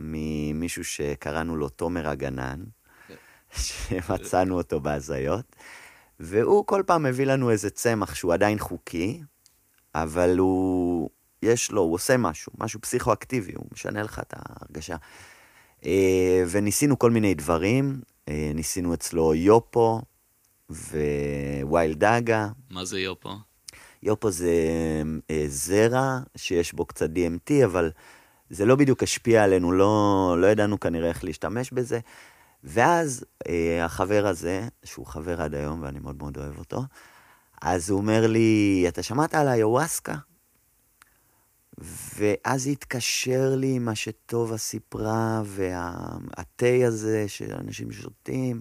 ממישהו 0.00 0.84
שקראנו 0.84 1.56
לו 1.56 1.68
תומר 1.68 2.08
הגנן, 2.08 2.64
כן. 3.08 3.14
שמצאנו 3.56 4.56
אותו 4.56 4.80
בהזיות. 4.80 5.56
והוא 6.20 6.66
כל 6.66 6.82
פעם 6.86 7.02
מביא 7.02 7.26
לנו 7.26 7.50
איזה 7.50 7.70
צמח 7.70 8.14
שהוא 8.14 8.34
עדיין 8.34 8.58
חוקי, 8.58 9.20
אבל 9.94 10.38
הוא, 10.38 11.10
יש 11.42 11.70
לו, 11.70 11.82
הוא 11.82 11.94
עושה 11.94 12.16
משהו, 12.16 12.52
משהו 12.58 12.80
פסיכואקטיבי, 12.80 13.52
הוא 13.56 13.66
משנה 13.72 14.02
לך 14.02 14.18
את 14.18 14.34
ההרגשה. 14.36 14.96
אה, 15.84 16.44
וניסינו 16.50 16.98
כל 16.98 17.10
מיני 17.10 17.34
דברים, 17.34 18.00
אה, 18.28 18.50
ניסינו 18.54 18.94
אצלו 18.94 19.34
יופו 19.34 20.00
ווייל 21.62 21.94
דאגה. 21.94 22.48
מה 22.70 22.84
זה 22.84 23.00
יופו? 23.00 23.30
יופו 24.02 24.30
זה 24.30 24.52
אה, 25.30 25.44
זרע 25.48 26.18
שיש 26.36 26.72
בו 26.72 26.84
קצת 26.84 27.10
DMT, 27.10 27.64
אבל 27.64 27.90
זה 28.50 28.64
לא 28.64 28.76
בדיוק 28.76 29.02
השפיע 29.02 29.44
עלינו, 29.44 29.72
לא, 29.72 30.36
לא 30.38 30.46
ידענו 30.46 30.80
כנראה 30.80 31.08
איך 31.08 31.24
להשתמש 31.24 31.72
בזה. 31.72 32.00
ואז 32.64 33.24
אה, 33.48 33.84
החבר 33.84 34.26
הזה, 34.26 34.68
שהוא 34.84 35.06
חבר 35.06 35.42
עד 35.42 35.54
היום 35.54 35.82
ואני 35.82 35.98
מאוד 35.98 36.16
מאוד 36.18 36.36
אוהב 36.36 36.58
אותו, 36.58 36.82
אז 37.62 37.90
הוא 37.90 37.98
אומר 37.98 38.26
לי, 38.26 38.84
אתה 38.88 39.02
שמעת 39.02 39.34
על 39.34 39.48
היוואסקה? 39.48 40.14
ואז 42.18 42.66
התקשר 42.66 43.54
לי 43.56 43.78
מה 43.78 43.94
שטובה 43.94 44.56
סיפרה, 44.56 45.42
והתה 45.44 46.66
הזה 46.86 47.24
שאנשים 47.28 47.92
שותים, 47.92 48.60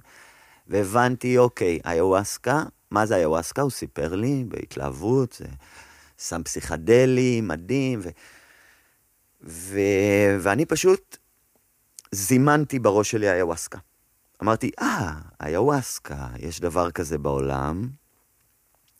והבנתי, 0.68 1.38
אוקיי, 1.38 1.80
היוואסקה, 1.84 2.64
מה 2.92 3.06
זה 3.06 3.16
היוואסקה? 3.16 3.62
הוא 3.62 3.72
סיפר 3.72 4.16
לי 4.16 4.46
בהתלהבות, 4.48 5.34
זה 5.34 5.46
סם 6.20 6.44
פסיכדלי, 6.44 7.42
מדהים, 7.42 8.00
ו... 8.04 8.10
ו... 9.44 9.80
ואני 10.40 10.66
פשוט 10.66 11.18
זימנתי 12.12 12.80
בראש 12.80 13.12
שלי 13.12 13.30
היוואסקה. 13.30 13.78
אמרתי, 14.42 14.72
אה, 14.80 15.12
ah, 15.12 15.46
איוואסקה, 15.46 16.28
יש 16.38 16.60
דבר 16.60 16.92
כזה 16.92 17.18
בעולם, 17.18 17.90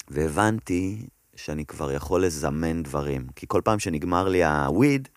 והבנתי 0.08 1.08
שאני 1.36 1.66
כבר 1.66 1.92
יכול 1.92 2.26
לזמן 2.26 2.84
דברים. 2.84 3.28
כי 3.36 3.46
כל 3.48 3.62
פעם 3.64 3.80
שנגמר 3.80 4.30
לי 4.30 4.44
הוויד, 4.44 5.08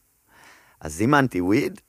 אז 0.80 0.94
זימנתי 0.94 1.40
וויד, 1.40 1.80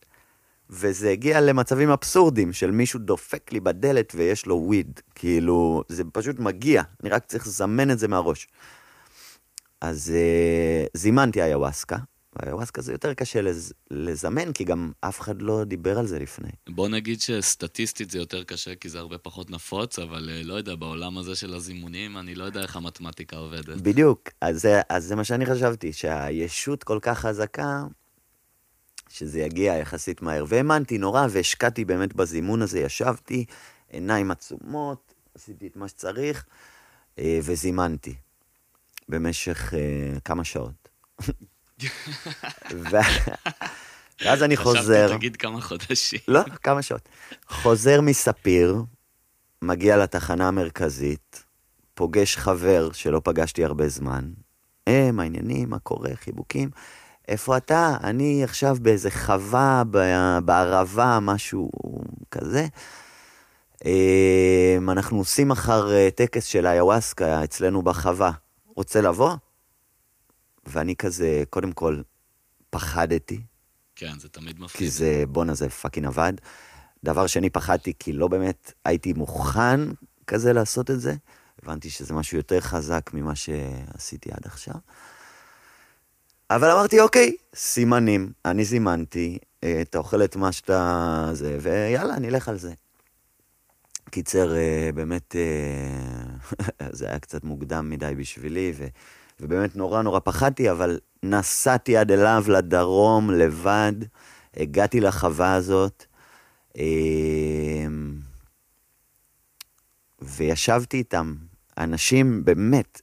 וזה 0.70 1.10
הגיע 1.10 1.42
למצבים 1.42 1.90
אבסורדים 1.90 2.54
של 2.54 2.72
מישהו 2.72 3.00
דופק 3.00 3.52
לי 3.52 3.60
בדלת 3.60 4.14
ויש 4.16 4.46
לו 4.46 4.56
וויד. 4.56 5.00
כאילו, 5.16 5.84
זה 5.88 6.04
פשוט 6.14 6.40
מגיע, 6.40 6.84
אני 7.02 7.10
רק 7.10 7.26
צריך 7.26 7.48
לזמן 7.48 7.92
את 7.92 8.00
זה 8.00 8.08
מהראש. 8.08 8.48
אז 9.82 10.14
uh, 10.16 10.90
זימנתי 10.98 11.44
איוואסקה, 11.44 11.98
ואיוואסקה 12.36 12.82
זה 12.82 12.92
יותר 12.92 13.14
קשה 13.14 13.42
לז, 13.42 13.74
לזמן, 13.92 14.54
כי 14.54 14.64
גם 14.64 14.92
אף 15.02 15.22
אחד 15.22 15.42
לא 15.42 15.64
דיבר 15.64 16.00
על 16.00 16.08
זה 16.08 16.20
לפני. 16.20 16.50
בוא 16.70 16.90
נגיד 16.90 17.22
שסטטיסטית 17.22 18.10
זה 18.10 18.18
יותר 18.18 18.44
קשה, 18.44 18.76
כי 18.76 18.90
זה 18.90 19.00
הרבה 19.00 19.18
פחות 19.18 19.50
נפוץ, 19.50 20.00
אבל 20.00 20.30
uh, 20.30 20.48
לא 20.48 20.54
יודע, 20.54 20.76
בעולם 20.76 21.18
הזה 21.18 21.36
של 21.36 21.54
הזימונים, 21.54 22.18
אני 22.18 22.36
לא 22.36 22.44
יודע 22.44 22.62
איך 22.62 22.76
המתמטיקה 22.76 23.38
עובדת. 23.38 23.82
בדיוק, 23.82 24.30
אז 24.42 24.62
זה, 24.62 24.82
אז 24.90 25.06
זה 25.06 25.16
מה 25.16 25.24
שאני 25.24 25.46
חשבתי, 25.46 25.94
שהישות 25.94 26.84
כל 26.84 27.00
כך 27.02 27.20
חזקה, 27.20 27.84
שזה 29.10 29.40
יגיע 29.40 29.74
יחסית 29.74 30.22
מהר. 30.22 30.46
והאמנתי 30.48 30.98
נורא, 30.98 31.28
והשקעתי 31.30 31.86
באמת 31.86 32.14
בזימון 32.14 32.62
הזה, 32.62 32.80
ישבתי, 32.80 33.46
עיניים 33.90 34.32
עצומות, 34.32 35.14
עשיתי 35.36 35.68
את 35.68 35.76
מה 35.76 35.88
שצריך, 35.88 36.46
אה, 37.20 37.40
וזימנתי 37.44 38.16
במשך 39.10 39.74
uh, 39.74 40.20
כמה 40.20 40.44
שעות. 40.44 40.90
ואז 44.22 44.44
אני 44.44 44.58
חוזר... 44.58 45.06
חשבתי, 45.06 45.18
תגיד 45.18 45.36
כמה 45.36 45.62
חודשים. 45.62 46.20
לא, 46.28 46.42
כמה 46.64 46.82
שעות. 46.82 47.10
חוזר 47.48 48.02
מספיר, 48.02 48.84
מגיע 49.62 49.98
לתחנה 49.98 50.48
המרכזית, 50.48 51.44
פוגש 51.94 52.38
חבר 52.38 52.92
שלא 52.92 53.22
פגשתי 53.24 53.66
הרבה 53.66 53.88
זמן. 53.88 54.32
אה, 54.88 55.10
מה 55.14 55.24
העניינים, 55.24 55.70
מה 55.70 55.80
קורה, 55.80 56.10
חיבוקים. 56.16 56.70
איפה 57.28 57.58
אתה? 57.58 57.98
אני 58.04 58.44
עכשיו 58.44 58.78
באיזה 58.82 59.12
חווה 59.12 59.84
בערבה, 60.46 61.20
משהו 61.22 61.72
כזה. 62.32 62.68
אמ, 63.86 64.90
אנחנו 64.90 65.18
עושים 65.18 65.48
מחר 65.48 65.92
אה, 65.92 66.10
טקס 66.16 66.46
של 66.46 66.68
איוואסקה 66.68 67.44
אצלנו 67.44 67.82
בחווה. 67.82 68.32
רוצה 68.76 69.02
לבוא? 69.02 69.32
ואני 70.66 70.96
כזה, 70.96 71.44
קודם 71.50 71.72
כל, 71.72 72.02
פחדתי. 72.70 73.42
כן, 73.96 74.20
זה 74.20 74.30
תמיד 74.30 74.60
מפחיד. 74.60 74.80
כי 74.80 74.90
זה, 74.90 75.24
בואנה, 75.28 75.54
זה 75.54 75.70
פאקינג 75.70 76.06
עבד. 76.08 76.34
דבר 77.04 77.28
שני, 77.28 77.50
פחדתי 77.50 77.94
כי 78.00 78.14
לא 78.14 78.28
באמת 78.28 78.74
הייתי 78.86 79.14
מוכן 79.14 79.80
כזה 80.28 80.54
לעשות 80.54 80.92
את 80.92 81.00
זה. 81.00 81.16
הבנתי 81.64 81.90
שזה 81.90 82.14
משהו 82.14 82.38
יותר 82.38 82.60
חזק 82.60 83.10
ממה 83.14 83.36
שעשיתי 83.36 84.32
עד 84.32 84.46
עכשיו. 84.46 84.76
אבל 86.50 86.72
אמרתי, 86.72 87.00
אוקיי, 87.00 87.36
סימנים, 87.56 88.32
אני 88.46 88.66
זימנתי, 88.66 89.38
אה, 89.64 89.82
אתה 89.82 89.98
אוכל 89.98 90.24
את 90.24 90.36
מה 90.36 90.52
שאתה... 90.52 91.30
זה, 91.34 91.58
ויאללה, 91.62 92.20
נלך 92.20 92.50
על 92.50 92.58
זה. 92.58 92.74
קיצר, 94.10 94.56
אה, 94.56 94.90
באמת, 94.96 95.36
אה, 95.36 96.88
זה 96.98 97.08
היה 97.08 97.20
קצת 97.20 97.44
מוקדם 97.44 97.90
מדי 97.90 98.14
בשבילי, 98.18 98.74
ו, 98.76 98.88
ובאמת 99.40 99.76
נורא 99.76 100.02
נורא 100.02 100.20
פחדתי, 100.20 100.72
אבל 100.72 101.00
נסעתי 101.24 101.98
עד 101.98 102.12
אליו 102.12 102.44
לדרום 102.48 103.32
לבד, 103.32 103.94
הגעתי 104.58 105.00
לחווה 105.00 105.54
הזאת, 105.54 106.06
וישבתי 110.22 110.98
איתם. 110.98 111.36
אנשים 111.78 112.46
באמת 112.46 113.02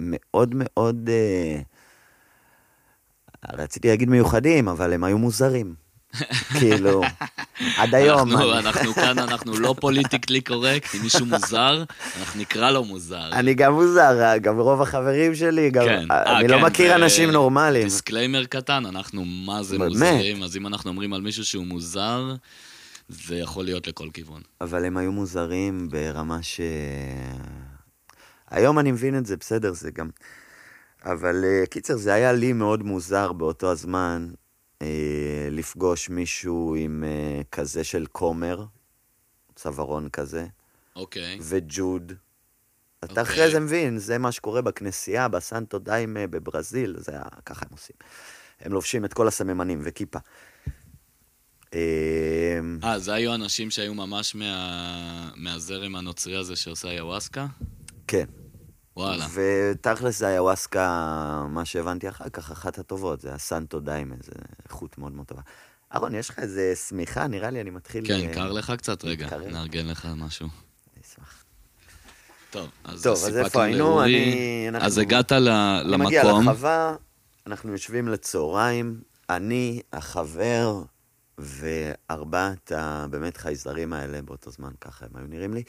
מאוד 0.00 0.54
מאוד... 0.54 1.10
רציתי 3.52 3.88
להגיד 3.88 4.08
מיוחדים, 4.08 4.68
אבל 4.68 4.92
הם 4.92 5.04
היו 5.04 5.18
מוזרים. 5.18 5.74
כאילו, 6.58 7.02
עד 7.76 7.94
היום. 7.94 8.32
אנחנו, 8.32 8.52
אני... 8.52 8.58
אנחנו 8.58 8.94
כאן, 8.94 9.18
אנחנו 9.18 9.58
לא 9.58 9.74
politically 9.80 10.40
correct, 10.40 10.94
אם 10.94 11.02
מישהו 11.02 11.26
מוזר, 11.26 11.84
אנחנו 12.20 12.40
נקרא 12.40 12.70
לו 12.70 12.84
מוזר. 12.84 13.32
אני 13.32 13.54
גם 13.54 13.72
מוזר, 13.72 14.36
גם 14.40 14.58
רוב 14.58 14.82
החברים 14.82 15.34
שלי, 15.34 15.70
גם... 15.70 15.84
כן, 15.84 16.04
אני 16.10 16.44
אה, 16.44 16.48
לא 16.48 16.56
כן, 16.56 16.64
מכיר 16.64 16.92
ו... 16.92 16.94
אנשים 16.94 17.30
נורמליים. 17.30 17.84
disclaimer 17.84 18.44
קטן, 18.44 18.86
אנחנו 18.86 19.24
מה 19.24 19.62
זה 19.62 19.78
באמת? 19.78 19.92
מוזרים, 19.92 20.42
אז 20.42 20.56
אם 20.56 20.66
אנחנו 20.66 20.90
אומרים 20.90 21.12
על 21.12 21.20
מישהו 21.20 21.44
שהוא 21.44 21.66
מוזר, 21.66 22.34
זה 23.08 23.36
יכול 23.36 23.64
להיות 23.64 23.86
לכל 23.86 24.08
כיוון. 24.14 24.42
אבל 24.60 24.84
הם 24.84 24.96
היו 24.96 25.12
מוזרים 25.12 25.88
ברמה 25.90 26.42
ש... 26.42 26.60
היום 28.50 28.78
אני 28.78 28.92
מבין 28.92 29.18
את 29.18 29.26
זה, 29.26 29.36
בסדר, 29.36 29.72
זה 29.72 29.90
גם... 29.90 30.08
אבל 31.04 31.44
uh, 31.44 31.66
קיצר, 31.66 31.96
זה 31.96 32.14
היה 32.14 32.32
לי 32.32 32.52
מאוד 32.52 32.82
מוזר 32.82 33.32
באותו 33.32 33.70
הזמן 33.70 34.28
uh, 34.82 34.86
לפגוש 35.50 36.08
מישהו 36.08 36.74
עם 36.78 37.04
uh, 37.04 37.44
כזה 37.52 37.84
של 37.84 38.06
כומר, 38.12 38.64
צווארון 39.54 40.08
כזה. 40.08 40.46
אוקיי. 40.96 41.38
וג'וד. 41.42 42.12
אתה 43.04 43.20
okay. 43.20 43.22
אחרי 43.22 43.50
זה 43.50 43.60
מבין, 43.60 43.98
זה 43.98 44.18
מה 44.18 44.32
שקורה 44.32 44.62
בכנסייה, 44.62 45.28
בסנטו 45.28 45.78
דיימה 45.78 46.26
בברזיל, 46.26 46.96
זה 46.98 47.12
היה, 47.12 47.22
ככה 47.46 47.66
הם 47.66 47.72
עושים. 47.72 47.96
הם 48.60 48.72
לובשים 48.72 49.04
את 49.04 49.14
כל 49.14 49.28
הסממנים 49.28 49.80
וכיפה. 49.84 50.18
אה, 51.74 52.98
זה 52.98 53.14
היו 53.14 53.34
אנשים 53.34 53.70
שהיו 53.70 53.94
ממש 53.94 54.34
מה... 54.34 55.30
מהזרם 55.36 55.96
הנוצרי 55.96 56.36
הזה 56.36 56.56
שעושה 56.56 56.90
איוואסקה? 56.90 57.46
כן. 58.06 58.26
וואלה. 58.96 59.26
ותכלס 59.32 60.18
זה 60.18 60.28
איוואסקה, 60.28 61.46
מה 61.48 61.64
שהבנתי 61.64 62.08
אחר 62.08 62.28
כך, 62.28 62.50
אחת 62.50 62.78
הטובות, 62.78 63.20
זה 63.20 63.34
הסנטו 63.34 63.80
דיימה, 63.80 64.14
זה 64.22 64.32
איכות 64.64 64.98
מאוד 64.98 65.12
מאוד 65.12 65.26
טובה. 65.26 65.42
אהרון, 65.94 66.14
יש 66.14 66.30
לך 66.30 66.38
איזה 66.38 66.72
שמיכה? 66.88 67.26
נראה 67.26 67.50
לי 67.50 67.60
אני 67.60 67.70
מתחיל... 67.70 68.06
כן, 68.06 68.34
קר 68.34 68.52
לך 68.52 68.72
קצת? 68.78 69.04
רגע, 69.04 69.28
נארגן 69.50 69.86
לך 69.86 70.08
משהו. 70.16 70.48
אני 70.94 71.02
אשמח. 71.04 71.44
טוב, 72.50 72.70
אז 72.84 73.02
טוב, 73.02 73.12
אז 73.12 73.36
איפה 73.36 73.64
היינו? 73.64 74.02
אני... 74.02 74.68
אז 74.80 74.98
הגעת 74.98 75.32
למקום. 75.32 75.94
אני 75.94 76.04
מגיע 76.04 76.24
לחווה, 76.32 76.94
אנחנו 77.46 77.72
יושבים 77.72 78.08
לצהריים, 78.08 79.00
אני, 79.30 79.80
החבר, 79.92 80.82
וארבעת 81.38 82.72
הבאמת 82.76 83.36
חייזרים 83.36 83.92
האלה 83.92 84.22
באותו 84.22 84.50
זמן, 84.50 84.70
ככה 84.80 85.06
הם 85.06 85.16
היו 85.16 85.26
נראים 85.26 85.54
לי. 85.54 85.62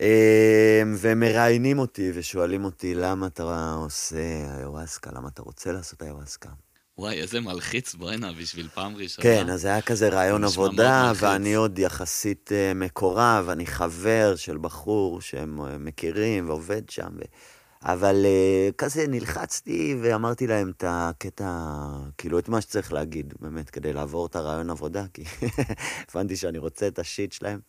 אמ, 0.00 0.94
והם 0.96 1.20
מראיינים 1.20 1.78
אותי 1.78 2.10
ושואלים 2.14 2.64
אותי, 2.64 2.94
למה 2.94 3.26
אתה 3.26 3.74
עושה 3.78 4.16
איוואסקה? 4.58 5.10
למה 5.14 5.28
אתה 5.28 5.42
רוצה 5.42 5.72
לעשות 5.72 6.02
איוואסקה? 6.02 6.48
וואי, 6.98 7.20
איזה 7.20 7.40
מלחיץ 7.40 7.94
בואנה 7.94 8.32
בשביל 8.32 8.68
פעם 8.74 8.96
ראשונה. 8.96 9.22
כן, 9.22 9.50
אז 9.50 9.64
היה 9.64 9.82
כזה 9.82 10.08
רעיון 10.08 10.44
עבודה, 10.44 11.12
ואני 11.16 11.54
עוד 11.54 11.78
יחסית 11.78 12.50
uh, 12.52 12.74
מקורב, 12.74 13.48
אני 13.48 13.66
חבר 13.66 14.36
של 14.36 14.58
בחור 14.58 15.20
שהם 15.20 15.60
uh, 15.60 15.64
מכירים 15.78 16.48
ועובד 16.48 16.90
שם. 16.90 17.10
ו... 17.16 17.22
אבל 17.82 18.24
uh, 18.24 18.74
כזה 18.74 19.06
נלחצתי 19.08 19.96
ואמרתי 20.02 20.46
להם 20.46 20.70
את 20.76 20.84
הקטע, 20.86 21.76
כאילו 22.18 22.38
את 22.38 22.48
מה 22.48 22.60
שצריך 22.60 22.92
להגיד, 22.92 23.34
באמת, 23.40 23.70
כדי 23.70 23.92
לעבור 23.92 24.26
את 24.26 24.36
הרעיון 24.36 24.70
עבודה, 24.70 25.04
כי 25.14 25.24
הבנתי 26.10 26.36
שאני 26.36 26.58
רוצה 26.58 26.88
את 26.88 26.98
השיט 26.98 27.32
שלהם. 27.32 27.60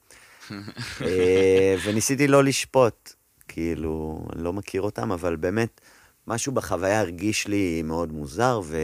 אה, 1.02 1.76
וניסיתי 1.84 2.28
לא 2.28 2.44
לשפוט, 2.44 3.14
כאילו, 3.48 4.26
אני 4.34 4.44
לא 4.44 4.54
מכיר 4.54 4.82
אותם, 4.82 5.12
אבל 5.12 5.36
באמת, 5.36 5.82
משהו 6.28 6.52
בחוויה 6.52 7.00
הרגיש 7.00 7.48
לי 7.48 7.82
מאוד 7.82 8.12
מוזר, 8.12 8.62
ו... 8.64 8.78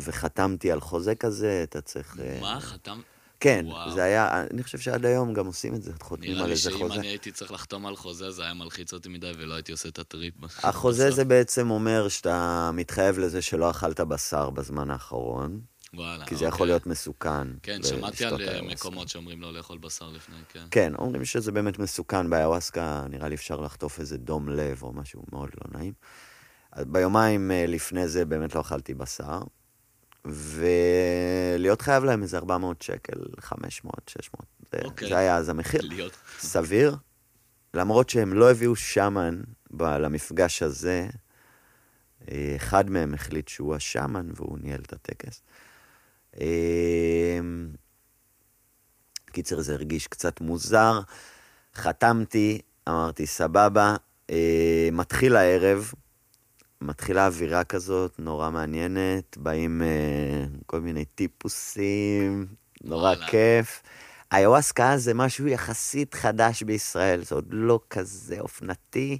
וחתמתי 0.00 0.72
על 0.72 0.80
חוזה 0.80 1.14
כזה, 1.14 1.60
אתה 1.62 1.80
צריך... 1.80 2.16
אה, 2.20 2.38
מה? 2.40 2.60
חתם? 2.60 3.00
כן, 3.40 3.64
וואו. 3.68 3.90
זה 3.90 4.02
היה, 4.02 4.44
אני 4.50 4.62
חושב 4.62 4.78
שעד 4.78 5.06
היום 5.06 5.34
גם 5.34 5.46
עושים 5.46 5.74
את 5.74 5.82
זה, 5.82 5.92
חותמים 6.00 6.36
על 6.36 6.50
איזה 6.50 6.70
חוזה. 6.70 6.84
נראה 6.84 6.88
לי 6.88 6.94
שאם 6.94 7.00
אני 7.00 7.08
הייתי 7.08 7.32
צריך 7.32 7.52
לחתום 7.52 7.86
על 7.86 7.96
חוזה, 7.96 8.30
זה 8.30 8.42
היה 8.42 8.54
מלחיץ 8.54 8.92
אותי 8.92 9.08
מדי 9.08 9.32
ולא 9.38 9.54
הייתי 9.54 9.72
עושה 9.72 9.88
את 9.88 9.98
הטריפ. 9.98 10.34
החוזה 10.62 11.10
זה 11.10 11.24
בעצם 11.24 11.70
אומר 11.70 12.08
שאתה 12.08 12.70
מתחייב 12.74 13.18
לזה 13.18 13.42
שלא 13.42 13.70
אכלת 13.70 14.00
בשר 14.00 14.50
בזמן 14.50 14.90
האחרון, 14.90 15.60
וואלה, 15.94 16.26
כי 16.26 16.36
זה 16.36 16.44
יכול 16.44 16.66
להיות 16.66 16.86
מסוכן. 16.86 17.48
כן, 17.62 17.82
שמעתי 17.82 18.24
על 18.24 18.48
אה, 18.48 18.62
מקומות 18.62 19.08
שאומרים 19.08 19.40
לא 19.40 19.52
לאכול 19.52 19.78
בשר 19.78 20.08
לפני, 20.08 20.36
כן. 20.48 20.66
כן, 20.70 20.92
אומרים 20.98 21.24
שזה 21.24 21.52
באמת 21.52 21.78
מסוכן. 21.78 22.30
באיוואסקה 22.30 23.04
נראה 23.10 23.28
לי 23.28 23.34
אפשר 23.34 23.60
לחטוף 23.60 24.00
איזה 24.00 24.18
דום 24.18 24.48
לב 24.48 24.82
או 24.82 24.92
משהו 24.92 25.24
מאוד 25.32 25.50
לא 25.54 25.78
נעים. 25.78 25.92
ביומיים 26.76 27.50
אה, 27.50 27.66
לפני 27.66 28.08
זה 28.08 28.24
באמת 28.24 28.54
לא 28.54 28.60
אכלתי 28.60 28.94
בשר, 28.94 29.40
ולהיות 30.24 31.82
חייב 31.82 32.04
להם 32.04 32.22
איזה 32.22 32.36
400 32.36 32.82
שקל, 32.82 33.20
500, 33.40 33.94
600. 34.08 34.46
זה, 34.72 34.78
אוקיי. 34.84 35.08
זה 35.08 35.18
היה 35.18 35.36
אז 35.36 35.48
המחיר. 35.48 35.80
להיות... 35.84 36.12
סביר. 36.38 36.96
למרות 37.74 38.10
שהם 38.10 38.32
לא 38.32 38.50
הביאו 38.50 38.76
שמן 38.76 39.40
למפגש 39.80 40.62
הזה, 40.62 41.08
אה, 42.30 42.52
אחד 42.56 42.90
מהם 42.90 43.14
החליט 43.14 43.48
שהוא 43.48 43.74
השמן 43.74 44.30
והוא 44.34 44.58
ניהל 44.58 44.80
את 44.80 44.92
הטקס. 44.92 45.42
אמ, 46.38 47.68
קיצר, 49.32 49.60
זה 49.60 49.74
הרגיש 49.74 50.06
קצת 50.06 50.40
מוזר. 50.40 51.00
חתמתי, 51.74 52.60
אמרתי, 52.88 53.26
סבבה, 53.26 53.96
אה, 54.30 54.88
מתחיל 54.92 55.36
הערב, 55.36 55.92
מתחילה 56.80 57.26
אווירה 57.26 57.64
כזאת, 57.64 58.18
נורא 58.18 58.50
מעניינת, 58.50 59.36
באים 59.36 59.82
אה, 59.82 60.44
כל 60.66 60.80
מיני 60.80 61.04
טיפוסים, 61.04 62.46
נורא. 62.84 63.14
כיף. 63.14 63.82
איוואסקה 64.32 64.96
זה 64.96 65.14
משהו 65.14 65.46
יחסית 65.46 66.14
חדש 66.14 66.62
בישראל, 66.62 67.24
זה 67.24 67.34
עוד 67.34 67.46
לא 67.50 67.80
כזה 67.90 68.40
אופנתי, 68.40 69.18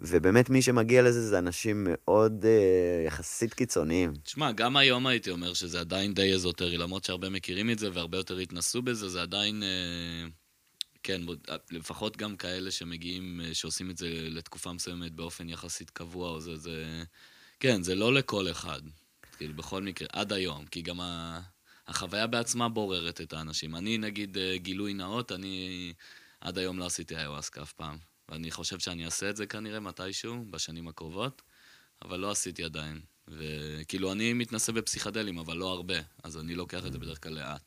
ובאמת 0.00 0.50
מי 0.50 0.62
שמגיע 0.62 1.02
לזה 1.02 1.28
זה 1.28 1.38
אנשים 1.38 1.86
מאוד 1.90 2.44
אה, 2.44 3.04
יחסית 3.06 3.54
קיצוניים. 3.54 4.12
תשמע, 4.22 4.52
גם 4.52 4.76
היום 4.76 5.06
הייתי 5.06 5.30
אומר 5.30 5.54
שזה 5.54 5.80
עדיין 5.80 6.14
די 6.14 6.34
אזוטרי, 6.34 6.76
למרות 6.76 7.04
שהרבה 7.04 7.28
מכירים 7.28 7.70
את 7.70 7.78
זה 7.78 7.88
והרבה 7.92 8.18
יותר 8.18 8.38
התנסו 8.38 8.82
בזה, 8.82 9.08
זה 9.08 9.22
עדיין... 9.22 9.62
אה, 9.62 10.28
כן, 11.02 11.26
בוד- 11.26 11.46
לפחות 11.70 12.16
גם 12.16 12.36
כאלה 12.36 12.70
שמגיעים, 12.70 13.40
אה, 13.44 13.54
שעושים 13.54 13.90
את 13.90 13.98
זה 13.98 14.08
לתקופה 14.30 14.72
מסוימת 14.72 15.12
באופן 15.12 15.48
יחסית 15.48 15.90
קבוע, 15.90 16.30
או 16.30 16.40
זה, 16.40 16.56
זה... 16.56 17.02
כן, 17.60 17.82
זה 17.82 17.94
לא 17.94 18.14
לכל 18.14 18.50
אחד. 18.50 18.80
כאילו, 19.36 19.54
בכל 19.54 19.82
מקרה, 19.82 20.08
עד 20.12 20.32
היום, 20.32 20.66
כי 20.66 20.82
גם 20.82 21.00
ה... 21.00 21.40
החוויה 21.88 22.26
בעצמה 22.26 22.68
בוררת 22.68 23.20
את 23.20 23.32
האנשים. 23.32 23.76
אני, 23.76 23.98
נגיד, 23.98 24.38
אה, 24.38 24.56
גילוי 24.56 24.94
נאות, 24.94 25.32
אני 25.32 25.92
עד 26.40 26.58
היום 26.58 26.78
לא 26.78 26.86
עשיתי 26.86 27.16
איוואסקה 27.16 27.62
אף 27.62 27.72
פעם. 27.72 28.13
ואני 28.28 28.50
חושב 28.50 28.78
שאני 28.78 29.04
אעשה 29.04 29.30
את 29.30 29.36
זה 29.36 29.46
כנראה 29.46 29.80
מתישהו, 29.80 30.44
בשנים 30.50 30.88
הקרובות, 30.88 31.42
אבל 32.02 32.20
לא 32.20 32.30
עשיתי 32.30 32.64
עדיין. 32.64 33.00
וכאילו, 33.28 34.12
אני 34.12 34.32
מתנסה 34.32 34.72
בפסיכדלים, 34.72 35.38
אבל 35.38 35.56
לא 35.56 35.72
הרבה, 35.72 35.94
אז 36.24 36.38
אני 36.38 36.54
לוקח 36.54 36.86
את 36.86 36.92
זה 36.92 36.98
בדרך 36.98 37.22
כלל 37.22 37.32
לאט. 37.32 37.62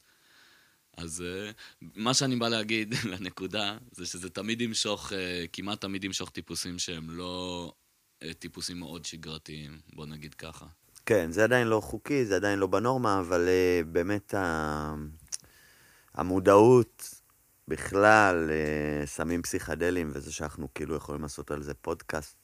אז 0.98 1.22
אה, 1.22 1.52
מה 1.96 2.14
שאני 2.14 2.36
בא 2.36 2.50
להגיד 2.50 2.96
לנקודה, 3.12 3.78
זה 3.92 4.06
שזה 4.06 4.30
תמיד 4.30 4.62
ימשוך, 4.62 5.14
אה, 5.14 5.46
כמעט 5.54 5.82
תמיד 5.82 6.04
ימשוך 6.04 6.30
טיפוסים 6.30 6.80
שהם 6.80 7.10
לא 7.10 7.74
אה, 8.24 8.34
טיפוסים 8.34 8.80
מאוד 8.80 9.06
שגרתיים, 9.06 9.80
בוא 9.94 10.06
נגיד 10.06 10.34
ככה. 10.34 10.66
כן, 11.06 11.32
זה 11.32 11.44
עדיין 11.44 11.68
לא 11.68 11.82
חוקי, 11.82 12.26
זה 12.26 12.36
עדיין 12.36 12.60
לא 12.60 12.68
בנורמה, 12.68 13.20
אבל 13.20 13.50
באמת. 13.92 14.34
המודעות 16.18 17.17
בכלל, 17.68 18.50
סמים 19.06 19.42
פסיכדליים, 19.42 20.12
וזה 20.14 20.34
שאנחנו 20.34 20.68
כאילו 20.76 20.96
יכולים 20.96 21.22
לעשות 21.22 21.52
על 21.52 21.64
זה 21.64 21.74
פודקאסט 21.74 22.36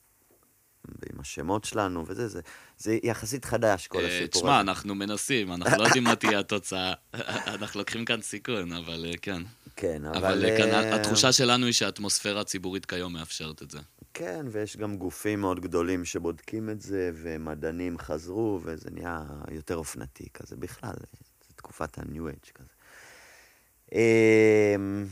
עם 0.87 1.19
השמות 1.19 1.63
שלנו 1.63 2.03
וזה, 2.07 2.27
זה, 2.27 2.41
זה 2.77 2.97
יחסית 3.03 3.45
חדש, 3.45 3.87
כל 3.87 3.99
אה, 3.99 4.07
הסיפור 4.07 4.41
תשמע, 4.41 4.59
הזה. 4.59 4.61
אנחנו 4.61 4.95
מנסים, 4.95 5.51
אנחנו 5.51 5.77
לא 5.81 5.83
יודעים 5.83 6.03
מה 6.03 6.15
תהיה 6.15 6.39
התוצאה. 6.39 6.93
אנחנו 7.59 7.79
לוקחים 7.79 8.05
כאן 8.05 8.21
סיכון, 8.21 8.71
אבל 8.73 9.05
אה, 9.05 9.17
כן. 9.21 9.41
כן, 9.75 10.05
אבל... 10.05 10.17
אבל 10.17 10.45
אה, 10.45 10.57
כאן 10.57 10.69
אה, 10.69 10.95
התחושה 10.95 11.31
שלנו 11.31 11.65
היא 11.65 11.73
שהאטמוספירה 11.73 12.41
הציבורית 12.41 12.85
כיום 12.85 13.13
מאפשרת 13.13 13.61
את 13.61 13.71
זה. 13.71 13.79
כן, 14.13 14.45
ויש 14.51 14.77
גם 14.77 14.97
גופים 14.97 15.41
מאוד 15.41 15.59
גדולים 15.59 16.05
שבודקים 16.05 16.69
את 16.69 16.81
זה, 16.81 17.11
ומדענים 17.13 17.97
חזרו, 17.97 18.59
וזה 18.63 18.89
נהיה 18.91 19.23
יותר 19.51 19.75
אופנתי 19.75 20.27
כזה 20.33 20.55
בכלל, 20.55 20.93
זה 21.47 21.53
תקופת 21.55 21.97
ה-New 21.97 22.35
Age 22.35 22.51
כזה. 22.53 22.72
אמ, 23.93 25.05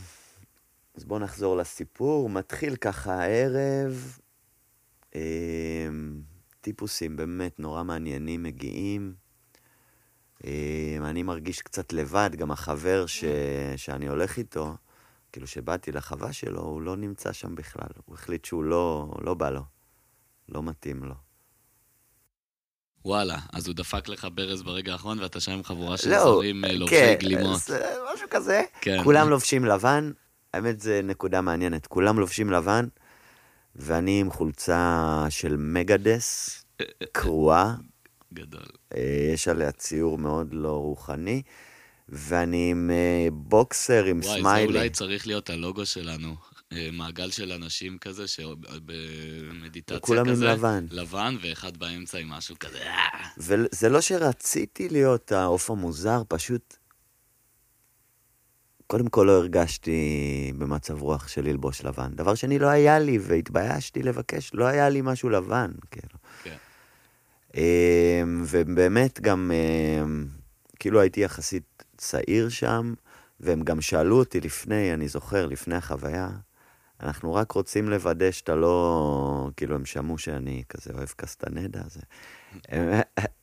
אז 0.96 1.06
בואו 1.06 1.20
נחזור 1.20 1.58
לסיפור. 1.58 2.30
מתחיל 2.30 2.76
ככה 2.76 3.14
הערב, 3.14 4.20
אמ, 5.16 6.22
טיפוסים 6.62 7.16
באמת 7.16 7.60
נורא 7.60 7.84
מעניינים 7.84 8.44
מגיעים. 8.44 9.14
אמ, 10.44 11.04
אני 11.04 11.24
מרגיש 11.24 11.62
קצת 11.62 11.94
לבד, 11.94 12.30
גם 12.36 12.52
החבר 12.52 13.06
ש... 13.06 13.24
שאני 13.76 14.08
הולך 14.08 14.38
איתו, 14.38 14.76
כאילו 15.32 15.48
שבאתי 15.48 15.92
לחווה 15.92 16.34
שלו, 16.34 16.62
הוא 16.62 16.82
לא 16.82 16.98
נמצא 16.98 17.32
שם 17.32 17.56
בכלל. 17.56 17.90
הוא 18.06 18.16
החליט 18.16 18.46
שהוא 18.46 18.64
לא, 18.64 19.14
לא 19.22 19.34
בא 19.34 19.50
לו, 19.50 19.64
לא 20.50 20.64
מתאים 20.64 21.04
לו. 21.04 21.31
וואלה, 23.06 23.38
אז 23.54 23.68
הוא 23.68 23.76
דפק 23.76 24.10
לך 24.10 24.28
ברז 24.34 24.62
ברגע 24.64 24.92
האחרון, 24.92 25.20
ואתה 25.20 25.40
שם 25.40 25.52
עם 25.52 25.64
חבורה 25.64 25.98
של 25.98 26.10
לא, 26.10 26.20
זרים 26.20 26.66
אה, 26.66 26.74
לובשי 26.74 26.96
כן, 26.96 27.16
גלימות. 27.20 27.60
זה 27.60 27.94
משהו 28.14 28.28
כזה. 28.30 28.62
כן. 28.82 29.04
כולם 29.04 29.30
לובשים 29.30 29.66
לבן, 29.66 30.12
האמת 30.54 30.80
זה 30.80 31.02
נקודה 31.04 31.42
מעניינת. 31.42 31.88
כולם 31.88 32.20
לובשים 32.20 32.52
לבן, 32.52 32.88
ואני 33.76 34.20
עם 34.20 34.32
חולצה 34.32 35.26
של 35.30 35.56
מגדס, 35.58 36.64
קרועה, 37.12 37.76
גדול. 38.34 38.66
אה, 38.96 39.30
יש 39.34 39.48
עליה 39.48 39.72
ציור 39.72 40.18
מאוד 40.18 40.54
לא 40.54 40.72
רוחני, 40.72 41.42
ואני 42.10 42.72
עם 42.72 42.92
אה, 42.92 43.28
בוקסר, 43.32 44.04
עם 44.04 44.20
וואי, 44.24 44.34
זה 44.34 44.40
סמיילי. 44.40 44.78
אולי 44.78 44.90
צריך 44.90 45.28
להיות 45.28 45.50
הלוגו 45.50 45.86
שלנו. 45.86 46.36
אה, 46.72 46.90
מעגל 46.94 47.32
של 47.32 47.52
אנשים 47.52 47.98
כזה, 47.98 48.28
שבמדיטציה 48.28 49.98
וכולם 49.98 50.28
עם 50.28 50.36
כזה. 50.36 50.46
לבן. 50.46 50.86
לבן, 50.92 51.36
ואחד 51.42 51.78
באמצע 51.78 52.18
עם 52.18 52.30
משהו 52.30 52.56
כזה. 52.60 52.82
אה. 52.82 53.28
וזה 53.38 53.90
לא 53.90 54.02
שרציתי 54.02 54.90
להיות 54.90 55.32
העוף 55.32 55.72
המוזר, 55.72 56.22
פשוט... 56.28 56.78
קודם 58.88 59.08
כל 59.08 59.24
לא 59.28 59.32
הרגשתי 59.32 60.54
במצב 60.58 61.02
רוח 61.02 61.28
של 61.28 61.46
ללבוש 61.46 61.84
לבן. 61.84 62.12
דבר 62.16 62.36
שני, 62.36 62.60
לא 62.60 62.68
היה 62.68 63.00
לי, 63.00 63.18
והתביישתי 63.22 64.04
לבקש, 64.04 64.52
לא 64.54 64.66
היה 64.66 64.90
לי 64.90 65.02
משהו 65.04 65.30
לבן, 65.30 65.72
כאילו. 65.92 66.14
כן. 66.44 66.56
אמ, 67.56 68.44
ובאמת 68.48 69.22
גם, 69.22 69.52
אמ, 69.54 70.26
כאילו 70.80 71.00
הייתי 71.00 71.22
יחסית 71.22 71.84
צעיר 71.98 72.50
שם, 72.50 72.94
והם 73.40 73.62
גם 73.62 73.82
שאלו 73.82 74.20
אותי 74.20 74.40
לפני, 74.42 74.94
אני 74.94 75.08
זוכר, 75.08 75.46
לפני 75.46 75.76
החוויה, 75.76 76.30
אנחנו 77.02 77.34
רק 77.34 77.52
רוצים 77.52 77.90
לוודא 77.90 78.32
שאתה 78.32 78.56
לא... 78.56 79.50
כאילו, 79.58 79.76
הם 79.76 79.86
שמעו 79.86 80.18
שאני 80.18 80.64
כזה 80.70 80.94
אוהב 80.94 81.10
קסטנדה, 81.16 81.80
אז 81.86 81.98
הם, 82.70 82.90
הם, 82.92 83.02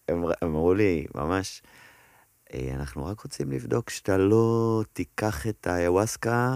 הם 0.09 0.25
אמרו 0.43 0.75
לי, 0.75 1.07
ממש, 1.15 1.63
"אה, 2.55 2.71
אנחנו 2.75 3.07
רק 3.07 3.21
רוצים 3.21 3.53
לבדוק 3.53 3.91
שאתה 3.91 4.17
לא 4.17 4.83
תיקח 4.93 5.47
את 5.47 5.67
האיווסקה 5.67 6.55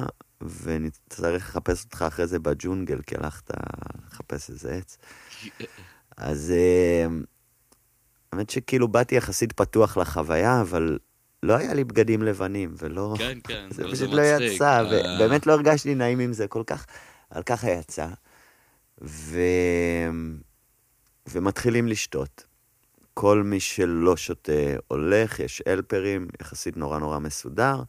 ונצטרך 0.63 1.57
לחפש 1.57 1.85
אותך 1.85 2.05
אחרי 2.09 2.27
זה 2.27 2.39
בג'ונגל, 2.39 3.03
כי 3.03 3.15
הלכת 3.17 3.51
לחפש 4.07 4.51
איזה 4.51 4.75
עץ. 4.75 4.99
אז 6.17 6.51
אה, 6.57 7.07
האמת 8.33 8.51
שכאילו 8.51 8.89
באתי 8.89 9.15
יחסית 9.15 9.53
פתוח 9.53 9.97
לחוויה, 9.97 10.61
אבל 10.61 10.99
לא 11.43 11.57
היה 11.57 11.75
לי 11.75 11.85
בגדים 11.85 12.23
לבנים, 12.23 12.75
ולא... 12.79 13.15
כן, 13.19 13.39
כן, 13.45 13.69
זה 13.75 13.83
אבל 13.83 13.93
פשוט 13.95 14.11
זה 14.11 14.17
לא 14.17 14.23
מצחיק. 14.23 14.53
יצא, 14.53 14.81
אה, 14.81 15.17
ובאמת 15.17 15.47
לא 15.47 15.53
הרגשתי 15.53 15.95
נעים 15.95 16.19
עם 16.19 16.33
זה 16.33 16.49
כל 16.49 16.63
כך, 16.67 16.87
אבל 17.33 17.43
ככה 17.43 17.71
יצא. 17.71 18.09
ו... 19.03 19.41
ומתחילים 21.27 21.89
לשתות. 21.89 22.45
כל 23.15 23.43
מי 23.43 23.61
שלא 23.61 24.17
שותה 24.17 24.53
הולך, 24.89 25.41
יש 25.41 25.63
אלפרים, 25.67 26.29
יחסית 26.41 26.77
נורא 26.77 26.99
נורא 26.99 27.19
מסודר, 27.19 27.83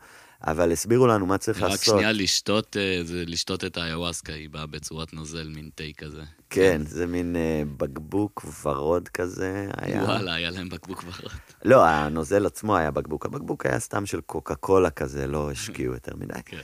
אבל 0.47 0.71
הסבירו 0.71 1.07
לנו 1.07 1.25
מה 1.25 1.37
צריך 1.37 1.61
רק 1.61 1.71
לעשות. 1.71 1.95
שנייה, 1.95 2.11
לשתות, 2.11 2.77
אה, 2.77 3.03
זה 3.03 3.23
לשתות 3.27 3.63
את 3.63 3.77
האיוואסקה, 3.77 4.33
היא 4.33 4.49
באה 4.49 4.65
בצורת 4.65 5.13
נוזל, 5.13 5.47
מין 5.47 5.69
תה 5.75 5.83
כזה. 5.97 6.21
כן, 6.49 6.81
זה 6.85 7.07
מין 7.07 7.35
אה, 7.35 7.63
בקבוק 7.77 8.45
ורוד 8.63 9.07
כזה 9.07 9.67
היה. 9.77 10.03
וואלה, 10.03 10.33
היה 10.33 10.51
להם 10.51 10.69
בקבוק 10.69 11.03
ורוד. 11.03 11.31
לא, 11.65 11.85
הנוזל 11.85 12.45
עצמו 12.45 12.77
היה 12.77 12.91
בקבוק. 12.91 13.25
הבקבוק 13.25 13.65
היה 13.65 13.79
סתם 13.79 14.05
של 14.05 14.21
קוקה 14.21 14.55
קולה 14.55 14.89
כזה, 14.89 15.27
לא 15.27 15.49
השקיעו 15.51 15.93
יותר 15.93 16.15
מדי. 16.15 16.39
כן. 16.45 16.57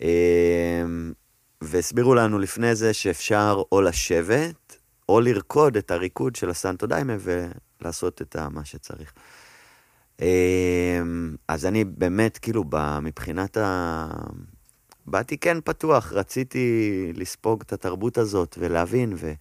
אמ, 0.00 1.12
והסבירו 1.60 2.14
לנו 2.14 2.38
לפני 2.38 2.74
זה 2.74 2.92
שאפשר 2.92 3.62
או 3.72 3.80
לשבת, 3.80 4.76
או 5.08 5.20
לרקוד 5.20 5.76
את 5.76 5.90
הריקוד 5.90 6.36
של 6.36 6.50
הסנטו 6.50 6.86
דיימה 6.86 7.12
ולעשות 7.20 8.22
את 8.22 8.36
מה 8.36 8.64
שצריך. 8.64 9.12
אמ, 10.22 11.36
אז 11.48 11.66
אני 11.66 11.84
באמת, 11.84 12.38
כאילו, 12.38 12.64
מבחינת 13.02 13.56
ה... 13.56 14.06
באתי 15.06 15.38
כן 15.38 15.58
פתוח, 15.64 16.12
רציתי 16.12 17.12
לספוג 17.14 17.60
את 17.66 17.72
התרבות 17.72 18.18
הזאת 18.18 18.56
ולהבין, 18.60 19.12
ו... 19.16 19.32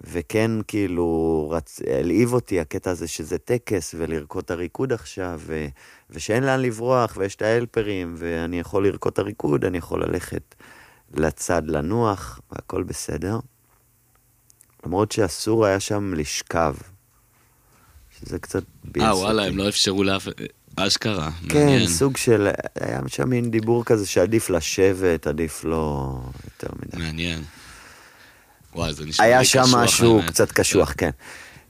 וכן, 0.00 0.50
כאילו, 0.68 1.48
רצ... 1.52 1.80
הלהיב 1.86 2.32
אותי 2.32 2.60
הקטע 2.60 2.90
הזה 2.90 3.08
שזה 3.08 3.38
טקס, 3.38 3.94
ולרקוד 3.98 4.44
את 4.44 4.50
הריקוד 4.50 4.92
עכשיו, 4.92 5.40
ו... 5.46 5.66
ושאין 6.10 6.44
לאן 6.44 6.60
לברוח, 6.60 7.16
ויש 7.16 7.34
את 7.34 7.42
האלפרים, 7.42 8.14
ואני 8.16 8.60
יכול 8.60 8.86
לרקוד 8.86 9.12
את 9.12 9.18
הריקוד, 9.18 9.64
אני 9.64 9.78
יכול 9.78 10.04
ללכת 10.04 10.54
לצד 11.14 11.62
לנוח, 11.66 12.40
והכל 12.52 12.82
בסדר. 12.82 13.38
למרות 14.86 15.12
שאסור 15.12 15.66
היה 15.66 15.80
שם 15.80 16.14
לשכב, 16.14 16.74
שזה 18.26 18.38
קצת 18.38 18.62
ביאס 18.84 19.04
אה. 19.04 19.16
וואלה, 19.16 19.46
הם 19.46 19.56
לא 19.56 19.68
אפשרו 19.68 20.04
לאף... 20.04 20.28
אשכרה, 20.76 21.30
כן, 21.48 21.58
מעניין. 21.58 21.88
סוג 21.88 22.16
של... 22.16 22.48
היה 22.80 23.00
שם 23.06 23.28
מין 23.28 23.50
דיבור 23.50 23.84
כזה 23.84 24.06
שעדיף 24.06 24.50
לשבת, 24.50 25.26
עדיף 25.26 25.64
לא 25.64 26.18
יותר 26.44 26.68
מדי. 26.82 27.04
מעניין. 27.04 27.42
וואי, 28.74 28.92
זה 28.92 29.04
נשמע 29.04 29.26
לי 29.26 29.32
היה 29.32 29.40
קשוח. 29.40 29.66
שם 29.66 29.76
משהו 29.78 30.18
האמת. 30.18 30.30
קצת 30.30 30.52
קשוח, 30.52 30.94
כן. 30.96 31.10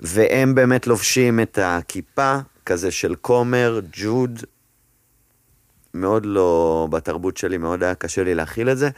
והם 0.01 0.55
באמת 0.55 0.87
לובשים 0.87 1.41
את 1.41 1.59
הכיפה, 1.63 2.39
כזה 2.67 2.91
של 2.91 3.15
כומר, 3.21 3.81
ג'וד. 3.93 4.43
מאוד 5.95 6.27
לא 6.27 6.89
בתרבות 6.91 7.37
שלי, 7.37 7.59
מאוד 7.59 7.83
היה 7.83 7.95
קשה 7.95 8.25
לי 8.25 8.35
להכיל 8.35 8.71
את 8.71 8.79
זה. 8.79 8.91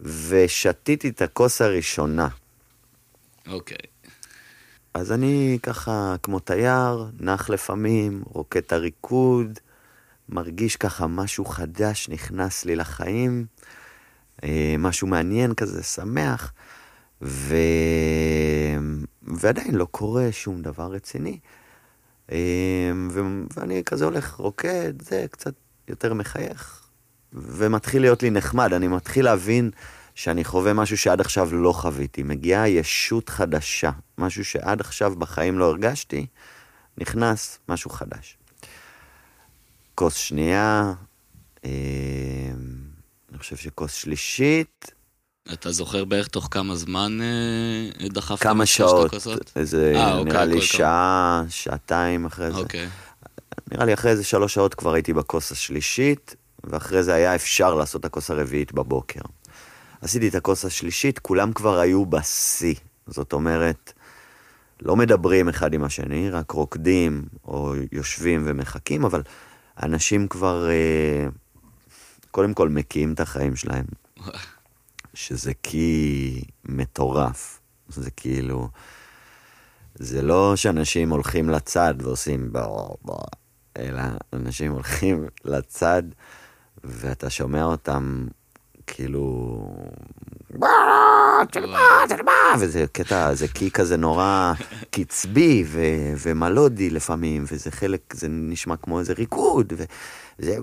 ושתיתי 0.00 1.08
את 1.08 1.22
הכוס 1.22 1.62
הראשונה. 1.62 2.28
אוקיי. 3.48 3.76
אז 4.94 5.12
אני 5.12 5.58
ככה 5.62 6.16
כמו 6.22 6.38
תייר, 6.38 7.10
נח 7.20 7.50
לפעמים, 7.50 8.22
רוקד 8.26 8.60
את 8.60 8.72
הריקוד, 8.72 9.58
מרגיש 10.28 10.76
ככה 10.76 11.06
משהו 11.06 11.44
חדש 11.44 12.08
נכנס 12.08 12.64
לי 12.64 12.76
לחיים, 12.76 13.46
אה, 14.44 14.74
משהו 14.78 15.06
מעניין 15.06 15.54
כזה, 15.54 15.82
שמח, 15.82 16.52
ו... 17.22 17.54
ועדיין 19.22 19.74
לא 19.74 19.84
קורה 19.84 20.32
שום 20.32 20.62
דבר 20.62 20.92
רציני. 20.92 21.38
אה, 22.32 22.92
ו... 23.10 23.20
ואני 23.56 23.82
כזה 23.86 24.04
הולך, 24.04 24.34
רוקד, 24.34 25.02
זה 25.02 25.26
קצת 25.30 25.54
יותר 25.88 26.14
מחייך, 26.14 26.88
ומתחיל 27.32 28.02
להיות 28.02 28.22
לי 28.22 28.30
נחמד, 28.30 28.72
אני 28.72 28.88
מתחיל 28.88 29.24
להבין 29.24 29.70
שאני 30.20 30.44
חווה 30.44 30.72
משהו 30.72 30.98
שעד 30.98 31.20
עכשיו 31.20 31.54
לא 31.54 31.72
חוויתי. 31.72 32.22
מגיעה 32.22 32.68
ישות 32.68 33.28
חדשה, 33.28 33.90
משהו 34.18 34.44
שעד 34.44 34.80
עכשיו 34.80 35.14
בחיים 35.16 35.58
לא 35.58 35.64
הרגשתי, 35.64 36.26
נכנס 36.98 37.58
משהו 37.68 37.90
חדש. 37.90 38.36
כוס 39.94 40.14
שנייה, 40.14 40.92
אה, 41.64 41.70
אני 43.30 43.38
חושב 43.38 43.56
שכוס 43.56 43.92
שלישית, 43.92 44.92
אתה 45.52 45.70
זוכר 45.70 46.04
בערך 46.04 46.28
תוך 46.28 46.48
כמה 46.50 46.74
זמן 46.74 47.18
אה, 47.22 48.08
דחפת 48.08 48.42
כמה 48.42 48.66
שעות? 48.66 49.14
איזה, 49.56 49.92
אה, 49.96 50.12
אוקיי, 50.12 50.24
נראה 50.24 50.44
לי 50.44 50.54
אוקיי, 50.54 50.66
שעה, 50.66 51.42
שעתיים 51.48 52.26
אחרי 52.26 52.52
זה. 52.52 52.58
אוקיי. 52.58 52.88
נראה 53.72 53.84
לי 53.84 53.94
אחרי 53.94 54.10
איזה 54.10 54.24
שלוש 54.24 54.54
שעות 54.54 54.74
כבר 54.74 54.94
הייתי 54.94 55.12
בכוס 55.12 55.52
השלישית, 55.52 56.36
ואחרי 56.64 57.02
זה 57.02 57.14
היה 57.14 57.34
אפשר 57.34 57.74
לעשות 57.74 58.00
את 58.00 58.04
הכוס 58.04 58.30
הרביעית 58.30 58.72
בבוקר. 58.72 59.20
עשיתי 60.00 60.28
את 60.28 60.34
הכוס 60.34 60.64
השלישית, 60.64 61.18
כולם 61.18 61.52
כבר 61.52 61.78
היו 61.78 62.06
בשיא. 62.06 62.74
זאת 63.06 63.32
אומרת, 63.32 63.92
לא 64.82 64.96
מדברים 64.96 65.48
אחד 65.48 65.74
עם 65.74 65.84
השני, 65.84 66.30
רק 66.30 66.50
רוקדים 66.50 67.24
או 67.44 67.74
יושבים 67.92 68.42
ומחכים, 68.46 69.04
אבל 69.04 69.22
אנשים 69.82 70.28
כבר 70.28 70.70
אה, 70.70 71.28
קודם 72.30 72.54
כל 72.54 72.68
מקיאים 72.68 73.12
את 73.12 73.20
החיים 73.20 73.56
שלהם, 73.56 73.84
שזה 75.14 75.54
קי 75.54 76.42
מטורף. 76.64 77.60
זה 77.88 78.10
כאילו... 78.10 78.68
זה 79.94 80.22
לא 80.22 80.56
שאנשים 80.56 81.10
הולכים 81.10 81.50
לצד 81.50 81.94
ועושים 81.98 82.52
בוא 82.52 82.96
בוא, 83.02 83.24
אלא 83.76 84.02
אנשים 84.32 84.72
הולכים 84.72 85.26
לצד 85.44 86.02
ואתה 86.84 87.30
שומע 87.30 87.64
אותם 87.64 88.26
כאילו... 88.94 89.58
וזה 92.60 92.84
קטע, 92.92 93.34
זה 93.34 93.48
קי 93.48 93.70
כזה 93.70 93.96
נורא 93.96 94.52
קצבי 94.90 95.64
ו- 95.66 96.12
ומלודי 96.18 96.90
לפעמים, 96.90 97.44
וזה 97.52 97.70
חלק, 97.70 98.14
זה 98.14 98.26
נשמע 98.30 98.76
כמו 98.76 99.00
איזה 99.00 99.12
ריקוד, 99.12 99.72
וזה... 99.72 100.56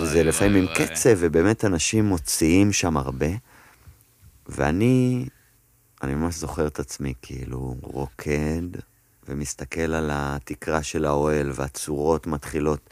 וזה 0.00 0.22
לפעמים 0.22 0.56
עם 0.56 0.66
קצב, 0.74 1.14
ובאמת 1.18 1.64
אנשים 1.64 2.04
מוציאים 2.04 2.72
שם 2.72 2.96
הרבה. 2.96 3.26
ואני, 4.48 5.26
אני 6.02 6.14
ממש 6.14 6.34
זוכר 6.34 6.66
את 6.66 6.78
עצמי 6.78 7.14
כאילו 7.22 7.74
רוקד 7.82 8.62
ומסתכל 9.28 9.80
על 9.94 10.10
התקרה 10.12 10.82
של 10.82 11.04
האוהל 11.04 11.50
והצורות 11.54 12.26
מתחילות 12.26 12.90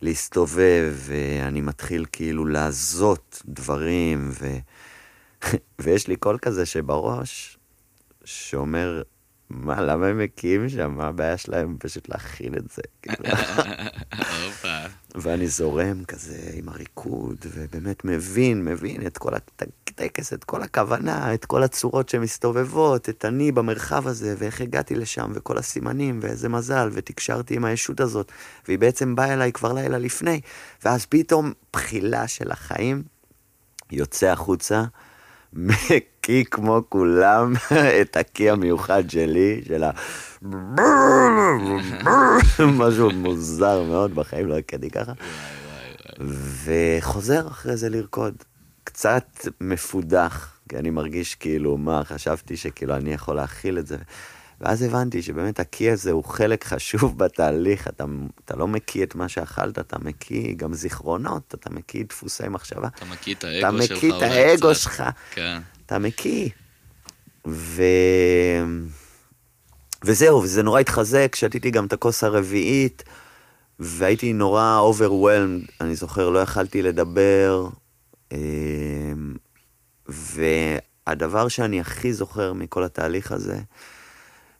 להסתובב 0.00 0.94
ואני 0.96 1.60
מתחיל 1.60 2.06
כאילו 2.12 2.46
לעזות 2.46 3.42
דברים 3.46 4.30
ו... 4.32 4.56
ויש 5.82 6.08
לי 6.08 6.16
קול 6.16 6.38
כזה 6.42 6.66
שבראש 6.66 7.58
שאומר, 8.24 9.02
מה, 9.50 9.80
למה 9.80 10.06
הם 10.06 10.18
מקיאים 10.18 10.68
שם? 10.68 10.94
מה 10.96 11.06
הבעיה 11.06 11.36
שלהם 11.36 11.76
פשוט 11.78 12.08
להכין 12.08 12.54
את 12.54 12.70
זה? 12.70 12.82
כאילו. 13.02 13.24
ואני 15.14 15.48
זורם 15.48 16.04
כזה 16.04 16.50
עם 16.54 16.68
הריקוד, 16.68 17.36
ובאמת 17.44 18.04
מבין, 18.04 18.64
מבין 18.64 19.06
את 19.06 19.18
כל 19.18 19.34
הטקס, 19.96 20.32
את 20.32 20.44
כל 20.44 20.62
הכוונה, 20.62 21.34
את 21.34 21.44
כל 21.44 21.62
הצורות 21.62 22.08
שמסתובבות, 22.08 23.08
את 23.08 23.24
אני 23.24 23.52
במרחב 23.52 24.06
הזה, 24.06 24.34
ואיך 24.38 24.60
הגעתי 24.60 24.94
לשם, 24.94 25.32
וכל 25.34 25.58
הסימנים, 25.58 26.18
ואיזה 26.22 26.48
מזל, 26.48 26.88
ותקשרתי 26.92 27.56
עם 27.56 27.64
הישות 27.64 28.00
הזאת, 28.00 28.32
והיא 28.68 28.78
בעצם 28.78 29.14
באה 29.14 29.32
אליי 29.32 29.52
כבר 29.52 29.72
לילה 29.72 29.98
לפני, 29.98 30.40
ואז 30.84 31.06
פתאום 31.06 31.52
בחילה 31.72 32.28
של 32.28 32.50
החיים, 32.50 33.02
יוצא 33.92 34.26
החוצה, 34.26 34.84
מקיא 35.52 36.44
כמו 36.44 36.82
כולם 36.88 37.52
את 38.00 38.16
הקיא 38.16 38.52
המיוחד 38.52 39.10
שלי, 39.10 39.62
של 39.66 39.84
ה... 39.84 39.90
משהו 42.78 43.10
מוזר 43.10 43.82
מאוד, 43.82 44.14
בחיים 44.14 44.46
לא 44.46 44.58
הקאתי 44.58 44.90
ככה. 44.90 45.12
וחוזר 46.64 47.48
אחרי 47.48 47.76
זה 47.76 47.88
לרקוד. 47.88 48.34
קצת 48.86 49.46
מפודח, 49.60 50.58
כי 50.68 50.78
אני 50.78 50.90
מרגיש 50.90 51.34
כאילו, 51.34 51.76
מה, 51.76 52.04
חשבתי 52.04 52.56
שכאילו 52.56 52.96
אני 52.96 53.12
יכול 53.12 53.36
להכיל 53.36 53.78
את 53.78 53.86
זה. 53.86 53.96
ואז 54.60 54.82
הבנתי 54.82 55.22
שבאמת 55.22 55.60
הקיא 55.60 55.92
הזה 55.92 56.10
הוא 56.10 56.24
חלק 56.24 56.64
חשוב 56.64 57.18
בתהליך, 57.24 57.88
אתה, 57.88 58.04
אתה 58.44 58.56
לא 58.56 58.68
מקיא 58.68 59.04
את 59.04 59.14
מה 59.14 59.28
שאכלת, 59.28 59.78
אתה 59.78 59.98
מקיא 59.98 60.54
גם 60.56 60.74
זיכרונות, 60.74 61.54
אתה 61.54 61.70
מקיא 61.70 62.04
דפוסי 62.08 62.48
מחשבה. 62.48 62.88
אתה 62.88 63.04
מקיא 63.04 63.34
את 63.34 63.38
אתה 63.38 63.48
האגו 63.48 63.82
שלך. 63.82 63.96
מקיא 63.98 64.12
את 64.16 64.22
האגו 64.22 64.70
קצת. 64.70 64.80
שלך, 64.80 65.02
כן. 65.30 65.58
אתה 65.86 65.98
מקיא. 65.98 66.48
ו... 67.46 67.82
וזהו, 70.04 70.42
וזה 70.42 70.62
נורא 70.62 70.80
התחזק, 70.80 71.34
שתיתי 71.34 71.70
גם 71.70 71.86
את 71.86 71.92
הכוס 71.92 72.24
הרביעית, 72.24 73.02
והייתי 73.80 74.32
נורא 74.32 74.80
overwhelmed, 74.90 75.70
אני 75.80 75.96
זוכר, 75.96 76.30
לא 76.30 76.38
יכלתי 76.38 76.82
לדבר. 76.82 77.68
אמ, 78.32 79.36
והדבר 80.08 81.48
שאני 81.48 81.80
הכי 81.80 82.12
זוכר 82.12 82.52
מכל 82.52 82.84
התהליך 82.84 83.32
הזה, 83.32 83.58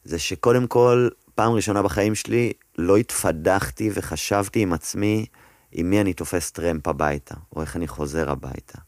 זה 0.04 0.18
שקודם 0.18 0.66
כל, 0.66 1.08
פעם 1.34 1.52
ראשונה 1.52 1.82
בחיים 1.82 2.14
שלי, 2.14 2.52
לא 2.78 2.96
התפדחתי 2.96 3.90
וחשבתי 3.94 4.60
עם 4.60 4.72
עצמי 4.72 5.26
עם 5.72 5.90
מי 5.90 6.00
אני 6.00 6.12
תופס 6.12 6.50
טרמפ 6.50 6.88
הביתה, 6.88 7.34
או 7.56 7.60
איך 7.60 7.76
אני 7.76 7.88
חוזר 7.88 8.30
הביתה. 8.30 8.78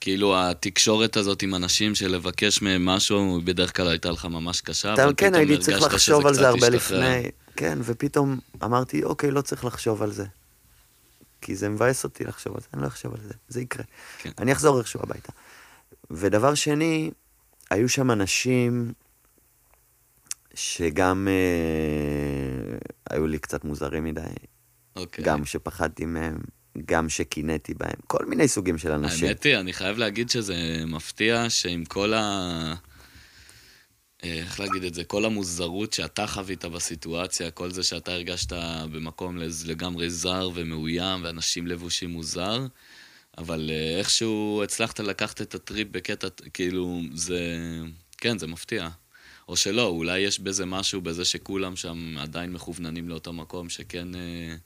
כאילו 0.00 0.38
התקשורת 0.38 1.16
הזאת 1.16 1.42
עם 1.42 1.54
אנשים 1.54 1.94
של 1.94 2.10
לבקש 2.10 2.62
מהם 2.62 2.84
משהו, 2.84 3.40
בדרך 3.44 3.76
כלל 3.76 3.88
הייתה 3.88 4.10
לך 4.10 4.24
ממש 4.24 4.60
קשה, 4.60 4.94
אבל 4.94 5.12
כן, 5.16 5.30
פתאום 5.30 5.34
הייתי 5.34 5.58
צריך 5.58 5.82
לחשוב 5.82 6.26
על 6.26 6.34
זה 6.34 6.48
הרבה 6.48 6.66
השתחרר. 6.66 6.98
לפני. 6.98 7.30
כן, 7.56 7.78
ופתאום 7.82 8.38
אמרתי, 8.64 9.04
אוקיי, 9.04 9.30
לא 9.30 9.40
צריך 9.40 9.64
לחשוב 9.64 10.02
על 10.02 10.10
זה. 10.12 10.24
כי 11.40 11.56
זה 11.56 11.68
מבאס 11.68 12.04
אותי 12.04 12.24
לחשוב 12.24 12.54
על 12.54 12.60
זה, 12.60 12.66
אני 12.74 12.82
לא 12.82 12.86
אחשוב 12.86 13.14
על 13.14 13.20
זה, 13.20 13.34
זה 13.48 13.60
יקרה. 13.60 13.84
כן. 14.18 14.30
אני 14.38 14.52
אחזור 14.52 14.78
איכשהו 14.78 15.00
הביתה. 15.02 15.32
ודבר 16.10 16.54
שני, 16.54 17.10
היו 17.70 17.88
שם 17.88 18.10
אנשים 18.10 18.92
שגם 20.54 21.28
אה, 21.30 22.78
היו 23.10 23.26
לי 23.26 23.38
קצת 23.38 23.64
מוזרים 23.64 24.04
מדי, 24.04 24.20
אוקיי. 24.96 25.24
גם 25.24 25.44
שפחדתי 25.44 26.04
מהם, 26.04 26.38
גם 26.86 27.08
שקינאתי 27.08 27.74
בהם, 27.74 28.00
כל 28.06 28.26
מיני 28.26 28.48
סוגים 28.48 28.78
של 28.78 28.92
אנשים. 28.92 29.28
האמת 29.28 29.42
היא, 29.42 29.56
אני 29.56 29.72
חייב 29.72 29.98
להגיד 29.98 30.30
שזה 30.30 30.54
מפתיע 30.86 31.50
שעם 31.50 31.84
כל 31.84 32.14
ה... 32.14 32.74
איך 34.22 34.60
להגיד 34.60 34.84
את 34.84 34.94
זה? 34.94 35.04
כל 35.04 35.24
המוזרות 35.24 35.92
שאתה 35.92 36.26
חווית 36.26 36.64
בסיטואציה, 36.64 37.50
כל 37.50 37.70
זה 37.70 37.82
שאתה 37.82 38.12
הרגשת 38.12 38.52
במקום 38.92 39.38
לגמרי 39.66 40.10
זר 40.10 40.50
ומאוים, 40.54 41.24
ואנשים 41.24 41.66
לבושים 41.66 42.10
מוזר, 42.10 42.66
אבל 43.38 43.70
אה, 43.70 43.98
איכשהו 43.98 44.62
הצלחת 44.64 45.00
לקחת 45.00 45.42
את 45.42 45.54
הטריפ 45.54 45.88
בקטע, 45.90 46.28
כאילו, 46.54 47.00
זה... 47.14 47.40
כן, 48.18 48.38
זה 48.38 48.46
מפתיע. 48.46 48.88
או 49.48 49.56
שלא, 49.56 49.86
אולי 49.86 50.18
יש 50.18 50.40
בזה 50.40 50.66
משהו, 50.66 51.00
בזה 51.00 51.24
שכולם 51.24 51.76
שם 51.76 52.16
עדיין 52.18 52.52
מכווננים 52.52 53.08
לאותו 53.08 53.32
מקום, 53.32 53.68
שכן... 53.68 54.14
אה, 54.14 54.56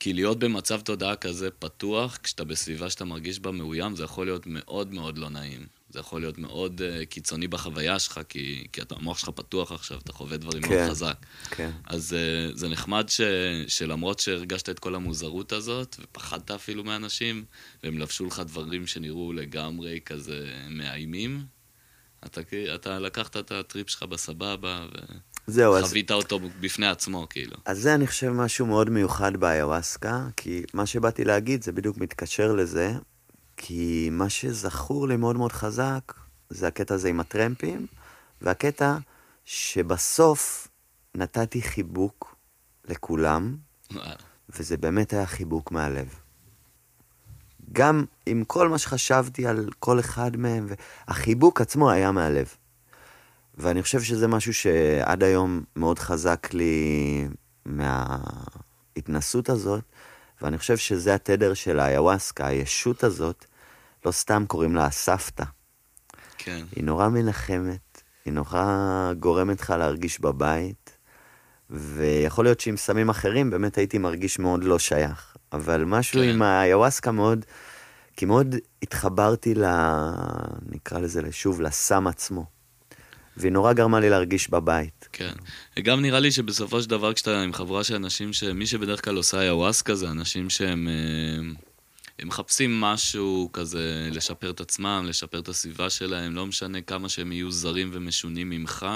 כי 0.00 0.12
להיות 0.12 0.38
במצב 0.38 0.80
תודעה 0.80 1.16
כזה 1.16 1.50
פתוח, 1.50 2.18
כשאתה 2.22 2.44
בסביבה 2.44 2.90
שאתה 2.90 3.04
מרגיש 3.04 3.40
בה 3.40 3.50
מאוים, 3.50 3.96
זה 3.96 4.04
יכול 4.04 4.26
להיות 4.26 4.42
מאוד 4.46 4.94
מאוד 4.94 5.18
לא 5.18 5.30
נעים. 5.30 5.66
זה 5.90 6.00
יכול 6.00 6.20
להיות 6.20 6.38
מאוד 6.38 6.80
uh, 6.80 7.06
קיצוני 7.06 7.48
בחוויה 7.48 7.98
שלך, 7.98 8.20
כי, 8.28 8.66
כי 8.72 8.82
אתה, 8.82 8.94
המוח 8.94 9.18
שלך 9.18 9.28
פתוח 9.28 9.72
עכשיו, 9.72 9.98
אתה 9.98 10.12
חווה 10.12 10.36
דברים 10.36 10.62
כן. 10.62 10.68
מאוד 10.68 10.90
חזק. 10.90 11.16
כן. 11.50 11.70
אז 11.84 12.16
uh, 12.52 12.56
זה 12.56 12.68
נחמד 12.68 13.08
ש, 13.08 13.20
שלמרות 13.68 14.18
שהרגשת 14.18 14.68
את 14.68 14.78
כל 14.78 14.94
המוזרות 14.94 15.52
הזאת, 15.52 15.96
ופחדת 16.00 16.50
אפילו 16.50 16.84
מאנשים, 16.84 17.44
והם 17.84 17.98
לבשו 17.98 18.26
לך 18.26 18.42
דברים 18.46 18.86
שנראו 18.86 19.32
לגמרי 19.32 20.00
כזה 20.04 20.50
מאיימים, 20.70 21.44
אתה, 22.26 22.40
אתה 22.74 22.98
לקחת 22.98 23.36
את 23.36 23.52
הטריפ 23.52 23.88
שלך 23.90 24.02
בסבבה, 24.02 24.86
זהו, 25.46 25.76
אז... 25.76 25.84
וחווית 25.84 26.10
אותו 26.10 26.40
בפני 26.60 26.86
עצמו, 26.86 27.26
כאילו. 27.30 27.56
אז 27.64 27.78
זה 27.78 27.94
אני 27.94 28.06
חושב 28.06 28.28
משהו 28.28 28.66
מאוד 28.66 28.90
מיוחד 28.90 29.36
באיוואסקה, 29.36 30.26
כי 30.36 30.62
מה 30.74 30.86
שבאתי 30.86 31.24
להגיד 31.24 31.62
זה 31.62 31.72
בדיוק 31.72 31.98
מתקשר 31.98 32.52
לזה, 32.52 32.92
כי 33.60 34.08
מה 34.12 34.28
שזכור 34.28 35.08
לי 35.08 35.16
מאוד 35.16 35.36
מאוד 35.36 35.52
חזק, 35.52 36.12
זה 36.50 36.66
הקטע 36.68 36.94
הזה 36.94 37.08
עם 37.08 37.20
הטרמפים, 37.20 37.86
והקטע 38.40 38.96
שבסוף 39.44 40.68
נתתי 41.14 41.62
חיבוק 41.62 42.36
לכולם. 42.84 43.56
וזה 44.48 44.76
באמת 44.76 45.12
היה 45.12 45.26
חיבוק 45.26 45.72
מהלב. 45.72 46.14
גם 47.72 48.04
עם 48.26 48.44
כל 48.44 48.68
מה 48.68 48.78
שחשבתי 48.78 49.46
על 49.46 49.70
כל 49.78 50.00
אחד 50.00 50.36
מהם, 50.36 50.68
החיבוק 51.08 51.60
עצמו 51.60 51.90
היה 51.90 52.12
מהלב. 52.12 52.54
ואני 53.54 53.82
חושב 53.82 54.02
שזה 54.02 54.28
משהו 54.28 54.54
שעד 54.54 55.22
היום 55.22 55.64
מאוד 55.76 55.98
חזק 55.98 56.48
לי 56.52 57.28
מההתנסות 57.66 59.48
הזאת, 59.48 59.84
ואני 60.42 60.58
חושב 60.58 60.76
שזה 60.76 61.14
התדר 61.14 61.54
של 61.54 61.80
האיוואסקה, 61.80 62.46
הישות 62.46 63.04
הזאת, 63.04 63.44
לא 64.04 64.12
סתם 64.12 64.44
קוראים 64.46 64.76
לה 64.76 64.84
הסבתא. 64.84 65.44
כן. 66.38 66.64
היא 66.76 66.84
נורא 66.84 67.08
מנחמת, 67.08 68.02
היא 68.24 68.32
נורא 68.32 69.12
גורמת 69.20 69.60
לך 69.60 69.70
להרגיש 69.70 70.20
בבית, 70.20 70.98
ויכול 71.70 72.44
להיות 72.44 72.60
שעם 72.60 72.76
סמים 72.76 73.08
אחרים 73.08 73.50
באמת 73.50 73.78
הייתי 73.78 73.98
מרגיש 73.98 74.38
מאוד 74.38 74.64
לא 74.64 74.78
שייך. 74.78 75.36
אבל 75.52 75.84
משהו 75.84 76.20
כן. 76.20 76.28
עם 76.28 76.42
האיוואסקה 76.42 77.12
מאוד, 77.12 77.44
כי 78.16 78.24
מאוד 78.24 78.54
התחברתי 78.82 79.54
ל... 79.54 79.64
נקרא 80.70 80.98
לזה 80.98 81.20
שוב, 81.30 81.60
לסם 81.60 82.06
עצמו. 82.06 82.57
והיא 83.38 83.52
נורא 83.52 83.72
גרמה 83.72 84.00
לי 84.00 84.10
להרגיש 84.10 84.50
בבית. 84.50 85.08
כן. 85.12 85.32
וגם 85.76 86.02
נראה 86.02 86.20
לי 86.20 86.32
שבסופו 86.32 86.82
של 86.82 86.90
דבר 86.90 87.12
כשאתה 87.12 87.42
עם 87.42 87.52
חבורה 87.52 87.84
של 87.84 87.94
אנשים, 87.94 88.32
שמי 88.32 88.66
שבדרך 88.66 89.04
כלל 89.04 89.16
עושה 89.16 89.42
איוואסקה 89.42 89.94
זה 89.94 90.10
אנשים 90.10 90.50
שהם 90.50 90.88
אה, 90.88 91.52
הם 92.18 92.28
מחפשים 92.28 92.80
משהו 92.80 93.50
כזה, 93.52 94.08
לשפר 94.12 94.50
את 94.50 94.60
עצמם, 94.60 95.04
לשפר 95.08 95.38
את 95.38 95.48
הסביבה 95.48 95.90
שלהם, 95.90 96.34
לא 96.34 96.46
משנה 96.46 96.80
כמה 96.80 97.08
שהם 97.08 97.32
יהיו 97.32 97.50
זרים 97.50 97.90
ומשונים 97.92 98.50
ממך. 98.50 98.86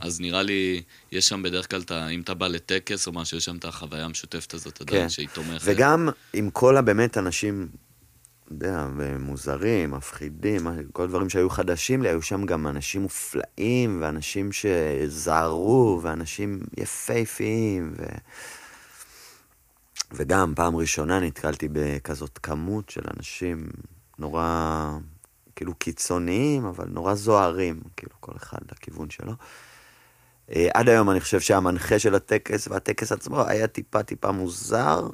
אז 0.00 0.20
נראה 0.20 0.42
לי, 0.42 0.82
יש 1.12 1.28
שם 1.28 1.42
בדרך 1.42 1.70
כלל, 1.70 1.80
אם 2.10 2.20
אתה 2.20 2.34
בא 2.34 2.48
לטקס 2.48 3.06
או 3.06 3.12
משהו, 3.12 3.36
יש 3.36 3.44
שם 3.44 3.56
את 3.56 3.64
החוויה 3.64 4.04
המשותפת 4.04 4.54
הזאת 4.54 4.80
עדיין, 4.80 5.02
כן. 5.02 5.08
שהיא 5.08 5.28
תומכת. 5.32 5.60
וגם 5.64 6.08
עם 6.32 6.50
כל 6.50 6.76
הבאמת 6.76 7.18
אנשים, 7.18 7.68
אתה 7.68 7.85
יודע, 8.50 8.86
מוזרים, 9.18 9.90
מפחידים, 9.90 10.66
כל 10.92 11.02
הדברים 11.02 11.28
שהיו 11.28 11.50
חדשים 11.50 12.02
לי, 12.02 12.08
היו 12.08 12.22
שם 12.22 12.46
גם 12.46 12.66
אנשים 12.66 13.02
מופלאים, 13.02 13.98
ואנשים 14.02 14.50
שזהרו, 14.52 16.00
ואנשים 16.02 16.60
יפהפיים, 16.76 17.94
ו... 17.98 18.04
וגם 20.12 20.52
פעם 20.56 20.76
ראשונה 20.76 21.20
נתקלתי 21.20 21.68
בכזאת 21.72 22.38
כמות 22.38 22.90
של 22.90 23.02
אנשים 23.16 23.66
נורא, 24.18 24.98
כאילו 25.56 25.74
קיצוניים, 25.74 26.64
אבל 26.64 26.88
נורא 26.88 27.14
זוהרים, 27.14 27.80
כאילו 27.96 28.12
כל 28.20 28.32
אחד 28.36 28.58
לכיוון 28.72 29.10
שלו. 29.10 29.32
אה, 30.50 30.68
עד 30.74 30.88
היום 30.88 31.10
אני 31.10 31.20
חושב 31.20 31.40
שהמנחה 31.40 31.98
של 31.98 32.14
הטקס 32.14 32.68
והטקס 32.68 33.12
עצמו 33.12 33.42
היה 33.46 33.66
טיפה 33.66 34.02
טיפה 34.02 34.32
מוזר. 34.32 35.08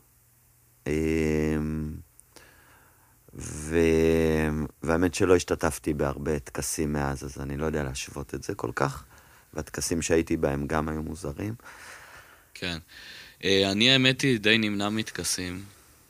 ו... 3.35 3.78
והאמת 4.83 5.14
שלא 5.14 5.37
השתתפתי 5.37 5.95
בהרבה 5.95 6.39
טקסים 6.39 6.93
מאז, 6.93 7.24
אז 7.24 7.41
אני 7.41 7.57
לא 7.57 7.66
יודע 7.66 7.83
להשוות 7.83 8.35
את 8.35 8.43
זה 8.43 8.55
כל 8.55 8.70
כך. 8.74 9.05
והטקסים 9.55 10.03
שהייתי 10.03 10.37
בהם 10.37 10.66
גם 10.66 10.89
היו 10.89 11.03
מוזרים. 11.03 11.55
כן. 12.55 12.78
אה, 13.45 13.72
אני 13.72 13.91
האמת 13.91 14.20
היא 14.20 14.41
די 14.41 14.59
נמנע 14.59 14.89
מטקסים. 14.89 15.64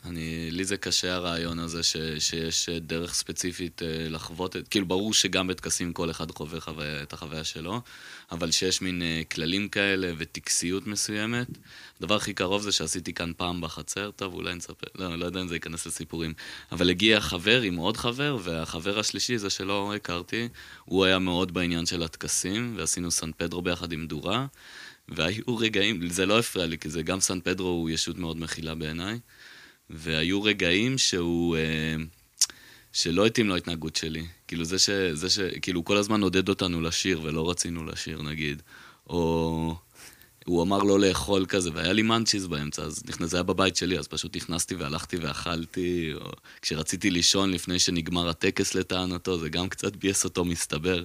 אני, 0.04 0.48
לי 0.50 0.64
זה 0.64 0.76
קשה 0.76 1.14
הרעיון 1.14 1.58
הזה 1.58 1.82
ש, 1.82 1.96
שיש 2.18 2.68
דרך 2.68 3.14
ספציפית 3.14 3.82
אה, 3.82 4.08
לחוות 4.08 4.56
את, 4.56 4.68
כאילו 4.68 4.86
ברור 4.86 5.14
שגם 5.14 5.46
בטקסים 5.46 5.92
כל 5.92 6.10
אחד 6.10 6.30
חווה 6.30 6.60
חוויה, 6.60 7.02
את 7.02 7.12
החוויה 7.12 7.44
שלו, 7.44 7.80
אבל 8.32 8.50
שיש 8.50 8.82
מין 8.82 9.02
אה, 9.02 9.22
כללים 9.30 9.68
כאלה 9.68 10.12
וטקסיות 10.18 10.86
מסוימת. 10.86 11.46
הדבר 11.98 12.14
הכי 12.14 12.34
קרוב 12.34 12.62
זה 12.62 12.72
שעשיתי 12.72 13.12
כאן 13.12 13.32
פעם 13.36 13.60
בחצר, 13.60 14.10
טוב 14.10 14.34
אולי 14.34 14.54
נספר, 14.54 14.86
לא, 14.94 15.18
לא 15.18 15.24
יודע 15.24 15.40
אם 15.40 15.48
זה 15.48 15.54
ייכנס 15.54 15.86
לסיפורים, 15.86 16.34
אבל 16.72 16.90
הגיע 16.90 17.20
חבר 17.20 17.62
עם 17.62 17.76
עוד 17.76 17.96
חבר, 17.96 18.38
והחבר 18.42 18.98
השלישי, 18.98 19.38
זה 19.38 19.50
שלא 19.50 19.94
הכרתי, 19.94 20.48
הוא 20.84 21.04
היה 21.04 21.18
מאוד 21.18 21.54
בעניין 21.54 21.86
של 21.86 22.02
הטקסים, 22.02 22.74
ועשינו 22.76 23.10
סן 23.10 23.30
פדרו 23.36 23.62
ביחד 23.62 23.92
עם 23.92 24.06
דורה. 24.06 24.46
והיו 25.08 25.56
רגעים, 25.56 26.08
זה 26.08 26.26
לא 26.26 26.38
הפריע 26.38 26.66
לי, 26.66 26.78
כי 26.78 26.88
זה 26.88 27.02
גם 27.02 27.20
סן 27.20 27.40
פדרו 27.40 27.68
הוא 27.68 27.90
ישות 27.90 28.18
מאוד 28.18 28.40
מכילה 28.40 28.74
בעיניי, 28.74 29.18
והיו 29.90 30.42
רגעים 30.42 30.98
שהוא, 30.98 31.56
אה, 31.56 31.96
שלא 32.92 33.26
התאים 33.26 33.48
לו 33.48 33.54
ההתנהגות 33.54 33.96
שלי. 33.96 34.26
כאילו 34.53 34.64
זה 34.64 34.78
ש... 34.78 34.90
זה 35.12 35.30
ש... 35.30 35.38
כאילו 35.62 35.84
כל 35.84 35.96
הזמן 35.96 36.22
עודד 36.22 36.48
אותנו 36.48 36.80
לשיר, 36.80 37.20
ולא 37.22 37.50
רצינו 37.50 37.84
לשיר 37.84 38.22
נגיד. 38.22 38.62
או... 39.11 39.76
הוא 40.44 40.62
אמר 40.62 40.78
לא 40.78 41.00
לאכול 41.00 41.46
כזה, 41.46 41.70
והיה 41.74 41.92
לי 41.92 42.03
מאנצ'יז 42.03 42.46
באמצע, 42.46 42.82
אז 42.82 43.03
נכנס, 43.09 43.30
זה 43.30 43.36
היה 43.36 43.42
בבית 43.42 43.76
שלי, 43.76 43.98
אז 43.98 44.09
פשוט 44.09 44.36
נכנסתי 44.36 44.74
והלכתי 44.74 45.16
ואכלתי, 45.16 46.12
או 46.14 46.30
כשרציתי 46.62 47.11
לישון 47.11 47.50
לפני 47.50 47.78
שנגמר 47.78 48.28
הטקס 48.28 48.74
לטענתו, 48.74 49.38
זה 49.38 49.48
גם 49.48 49.68
קצת 49.68 49.96
ביאס 49.96 50.24
אותו 50.24 50.44
מסתבר. 50.44 51.05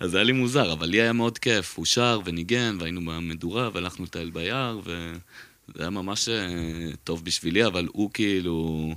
אז 0.00 0.10
זה 0.10 0.16
היה 0.16 0.24
לי 0.24 0.32
מוזר, 0.32 0.72
אבל 0.72 0.86
לי 0.86 1.00
היה 1.00 1.12
מאוד 1.12 1.38
כיף, 1.38 1.74
הוא 1.76 1.86
שר 1.86 2.20
וניגן, 2.24 2.76
והיינו 2.80 3.00
במדורה, 3.00 3.70
והלכנו 3.72 4.04
לטייל 4.04 4.30
ביער, 4.30 4.80
וזה 4.84 5.80
היה 5.82 5.90
ממש 5.90 6.28
אה, 6.28 6.90
טוב 7.04 7.24
בשבילי, 7.24 7.66
אבל 7.66 7.88
הוא 7.92 8.10
כאילו... 8.14 8.94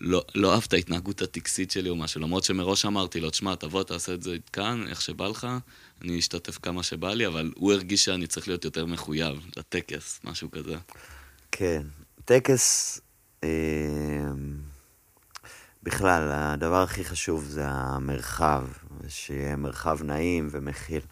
לא, 0.00 0.24
לא 0.34 0.54
אהב 0.54 0.62
את 0.68 0.72
ההתנהגות 0.72 1.22
הטקסית 1.22 1.70
שלי 1.70 1.88
או 1.88 1.96
משהו, 1.96 2.20
למרות 2.20 2.44
שמראש 2.44 2.84
אמרתי 2.84 3.20
לו, 3.20 3.30
תשמע, 3.30 3.54
תבוא, 3.54 3.82
תעשה 3.82 4.14
את 4.14 4.22
זה 4.22 4.36
כאן, 4.52 4.84
איך 4.88 5.02
שבא 5.02 5.28
לך, 5.28 5.46
אני 6.02 6.18
אשתתף 6.18 6.58
כמה 6.58 6.82
שבא 6.82 7.14
לי, 7.14 7.26
אבל 7.26 7.52
הוא 7.56 7.72
הרגיש 7.72 8.04
שאני 8.04 8.26
צריך 8.26 8.48
להיות 8.48 8.64
יותר 8.64 8.86
מחויב 8.86 9.46
לטקס, 9.56 10.20
משהו 10.24 10.50
כזה. 10.50 10.76
כן. 11.52 11.82
טקס, 12.24 13.00
אה, 13.44 13.48
בכלל, 15.82 16.28
הדבר 16.32 16.82
הכי 16.82 17.04
חשוב 17.04 17.44
זה 17.44 17.64
המרחב, 17.66 18.64
שיהיה 19.08 19.56
מרחב 19.56 20.02
נעים 20.02 20.48
ומכיל. 20.50 21.02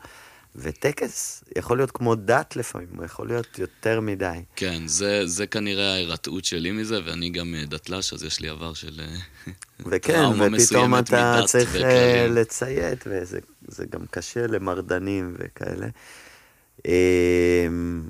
וטקס 0.61 1.45
יכול 1.59 1.77
להיות 1.77 1.91
כמו 1.91 2.15
דת 2.15 2.57
לפעמים, 2.57 2.89
הוא 2.97 3.05
יכול 3.05 3.29
להיות 3.29 3.59
יותר 3.59 4.01
מדי. 4.01 4.39
כן, 4.57 4.83
זה, 4.87 5.27
זה 5.27 5.47
כנראה 5.47 5.93
ההירתעות 5.93 6.45
שלי 6.45 6.71
מזה, 6.71 7.01
ואני 7.07 7.31
גם 7.31 7.55
אה, 7.55 7.65
דתל"ש, 7.67 8.13
אז 8.13 8.23
יש 8.23 8.41
לי 8.41 8.49
עבר 8.49 8.75
של 8.75 9.01
אה, 9.01 9.17
וכן, 9.87 10.13
טראומה 10.13 10.35
ופתאום 10.35 10.55
מסוימת 10.55 11.09
אתה 11.09 11.37
מדת 11.37 11.49
צריך 11.49 11.77
אה, 11.77 11.81
וכללים. 11.81 12.35
לציית, 12.35 13.05
וזה 13.07 13.39
זה 13.69 13.85
גם 13.91 14.01
קשה 14.11 14.47
למרדנים 14.47 15.35
וכאלה. 15.39 15.87
אמ, 16.87 18.09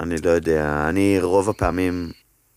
אני 0.00 0.16
לא 0.24 0.30
יודע, 0.30 0.86
אני 0.88 1.18
רוב 1.20 1.48
הפעמים 1.48 2.12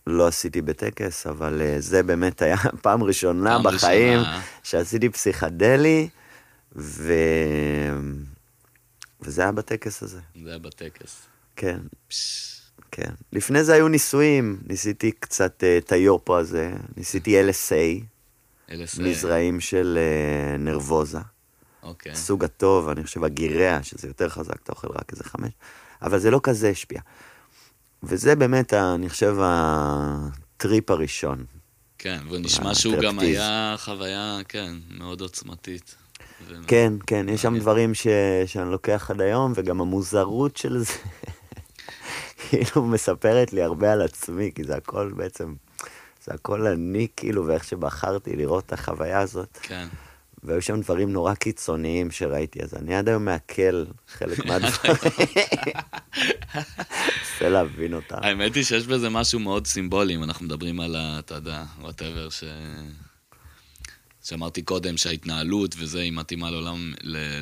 לא 0.06 0.26
עשיתי 0.26 0.62
בטקס, 0.62 1.26
אבל 1.26 1.62
זה 1.78 2.02
באמת 2.02 2.42
היה 2.42 2.56
פעם 2.82 3.02
ראשונה 3.02 3.50
פעם 3.50 3.74
בחיים 3.74 4.18
ראשונה. 4.18 4.40
שעשיתי 4.62 5.08
פסיכדלי, 5.08 6.08
ו... 6.76 7.12
וזה 9.20 9.42
היה 9.42 9.52
בטקס 9.52 10.02
הזה, 10.02 10.20
זה 10.42 10.48
היה 10.48 10.58
בטקס. 10.58 11.22
כן. 11.56 11.78
פש, 12.08 12.60
כן. 12.90 13.10
לפני 13.32 13.64
זה 13.64 13.74
היו 13.74 13.88
ניסויים, 13.88 14.60
ניסיתי 14.66 15.12
קצת 15.12 15.64
אה, 15.64 15.78
את 15.78 15.92
היורפו 15.92 16.36
הזה, 16.38 16.72
ניסיתי 16.96 17.42
LSA, 17.42 18.04
LSA. 18.68 19.02
מזרעים 19.02 19.60
של 19.60 19.98
אה, 19.98 20.56
נרבוזה. 20.56 21.18
אוקיי. 21.82 22.12
הסוג 22.12 22.44
הטוב, 22.44 22.88
אני 22.88 23.04
חושב 23.04 23.24
הגיריה, 23.24 23.82
שזה 23.82 24.08
יותר 24.08 24.28
חזק, 24.28 24.62
אתה 24.62 24.72
אוכל 24.72 24.88
רק 24.88 25.12
איזה 25.12 25.24
חמש, 25.24 25.52
אבל 26.02 26.18
זה 26.18 26.30
לא 26.30 26.40
כזה 26.42 26.68
השפיע. 26.68 27.00
וזה 28.02 28.36
באמת, 28.36 28.74
אני 28.74 29.08
חושב, 29.08 29.36
הטריפ 29.40 30.90
הראשון. 30.90 31.44
כן, 31.98 32.20
ונשמע 32.30 32.74
שהוא 32.74 32.96
גם. 33.02 33.18
היה 33.18 33.74
חוויה, 33.78 34.38
כן, 34.48 34.74
מאוד 34.90 35.20
עוצמתית. 35.20 35.94
כן, 36.66 36.92
כן, 37.06 37.26
יש 37.28 37.42
שם. 37.42 37.58
דברים 37.58 37.94
ש... 37.94 38.06
שאני 38.46 38.70
לוקח 38.70 39.10
עד 39.10 39.20
היום, 39.20 39.52
וגם 39.56 39.80
המוזרות 39.80 40.56
של 40.56 40.78
זה, 40.78 40.92
כאילו 42.48 42.86
מספרת 42.86 43.52
לי 43.52 43.62
הרבה 43.62 43.92
על 43.92 44.02
עצמי, 44.02 44.50
כי 44.54 44.64
זה 44.64 44.76
הכל 44.76 45.12
בעצם, 45.16 45.54
זה 46.24 46.34
הכל 46.34 46.66
אני, 46.66 47.06
כאילו, 47.16 47.46
ואיך 47.46 47.64
שבחרתי 47.64 48.36
לראות 48.36 48.66
את 48.66 48.72
החוויה 48.72 49.18
הזאת. 49.20 49.58
כן. 49.62 49.88
והיו 50.42 50.62
שם 50.62 50.80
דברים 50.80 51.12
נורא 51.12 51.34
קיצוניים 51.34 52.10
שראיתי, 52.10 52.62
אז 52.62 52.74
אני 52.74 52.94
עד 52.94 53.08
היום 53.08 53.24
מעכל 53.24 53.84
חלק 54.08 54.44
מהדברים. 54.46 54.96
מנסה 57.40 57.48
להבין 57.48 57.94
אותם. 57.94 58.16
האמת 58.22 58.54
היא 58.54 58.64
שיש 58.64 58.86
בזה 58.86 59.08
משהו 59.10 59.40
מאוד 59.40 59.66
סימבולי, 59.66 60.14
אם 60.14 60.22
אנחנו 60.22 60.46
מדברים 60.46 60.80
על 60.80 60.96
ה... 60.96 61.18
אתה 61.18 61.34
יודע, 61.34 61.64
וואטאבר, 61.80 62.30
ש... 62.30 62.44
שאמרתי 64.24 64.62
קודם 64.62 64.96
שההתנהלות 64.96 65.74
וזה, 65.78 66.00
היא 66.00 66.12
מתאימה 66.12 66.50
לעולם, 66.50 66.92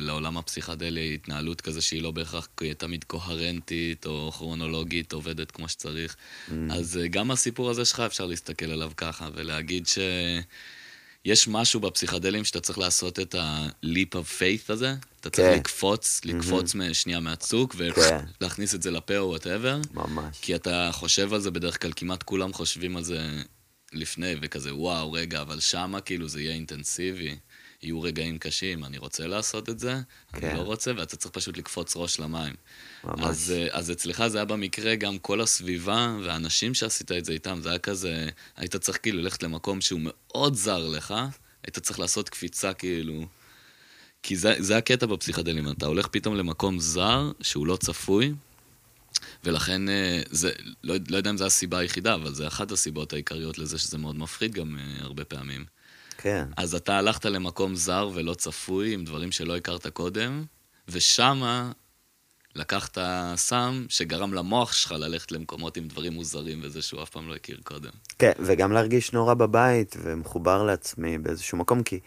לעולם 0.01 0.37
הפסיכדלי, 0.37 1.13
התנהלות 1.13 1.61
כזה 1.61 1.81
שהיא 1.81 2.01
לא 2.01 2.11
בהכרח 2.11 2.47
תמיד 2.77 3.03
קוהרנטית 3.03 4.05
או 4.05 4.31
כרונולוגית, 4.31 5.13
עובדת 5.13 5.51
כמו 5.51 5.69
שצריך. 5.69 6.15
Mm. 6.15 6.53
אז 6.71 6.97
אה, 6.97 7.07
גם 7.07 7.31
הסיפור 7.31 7.69
הזה 7.69 7.85
שלך 7.85 7.99
אפשר 7.99 8.25
להסתכל 8.25 8.65
עליו 8.65 8.91
ככה 8.97 9.29
ולהגיד 9.35 9.87
ש... 9.87 9.99
יש 11.25 11.47
משהו 11.47 11.79
בפסיכדלים 11.79 12.43
שאתה 12.43 12.59
צריך 12.59 12.77
לעשות 12.77 13.19
את 13.19 13.35
ה-leap 13.35 14.13
of 14.13 14.39
faith 14.39 14.73
הזה, 14.73 14.93
אתה 15.19 15.29
צריך 15.29 15.47
כן. 15.47 15.59
לקפוץ, 15.59 16.21
לקפוץ 16.25 16.75
mm-hmm. 16.75 16.93
שנייה 16.93 17.19
מהצוק 17.19 17.75
כן. 17.75 18.19
ולהכניס 18.41 18.75
את 18.75 18.81
זה 18.81 18.91
לפה 18.91 19.17
או 19.17 19.27
whatever. 19.29 19.79
ממש. 19.93 20.37
כי 20.41 20.55
אתה 20.55 20.89
חושב 20.93 21.33
על 21.33 21.39
זה, 21.39 21.51
בדרך 21.51 21.81
כלל 21.81 21.91
כמעט 21.95 22.23
כולם 22.23 22.53
חושבים 22.53 22.97
על 22.97 23.03
זה 23.03 23.41
לפני, 23.93 24.35
וכזה, 24.41 24.75
וואו, 24.75 25.11
רגע, 25.11 25.41
אבל 25.41 25.59
שמה 25.59 26.01
כאילו 26.01 26.27
זה 26.27 26.41
יהיה 26.41 26.53
אינטנסיבי, 26.53 27.35
יהיו 27.83 28.01
רגעים 28.01 28.37
קשים, 28.37 28.85
אני 28.85 28.97
רוצה 28.97 29.27
לעשות 29.27 29.69
את 29.69 29.79
זה, 29.79 29.95
כן. 30.33 30.47
אני 30.47 30.57
לא 30.57 30.63
רוצה, 30.63 30.91
ואתה 30.97 31.15
צריך 31.15 31.33
פשוט 31.33 31.57
לקפוץ 31.57 31.95
ראש 31.95 32.19
למים. 32.19 32.53
ממש. 33.03 33.19
אז, 33.23 33.53
אה, 33.57 33.67
אז 33.71 33.91
אצלך 33.91 34.27
זה 34.27 34.37
היה 34.37 34.45
במקרה 34.45 34.95
גם 34.95 35.19
כל 35.19 35.41
הסביבה 35.41 36.17
והאנשים 36.23 36.73
שעשית 36.73 37.11
את 37.11 37.25
זה 37.25 37.33
איתם, 37.33 37.59
זה 37.61 37.69
היה 37.69 37.79
כזה, 37.79 38.29
היית 38.55 38.75
צריך 38.75 38.99
כאילו 39.01 39.19
ללכת 39.21 39.43
למקום 39.43 39.81
שהוא 39.81 39.99
מאוד 40.03 40.55
זר 40.55 40.87
לך, 40.87 41.13
היית 41.63 41.79
צריך 41.79 41.99
לעשות 41.99 42.29
קפיצה 42.29 42.73
כאילו... 42.73 43.25
כי 44.23 44.35
זה, 44.35 44.55
זה 44.59 44.77
הקטע 44.77 45.05
בפסיכדלים, 45.05 45.71
אתה 45.71 45.85
הולך 45.85 46.07
פתאום 46.07 46.35
למקום 46.35 46.79
זר 46.79 47.31
שהוא 47.41 47.67
לא 47.67 47.75
צפוי, 47.75 48.33
ולכן 49.43 49.89
אה, 49.89 50.21
זה, 50.29 50.51
לא, 50.83 50.95
לא 51.09 51.17
יודע 51.17 51.29
אם 51.29 51.37
זו 51.37 51.45
הסיבה 51.45 51.77
היחידה, 51.77 52.13
אבל 52.15 52.33
זה 52.33 52.47
אחת 52.47 52.71
הסיבות 52.71 53.13
העיקריות 53.13 53.57
לזה 53.57 53.77
שזה 53.77 53.97
מאוד 53.97 54.15
מפחיד 54.15 54.53
גם 54.53 54.77
אה, 54.79 55.03
הרבה 55.03 55.25
פעמים. 55.25 55.65
כן. 56.17 56.45
אז 56.57 56.75
אתה 56.75 56.97
הלכת 56.97 57.25
למקום 57.25 57.75
זר 57.75 58.09
ולא 58.13 58.33
צפוי, 58.33 58.93
עם 58.93 59.03
דברים 59.03 59.31
שלא 59.31 59.57
הכרת 59.57 59.87
קודם, 59.87 60.45
ושמה 60.87 61.71
לקחת 62.55 62.97
סם 63.35 63.85
שגרם 63.89 64.33
למוח 64.33 64.73
שלך 64.73 64.91
ללכת 64.91 65.31
למקומות 65.31 65.77
עם 65.77 65.87
דברים 65.87 66.13
מוזרים 66.13 66.59
וזה 66.63 66.81
שהוא 66.81 67.03
אף 67.03 67.09
פעם 67.09 67.29
לא 67.29 67.35
הכיר 67.35 67.59
קודם. 67.63 67.91
כן, 68.19 68.31
וגם 68.39 68.71
להרגיש 68.71 69.13
נורא 69.13 69.33
בבית 69.33 69.95
ומחובר 70.03 70.63
לעצמי 70.63 71.17
באיזשהו 71.17 71.57
מקום, 71.57 71.83
כי 71.83 71.99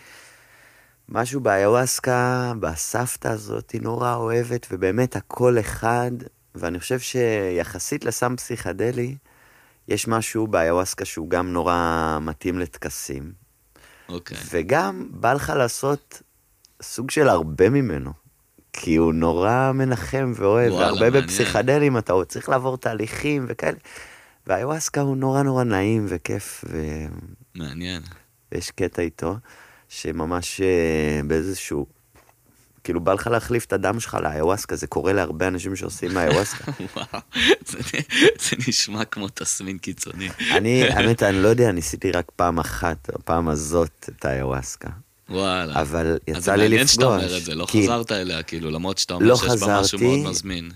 משהו 1.08 1.40
באיוואסקה, 1.40 2.52
בסבתא 2.60 3.28
הזאת, 3.28 3.70
היא 3.70 3.82
נורא 3.82 4.14
אוהבת, 4.14 4.66
ובאמת 4.70 5.16
הכל 5.16 5.58
אחד, 5.60 6.10
ואני 6.54 6.80
חושב 6.80 6.98
שיחסית 6.98 8.04
לסם 8.04 8.36
פסיכדלי, 8.36 9.16
יש 9.88 10.08
משהו 10.08 10.46
באיוואסקה 10.46 11.04
שהוא 11.04 11.30
גם 11.30 11.52
נורא 11.52 12.18
מתאים 12.20 12.58
לטקסים, 12.58 13.32
אוקיי. 14.08 14.36
וגם 14.50 15.08
בא 15.10 15.32
לך 15.32 15.52
לעשות 15.56 16.22
סוג 16.82 17.10
של 17.10 17.28
הרבה 17.28 17.70
ממנו. 17.70 18.12
כי 18.72 18.96
הוא 18.96 19.14
נורא 19.14 19.72
מנחם 19.74 20.32
ואוהב, 20.36 20.72
וואלה, 20.72 20.86
והרבה 20.86 21.10
מעניין. 21.10 21.24
בפסיכדלים 21.24 21.98
אתה 21.98 22.12
עוד 22.12 22.26
צריך 22.26 22.48
לעבור 22.48 22.76
תהליכים 22.76 23.44
וכאלה. 23.48 23.78
והאיוואסקה 24.46 25.00
הוא 25.00 25.16
נורא 25.16 25.42
נורא 25.42 25.64
נעים 25.64 26.06
וכיף, 26.08 26.64
ו... 26.68 26.86
מעניין. 27.54 28.02
ויש 28.52 28.70
קטע 28.70 29.02
איתו, 29.02 29.36
שממש 29.88 30.60
אה, 30.60 31.20
באיזשהו... 31.26 31.86
כאילו 32.84 33.00
בא 33.00 33.12
לך 33.12 33.26
להחליף 33.26 33.64
את 33.64 33.72
הדם 33.72 34.00
שלך 34.00 34.16
לאיוואסקה, 34.22 34.76
זה 34.76 34.86
קורה 34.86 35.12
להרבה 35.12 35.48
אנשים 35.48 35.76
שעושים 35.76 36.18
איוואסקה. 36.18 36.72
וואו, 36.96 37.22
זה, 37.66 37.78
נשמע 38.68 39.04
כמו 39.04 39.28
תסמין 39.34 39.78
קיצוני. 39.78 40.28
אני, 40.50 40.82
האמת, 40.88 41.22
אני 41.22 41.42
לא 41.42 41.48
יודע, 41.48 41.72
ניסיתי 41.72 42.10
רק 42.12 42.30
פעם 42.36 42.58
אחת, 42.58 43.08
הפעם 43.14 43.48
הזאת, 43.48 44.08
את 44.18 44.24
האיוואסקה. 44.24 44.88
וואלה. 45.28 45.80
אבל 45.80 46.06
אז 46.06 46.38
יצא 46.38 46.54
לי 46.54 46.62
זה 46.62 46.68
מעניין 46.68 46.86
שאתה 46.86 47.02
לפגוש. 47.04 47.22
אומר 47.24 47.38
את 47.38 47.44
זה, 47.44 47.54
לא 47.54 47.66
כי- 47.68 47.82
חזרת 47.82 48.12
אליה, 48.12 48.42
כאילו, 48.42 48.70
למרות 48.70 48.98
שאתה 48.98 49.14
אומר 49.14 49.26
לא 49.26 49.36
שיש 49.36 49.46
בה 49.46 49.54
משהו 49.54 49.98
חזרתי. 49.98 50.04
מאוד 50.16 50.30
מזמין. 50.30 50.70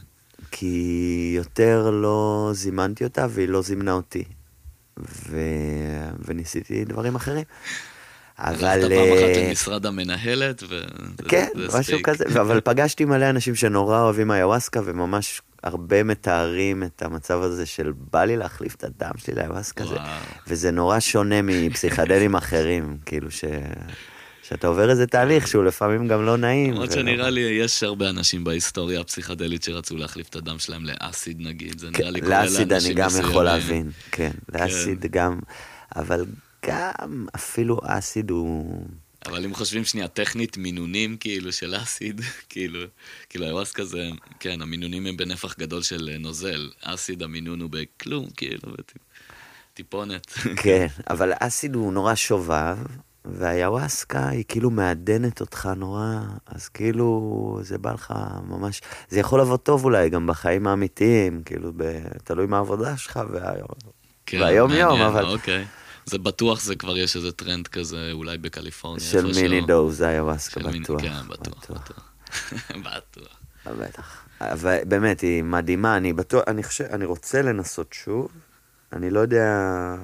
כי 0.50 1.32
יותר 1.36 1.90
לא 1.90 2.50
זימנתי 2.54 3.04
אותה 3.04 3.26
והיא 3.30 3.48
לא 3.48 3.62
זימנה 3.62 3.92
אותי. 3.92 4.24
ו... 4.98 5.36
וניסיתי 6.24 6.84
דברים 6.84 7.14
אחרים. 7.14 7.44
אבל... 8.38 8.64
הלכת 8.64 8.88
פעם 8.88 9.12
אחת 9.12 9.36
אה, 9.36 9.48
למשרד 9.48 9.86
המנהלת, 9.86 10.62
ו... 10.68 10.80
כן, 11.28 11.48
זה 11.54 11.78
משהו. 11.78 11.98
כזה, 12.02 12.24
אבל 12.40 12.60
פגשתי 12.64 13.04
מלא 13.04 13.30
אנשים 13.30 13.54
שנורא 13.54 14.00
אוהבים 14.00 14.30
איוואסקה, 14.30 14.80
וממש 14.84 15.42
הרבה 15.62 16.02
מתארים 16.02 16.82
את 16.82 17.02
המצב 17.02 17.42
הזה 17.42 17.66
של 17.66 17.92
בא 18.12 18.24
לי 18.24 18.36
להחליף 18.36 18.74
את 18.74 18.84
הדם 18.84 19.10
שלי 19.16 19.34
לאיוואסקה, 19.34 19.86
זה-. 19.86 19.96
וזה 20.46 20.70
נורא 20.70 21.00
שונה 21.00 21.42
מפסיכדלים 21.42 22.36
אחרים, 22.42 22.96
כאילו 23.06 23.30
ש... 23.30 23.44
שאתה 24.42 24.66
עובר 24.66 24.90
איזה 24.90 25.06
תהליך 25.06 25.48
שהוא 25.48 25.64
לפעמים 25.64 26.08
גם 26.08 26.26
לא 26.26 26.36
נעים. 26.36 26.72
למרות 26.72 26.92
שנראה 26.92 27.30
לי, 27.30 27.40
יש 27.40 27.82
הרבה 27.82 28.10
אנשים 28.10 28.44
בהיסטוריה 28.44 29.00
הפסיכדלית 29.00 29.62
שרצו 29.62 29.96
להחליף 29.96 30.28
את 30.28 30.36
הדם 30.36 30.58
שלהם 30.58 30.84
לאסיד 30.84 31.40
נגיד, 31.40 31.78
זה 31.78 31.90
נראה 31.90 32.10
לי 32.10 32.20
כן, 32.20 32.26
קורה 32.26 32.44
לאסיד 32.44 32.72
לאנשים 32.72 32.90
אני 32.90 33.00
גם 33.00 33.10
יכול 33.10 33.22
מסוימים. 33.22 33.44
להבין, 33.44 33.90
כן, 34.10 34.30
לאסיד 34.54 35.06
גם, 35.10 35.38
אבל 35.96 36.24
גם 36.66 37.26
אפילו 37.34 37.80
אסיד 37.84 38.30
הוא... 38.30 38.86
אבל 39.26 39.44
אם 39.44 39.54
חושבים 39.54 39.84
שנייה, 39.84 40.08
טכנית 40.08 40.56
מינונים 40.56 41.16
כאילו 41.16 41.52
של 41.52 41.74
אסיד, 41.82 42.20
כאילו, 42.48 42.80
כאילו 43.28 43.46
איוואסקה 43.46 43.84
זה, 43.84 44.08
כן, 44.40 44.62
המינונים 44.62 45.06
הם 45.06 45.16
בנפח 45.16 45.58
גדול 45.58 45.82
של 45.82 46.08
אה, 46.12 46.18
נוזל, 46.18 46.70
אסיד 46.82 47.22
המינון 47.22 47.60
הוא 47.60 47.70
בכלום, 47.72 48.26
כאילו, 48.36 48.72
טיפונת. 49.74 50.26
כן, 50.62 50.86
אבל 51.10 51.32
אסיד 51.40 51.74
הוא 51.74 51.92
נורא 51.92 52.14
שובב, 52.14 52.76
והיוואסקה 53.24 54.28
היא 54.28 54.44
כאילו 54.48 54.70
מעדנת 54.70 55.40
אותך 55.40 55.68
נורא, 55.76 56.20
אז 56.46 56.68
כאילו 56.68 57.58
זה 57.62 57.78
בא 57.78 57.92
לך 57.92 58.14
ממש, 58.48 58.80
זה 59.08 59.20
יכול 59.20 59.40
לבוא 59.40 59.56
טוב 59.56 59.84
אולי 59.84 60.10
גם 60.10 60.26
בחיים 60.26 60.66
האמיתיים, 60.66 61.42
כאילו, 61.44 61.72
ב... 61.76 61.82
תלוי 62.24 62.46
מה 62.46 62.56
העבודה 62.56 62.96
שלך, 62.96 63.20
וה... 63.32 63.52
כן, 64.26 64.38
ביום-יום, 64.38 64.88
מעניין, 64.98 65.06
אבל- 65.06 65.24
אוקיי. 65.24 65.64
זה 66.06 66.18
בטוח, 66.18 66.60
זה 66.60 66.76
כבר 66.76 66.96
יש 66.98 67.16
איזה 67.16 67.32
טרנד 67.32 67.68
כזה, 67.68 68.08
אולי 68.12 68.38
בקליפורניה. 68.38 69.00
של. 69.04 69.26
מיני 69.42 69.60
דוז, 69.66 70.00
היוואסקה, 70.00 70.60
של 70.60 70.66
מיני- 70.66 70.80
בטוח. 70.84 71.00
כן, 71.00 71.28
בטוח, 71.28 71.70
בטוח. 71.70 72.10
בטח. 73.78 74.22
אבל 74.40 74.78
באמת, 74.88 75.20
היא 75.20 75.42
מדהימה, 75.42 75.96
אני 75.96 76.12
בטוח, 76.12 76.42
אני 76.46 76.62
חושב, 76.62 76.84
אני 76.84 77.04
רוצה 77.04 77.42
לנסות 77.42 77.92
שוב. 77.92 78.28
אני 78.92 79.10
לא 79.10 79.20
יודע, 79.20 79.46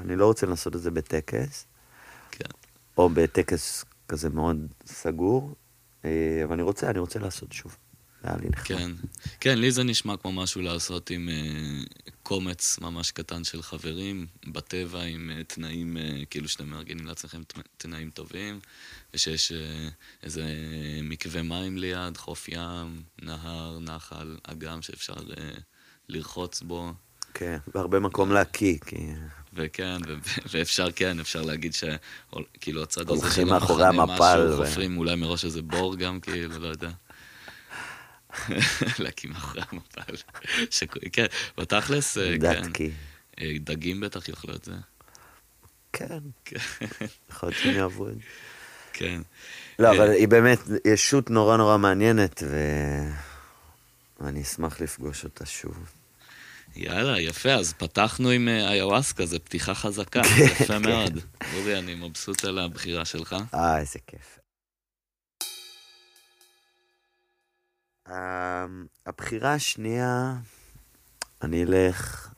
אני 0.05 0.17
לא 0.17 0.27
רוצה 0.27 0.47
לנסות 0.47 0.77
את 0.77 0.81
זה 0.83 0.91
בטקס, 0.91 1.67
כן. 2.31 2.45
או 2.99 3.09
בטקס 3.09 3.85
כזה 4.09 4.31
מאוד 4.31 4.57
סגור, 4.87 5.55
אה, 6.05 6.11
אבל 6.45 6.53
אני 6.53 6.63
רוצה, 6.63 6.91
אני 6.91 6.99
רוצה 6.99 7.19
לעשות 7.19 7.53
שוב. 7.53 7.77
זה 8.23 8.29
היה 8.29 8.37
לי 8.39 8.49
נחמד. 8.49 8.67
כן, 8.79 8.91
כן, 9.41 9.59
לי 9.59 9.71
זה 9.71 9.85
נשמע 9.85 10.17
כמו 10.17 10.33
משהו 10.33 10.61
לעשות 10.63 11.11
עם 11.11 11.29
אה, 11.29 11.83
קומץ 12.23 12.79
ממש 12.81 13.11
קטן 13.11 13.45
של 13.45 13.63
חברים, 13.63 14.27
בטבע, 14.47 15.03
עם 15.03 15.31
אה, 15.31 15.45
תנאים, 15.45 15.97
אה, 15.97 16.25
כאילו 16.31 16.49
שאתם 16.49 16.67
מארגנים 16.67 17.07
לעצמכם 17.07 17.43
תנאים 17.77 18.11
טובים, 18.11 18.61
ושיש 19.15 19.53
אה, 19.53 19.89
איזה 20.23 20.45
מקווה 21.03 21.43
מים 21.43 21.79
ליד, 21.79 22.17
חוף 22.17 22.49
ים, 22.49 23.03
נהר, 23.23 23.79
נחל, 23.81 24.37
אגם 24.43 24.83
שאפשר 24.83 25.15
לרחוץ 26.09 26.63
בו. 26.63 26.93
כן, 27.35 27.59
והרבה 27.75 28.01
מקום 28.01 28.33
להקיא, 28.33 28.79
כי... 28.87 28.97
וכן, 29.55 29.97
ואפשר, 30.51 30.93
כן, 30.97 31.21
אפשר 31.21 31.43
להגיד 31.43 31.75
שכאילו 31.75 32.83
הצד 32.83 33.11
הזה 33.11 33.31
של 33.31 33.53
המחנה 33.53 33.93
משהו, 33.93 34.57
חופרים 34.57 34.99
אולי 34.99 35.17
מראש 35.17 35.45
איזה 35.45 35.63
בור 35.63 35.97
גם, 35.97 36.21
כאילו, 36.21 36.59
לא 36.59 36.69
יודע. 36.69 36.91
להקים 38.99 39.31
מאחורי 39.31 39.63
המפל. 39.71 40.17
כן, 41.13 41.27
בתכלס, 41.59 42.19
אה, 42.19 42.33
כן. 42.33 42.39
דתקי. 42.39 42.91
אה, 43.41 43.53
דגים 43.61 44.01
בטח 44.01 44.29
יאכלו 44.29 44.55
את 44.55 44.65
זה. 44.65 44.73
כן, 45.93 46.19
כן, 46.45 46.57
יכול 47.31 47.49
להיות 47.49 47.63
שהם 47.63 47.75
יאהבו 47.75 48.09
את 48.09 48.15
זה. 48.15 48.21
כן. 48.93 49.21
לא, 49.79 49.89
אה, 49.89 49.97
אבל 49.97 50.11
היא 50.11 50.29
באמת 50.29 50.59
ישות 50.85 51.31
נורא 51.31 51.57
נורא 51.57 51.79
מעניינת. 51.79 52.43
ואני 54.21 54.43
אשמח 54.43 54.81
לפגוש 54.81 55.25
אותה 55.25 55.47
שוב. 55.47 55.93
יאללה, 56.77 57.21
יפה, 57.21 57.53
אז 57.53 57.73
פתחנו 57.73 58.31
עם 58.31 58.49
אה, 58.49 58.73
איוואסקה, 58.73 59.27
זו 59.27 59.39
פתיחה 59.45 59.75
חזקה, 59.75 60.23
כן, 60.23 60.43
יפה 60.45 60.65
כן. 60.65 60.83
מאוד. 60.83 61.19
אורי, 61.55 61.79
אני 61.79 61.95
מבסוט 61.95 62.45
על 62.45 62.59
הבחירה 62.59 63.05
שלך. 63.05 63.37
אה, 63.55 63.79
איזה 63.79 63.99
כיף. 64.07 64.39
הבחירה 69.07 69.55
השנייה, 69.55 70.35
אני 71.43 71.65
אלך 71.65 72.29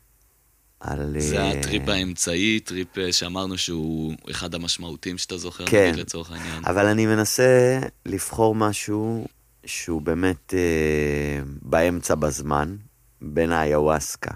על... 0.80 1.14
זה 1.18 1.38
אה, 1.38 1.50
הטריפ 1.50 1.88
האמצעי, 1.88 2.60
טריפ 2.60 2.98
אה, 2.98 3.12
שאמרנו 3.12 3.58
שהוא 3.58 4.14
אחד 4.30 4.54
המשמעותיים 4.54 5.18
שאתה 5.18 5.36
זוכר, 5.36 5.66
כן. 5.66 5.88
נגיד 5.88 6.00
לצורך 6.00 6.32
העניין. 6.32 6.64
אבל 6.64 6.86
אני 6.86 7.06
מנסה 7.06 7.80
לבחור 8.06 8.54
משהו 8.54 9.26
שהוא 9.66 10.02
באמת 10.02 10.54
אה, 10.54 11.40
באמצע 11.62 12.14
בזמן, 12.14 12.76
בין 13.20 13.52
האיוואסקה 13.52 14.34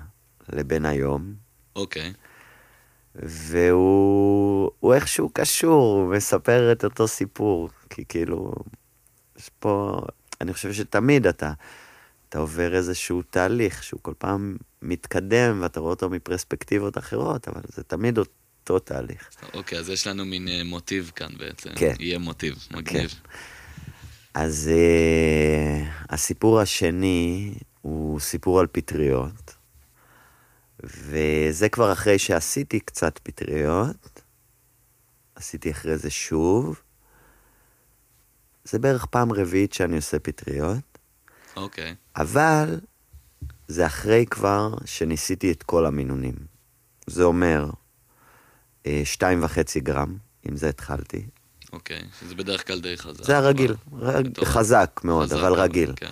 לבין 0.53 0.87
היום. 0.87 1.35
אוקיי, 1.77 2.13
והוא 3.15 4.71
הוא 4.81 4.95
איכשהו 4.95 5.31
קשור, 5.33 6.03
הוא 6.03 6.15
מספר 6.15 6.73
את 6.73 6.85
אותו 6.85 7.09
סיפור, 7.09 7.69
כי 7.91 8.05
כאילו, 8.09 8.53
יש 9.39 9.51
פה, 9.59 10.01
אני 10.41 10.53
חושב 10.53 10.73
שתמיד 10.73 11.27
אתה, 11.27 11.53
אתה 12.29 12.39
עובר 12.39 12.75
איזשהו 12.75 13.23
תהליך 13.23 13.83
שהוא 13.83 14.01
כל 14.03 14.15
פעם 14.19 14.57
מתקדם 14.83 15.59
ואתה 15.63 15.81
רואה 15.81 15.91
אותו 15.91 16.11
מפרספקטיבות 16.11 16.99
אחרות, 16.99 17.49
אבל 17.49 17.61
זה 17.69 17.83
תמיד 17.83 18.19
אותו 18.19 18.79
תהליך. 18.79 19.31
אוקיי, 19.55 19.79
אז 19.79 19.89
יש 19.89 20.07
לנו 20.07 20.25
מין 20.25 20.49
אה, 20.49 20.65
מוטיב 20.65 21.13
כאן 21.17 21.29
בעצם. 21.39 21.71
כן. 21.77 21.95
יהיה 22.01 22.19
מוטיב, 22.19 22.55
מגניב. 22.71 23.15
אז 24.35 24.71
uh, 24.71 26.13
הסיפור 26.15 26.61
השני 26.61 27.55
הוא 27.83 28.21
סיפור 28.21 28.61
על 28.61 28.67
פטריות, 28.73 29.55
וזה 30.85 31.69
כבר 31.69 31.93
אחרי 31.93 32.19
שעשיתי 32.19 32.81
קצת 32.81 33.19
פטריות, 33.23 34.23
עשיתי 35.35 35.71
אחרי 35.71 35.99
זה 35.99 36.11
שוב. 36.11 36.81
זה 38.71 38.79
בערך 38.79 39.07
פעם 39.07 39.33
רביעית 39.33 39.73
שאני 39.73 39.97
עושה 39.97 40.19
פטריות, 40.19 40.99
אוקיי. 41.57 41.95
אבל 42.17 42.81
זה 43.69 43.87
אחרי 43.87 44.27
כבר 44.31 44.75
שניסיתי 44.85 45.53
את 45.53 45.63
כל 45.63 45.87
המינונים. 45.87 46.35
זה 47.07 47.23
אומר, 47.25 47.71
אה, 48.87 49.03
שתיים 49.05 49.43
וחצי 49.45 49.81
גרם, 49.81 50.17
עם 50.43 50.57
זה 50.57 50.69
התחלתי. 50.69 51.27
אוקיי, 51.73 52.03
שזה 52.21 52.35
בדרך 52.35 52.67
כלל 52.67 52.81
די 52.81 52.97
חזק. 52.97 53.25
זה 53.25 53.37
הרגיל, 53.37 53.75
אבל- 53.93 54.07
רג... 54.17 54.35
טוב. 54.35 54.45
חזק 54.45 55.01
מאוד, 55.05 55.27
חזק, 55.27 55.37
אבל 55.37 55.53
רגיל. 55.53 55.93
כן. 55.97 56.11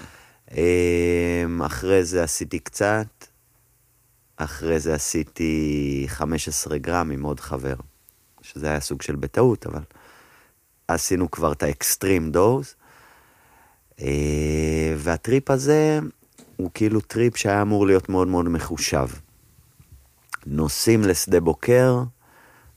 אמ, 0.51 1.63
אחרי 1.63 2.05
זה 2.05 2.23
עשיתי 2.23 2.59
קצת, 2.59 3.27
אחרי 4.37 4.81
זה 4.81 4.95
עשיתי 4.95 6.05
15 6.09 6.79
גרם 6.79 7.11
עם 7.11 7.23
עוד 7.23 7.41
חבר, 7.41 7.77
שזה 8.43 8.67
היה 8.67 8.81
סוג 8.81 9.03
של 9.03 9.17
בטעות, 9.17 9.67
אבל 9.67 9.83
עשינו 10.89 11.31
כבר 11.31 11.53
את 11.53 11.63
האקסטרים 11.63 12.31
דוז. 12.31 12.75
אה, 14.01 14.95
והטריפ 14.97 15.51
הזה 15.51 15.99
הוא 16.57 16.71
כאילו 16.75 17.01
טריפ 17.01 17.37
שהיה 17.37 17.63
אמור 17.63 17.87
להיות 17.87 18.09
מאוד 18.09 18.29
מאוד 18.29 18.49
מחושב. 18.49 19.07
נוסעים 20.47 21.03
לשדה 21.03 21.41
בוקר, 21.41 22.03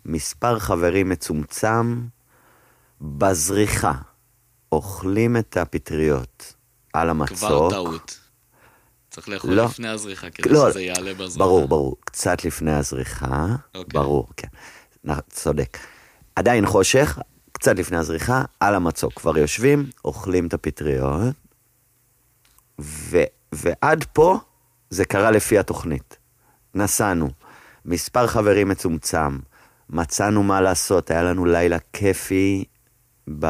מספר 0.05 0.60
חברים 0.60 1.10
מצומצם, 1.10 2.01
בזריחה, 3.01 3.93
אוכלים 4.72 5.38
את 5.38 5.57
הפטריות 5.57 6.53
על 6.93 7.10
המצוק. 7.10 7.38
כבר 7.38 7.70
טעות. 7.70 8.20
צריך 9.10 9.30
לאכול 9.30 9.53
לא. 9.53 9.66
לפני 9.66 9.88
הזריחה, 9.88 10.30
כדי 10.30 10.49
לא, 10.49 10.70
שזה 10.72 10.82
יעלה 10.82 11.14
בזריחה. 11.14 11.38
ברור, 11.38 11.68
ברור. 11.68 11.95
קצת 12.05 12.45
לפני 12.45 12.74
הזריחה, 12.74 13.45
אוקיי. 13.76 14.01
ברור, 14.01 14.28
כן. 14.38 14.47
צודק. 15.30 15.78
עדיין 16.36 16.66
חושך, 16.66 17.20
קצת 17.60 17.80
לפני 17.80 17.97
הזריחה, 17.97 18.43
על 18.60 18.76
המצוק. 18.76 19.14
כבר 19.14 19.38
יושבים, 19.38 19.89
אוכלים 20.05 20.47
את 20.47 20.53
הפטריות, 20.53 21.36
ו, 22.82 23.18
ועד 23.51 24.03
פה 24.14 24.39
זה 24.89 25.05
קרה 25.05 25.32
לפי 25.32 25.57
התוכנית. 25.57 26.18
נסענו, 26.76 27.30
מספר 27.86 28.28
חברים 28.28 28.70
מצומצם, 28.70 29.39
מצאנו 29.89 30.43
מה 30.43 30.62
לעשות, 30.62 31.12
היה 31.12 31.24
לנו 31.24 31.45
לילה 31.45 31.78
כיפי 31.93 32.64
ב, 33.39 33.47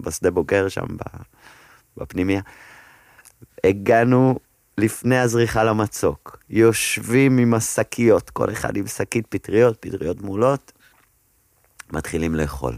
בשדה 0.00 0.30
בוקר 0.30 0.68
שם, 0.68 0.86
ב, 0.96 1.02
בפנימיה. 1.96 2.40
הגענו 3.64 4.38
לפני 4.78 5.18
הזריחה 5.18 5.64
למצוק, 5.64 6.38
יושבים 6.50 7.38
עם 7.38 7.54
השקיות, 7.54 8.30
כל 8.30 8.52
אחד 8.52 8.76
עם 8.76 8.86
שקית 8.86 9.26
פטריות, 9.26 9.76
פטריות 9.80 10.22
מעולות, 10.22 10.72
מתחילים 11.92 12.34
לאכול. 12.34 12.74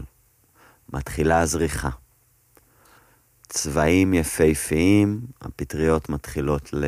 מתחילה 0.95 1.39
הזריחה. 1.39 1.89
צבעים 3.47 4.13
יפהפיים, 4.13 5.21
הפטריות 5.41 6.09
מתחילות 6.09 6.73
ל... 6.73 6.85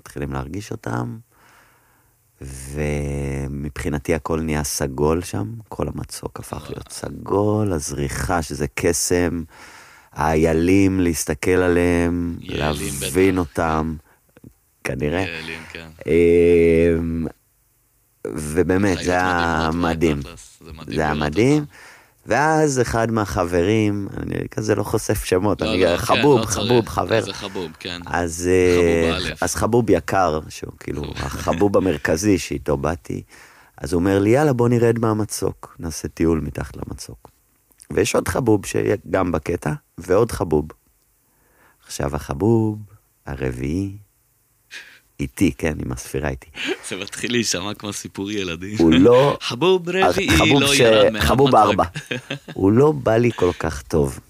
מתחילים 0.00 0.32
להרגיש 0.32 0.72
אותם, 0.72 1.18
ומבחינתי 2.40 4.14
הכל 4.14 4.40
נהיה 4.40 4.64
סגול 4.64 5.22
שם, 5.22 5.54
כל 5.68 5.88
המצוק 5.88 6.40
הפך 6.40 6.66
להיות 6.70 6.92
סגול, 6.92 7.72
הזריחה 7.72 8.42
שזה 8.42 8.66
קסם, 8.74 9.42
האיילים, 10.12 11.00
להסתכל 11.00 11.50
עליהם, 11.50 12.38
להבין 12.40 13.34
בטח. 13.34 13.38
אותם, 13.38 13.96
כנראה. 14.84 15.20
יעלים, 15.20 15.62
כן. 15.72 15.88
אמ, 16.06 17.26
ובאמת, 18.26 18.98
זה 19.04 19.10
היה 19.10 19.70
מדהים. 19.74 20.20
זה 20.86 21.00
היה 21.00 21.14
מדהים. 21.14 21.64
ואז 22.26 22.80
אחד 22.80 23.10
מהחברים, 23.10 24.08
אני 24.16 24.48
כזה 24.50 24.74
לא 24.74 24.82
חושף 24.82 25.24
שמות, 25.24 25.62
לא, 25.62 25.70
אני 25.70 25.82
לא, 25.82 25.88
כן, 25.88 25.96
חבוב, 25.96 26.40
לא 26.40 26.46
חבוב, 26.46 26.84
צריך. 26.84 26.88
חבר. 26.88 27.24
זה 27.24 27.32
חבוב, 27.32 27.70
כן. 27.80 28.00
אז, 28.06 28.50
אה, 28.52 29.10
חבוב 29.12 29.30
א'. 29.30 29.44
אז 29.44 29.54
חבוב 29.54 29.90
יקר, 29.90 30.40
שהוא 30.48 30.72
כאילו 30.80 31.02
החבוב 31.16 31.76
המרכזי 31.76 32.38
שאיתו 32.38 32.76
באתי, 32.76 33.22
אז 33.76 33.92
הוא 33.92 34.00
אומר 34.00 34.18
לי, 34.18 34.30
יאללה, 34.30 34.52
בוא 34.52 34.68
נרד 34.68 34.98
מהמצוק, 34.98 35.76
נעשה 35.78 36.08
טיול 36.08 36.40
מתחת 36.40 36.76
למצוק. 36.76 37.30
ויש 37.90 38.14
עוד 38.14 38.28
חבוב 38.28 38.66
שיהיה 38.66 38.96
גם 39.10 39.32
בקטע, 39.32 39.72
ועוד 39.98 40.32
חבוב. 40.32 40.68
עכשיו 41.86 42.16
החבוב 42.16 42.78
הרביעי, 43.26 43.96
איתי, 45.20 45.52
כן, 45.58 45.74
עם 45.84 45.92
הספירה 45.92 46.28
איתי. 46.28 46.46
זה 46.88 46.96
מתחיל 46.96 47.32
להישמע 47.32 47.74
כמו 47.74 47.92
סיפור 47.92 48.30
ילדים. 48.30 48.76
הוא 48.78 48.92
לא... 48.92 49.36
חבוב 49.40 49.88
רביעי 49.88 50.60
לא 50.60 50.74
ש- 50.74 50.80
ירד 50.80 51.04
מהמצוק. 51.04 51.28
חבוב 51.30 51.54
ארבע. 51.56 51.84
הוא 52.54 52.72
לא 52.72 52.92
בא 52.92 53.16
לי 53.16 53.30
כל 53.36 53.50
כך 53.58 53.82
טוב. 53.82 54.20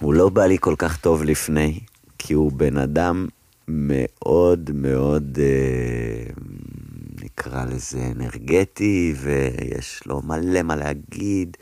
הוא 0.00 0.14
לא 0.14 0.28
בא 0.28 0.46
לי 0.46 0.56
כל 0.60 0.74
כך 0.78 0.96
טוב 0.96 1.24
לפני, 1.24 1.80
כי 2.18 2.34
הוא 2.34 2.52
בן 2.52 2.76
אדם 2.76 3.26
מאוד 3.68 4.70
מאוד, 4.74 5.38
אה, 5.40 6.32
נקרא 7.24 7.64
לזה 7.64 7.98
אנרגטי, 8.16 9.14
ויש 9.16 10.00
לו 10.06 10.22
מלא 10.24 10.62
מה 10.62 10.76
להגיד, 10.76 11.56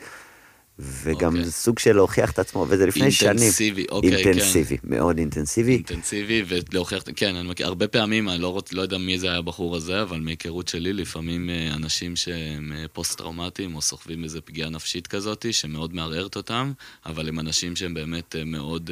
וגם 0.79 1.27
אוקיי. 1.27 1.45
זה 1.45 1.51
סוג 1.51 1.79
של 1.79 1.95
להוכיח 1.95 2.31
את 2.31 2.39
עצמו, 2.39 2.65
וזה 2.69 2.85
לפני 2.85 3.11
שנים. 3.11 3.31
אינטנסיבי, 3.31 3.85
אוקיי, 3.91 4.23
כן. 4.23 4.29
אינטנסיבי, 4.29 4.77
מאוד 4.83 5.17
אינטנסיבי. 5.17 5.71
אינטנסיבי 5.71 6.43
ולהוכיח, 6.47 7.03
כן, 7.15 7.35
אני 7.35 7.47
מכיר, 7.47 7.67
הרבה 7.67 7.87
פעמים, 7.87 8.29
אני 8.29 8.41
לא, 8.41 8.47
רוצ, 8.47 8.73
לא 8.73 8.81
יודע 8.81 8.97
מי 8.97 9.19
זה 9.19 9.27
היה 9.27 9.37
הבחור 9.37 9.75
הזה, 9.75 10.01
אבל 10.01 10.19
מהיכרות 10.19 10.67
שלי, 10.67 10.93
לפעמים 10.93 11.49
אה, 11.49 11.73
אנשים 11.75 12.15
שהם 12.15 12.73
אה, 12.75 12.85
פוסט-טראומטיים 12.93 13.75
או 13.75 13.81
סוחבים 13.81 14.23
איזה 14.23 14.41
פגיעה 14.41 14.69
נפשית 14.69 15.07
כזאת, 15.07 15.45
שמאוד 15.51 15.95
מערערת 15.95 16.35
אותם, 16.35 16.71
אבל 17.05 17.27
הם 17.27 17.39
אנשים 17.39 17.75
שהם 17.75 17.93
באמת 17.93 18.35
אה, 18.35 18.43
מאוד 18.45 18.91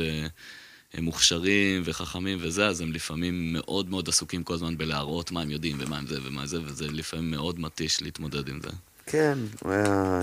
הם 0.94 1.04
מוכשרים 1.04 1.82
וחכמים 1.86 2.38
וזה, 2.42 2.68
אז 2.68 2.82
הם 2.82 2.92
לפעמים 2.92 3.54
מאוד 3.54 3.90
מאוד 3.90 4.10
עסוקים 4.10 4.44
כל 4.44 4.54
הזמן 4.54 4.78
בלהראות 4.78 5.32
מה 5.32 5.42
הם 5.42 5.52
יודעים 5.52 5.78
ומה 5.80 5.98
הם 5.98 6.08
זה 6.08 6.20
ומה 6.24 6.46
זה, 6.46 6.62
וזה 6.66 6.88
לפעמים 6.88 7.32
מאוד 7.32 7.60
מתיש 7.60 8.02
להתמודד 8.02 8.50
עם 8.50 8.60
זה. 8.64 8.70
כן, 9.06 9.38
הוא 9.64 9.72
היה 9.72 10.22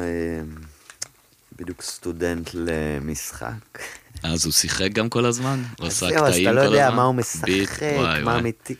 בדיוק 1.61 1.83
סטודנט 1.83 2.51
למשחק. 2.55 3.79
אז 4.23 4.45
הוא 4.45 4.53
שיחק 4.53 4.93
גם 4.93 5.09
כל 5.09 5.27
הזמן? 5.27 5.63
הוא 5.79 5.87
אז 5.87 5.93
עשה 5.93 6.09
זהו, 6.09 6.25
אז 6.25 6.31
קטעים 6.33 6.47
אתה 6.49 6.51
כל 6.51 6.57
לא 6.57 6.63
הזמן? 6.63 6.75
יודע 6.75 6.91
מה 6.91 7.03
הוא 7.03 7.15
משחק, 7.15 7.83
מה. 8.25 8.39
אמיתי. 8.39 8.75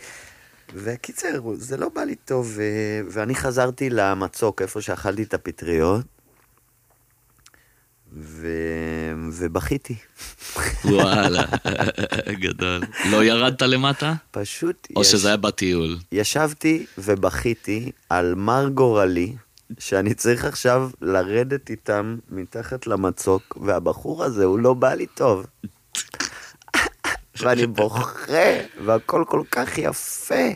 וקיצר, 0.75 1.29
זה 1.55 1.77
לא 1.77 1.89
בא 1.95 2.01
לי 2.05 2.15
טוב, 2.15 2.53
ו- 2.57 2.63
ואני 3.11 3.35
חזרתי 3.35 3.91
למצוק, 3.91 4.63
איפה 4.63 4.83
שאכלתי 4.83 5.23
את 5.23 5.35
הפטריות, 5.35 6.05
ו- 8.13 8.49
ובכיתי. 9.33 9.95
וואלה, 10.85 11.45
גדול. 12.43 12.81
לא 13.11 13.25
ירדת 13.25 13.63
למטה? 13.63 14.15
פשוט 14.31 14.89
או 14.97 15.01
יש- 15.01 15.11
שזה 15.11 15.29
היה 15.29 15.37
בטיול? 15.37 15.99
ישבתי 16.13 16.87
ובכיתי 16.99 17.91
על 18.09 18.35
מר 18.35 18.69
גורלי, 18.69 19.35
שאני 19.79 20.15
צריך 20.15 20.45
עכשיו 20.45 20.91
לרדת 21.01 21.71
איתם 21.71 22.17
מתחת 22.29 22.87
למצוק, 22.87 23.59
והבחור 23.61 24.25
הזה, 24.25 24.45
הוא 24.45 24.59
לא 24.59 24.75
בא 24.75 24.95
לי 24.95 25.07
טוב. 25.07 25.47
ואני 27.41 27.67
בוכה, 27.67 28.53
והכל 28.85 29.25
כל 29.29 29.43
כך 29.51 29.79
יפה, 29.79 30.49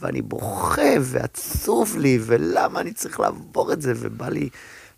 ואני 0.00 0.22
בוכה, 0.22 0.92
ועצוב 1.00 1.96
לי, 1.96 2.18
ולמה 2.22 2.80
אני 2.80 2.92
צריך 2.92 3.20
לעבור 3.20 3.72
את 3.72 3.82
זה, 3.82 3.92
ובא 3.96 4.28
לי 4.28 4.48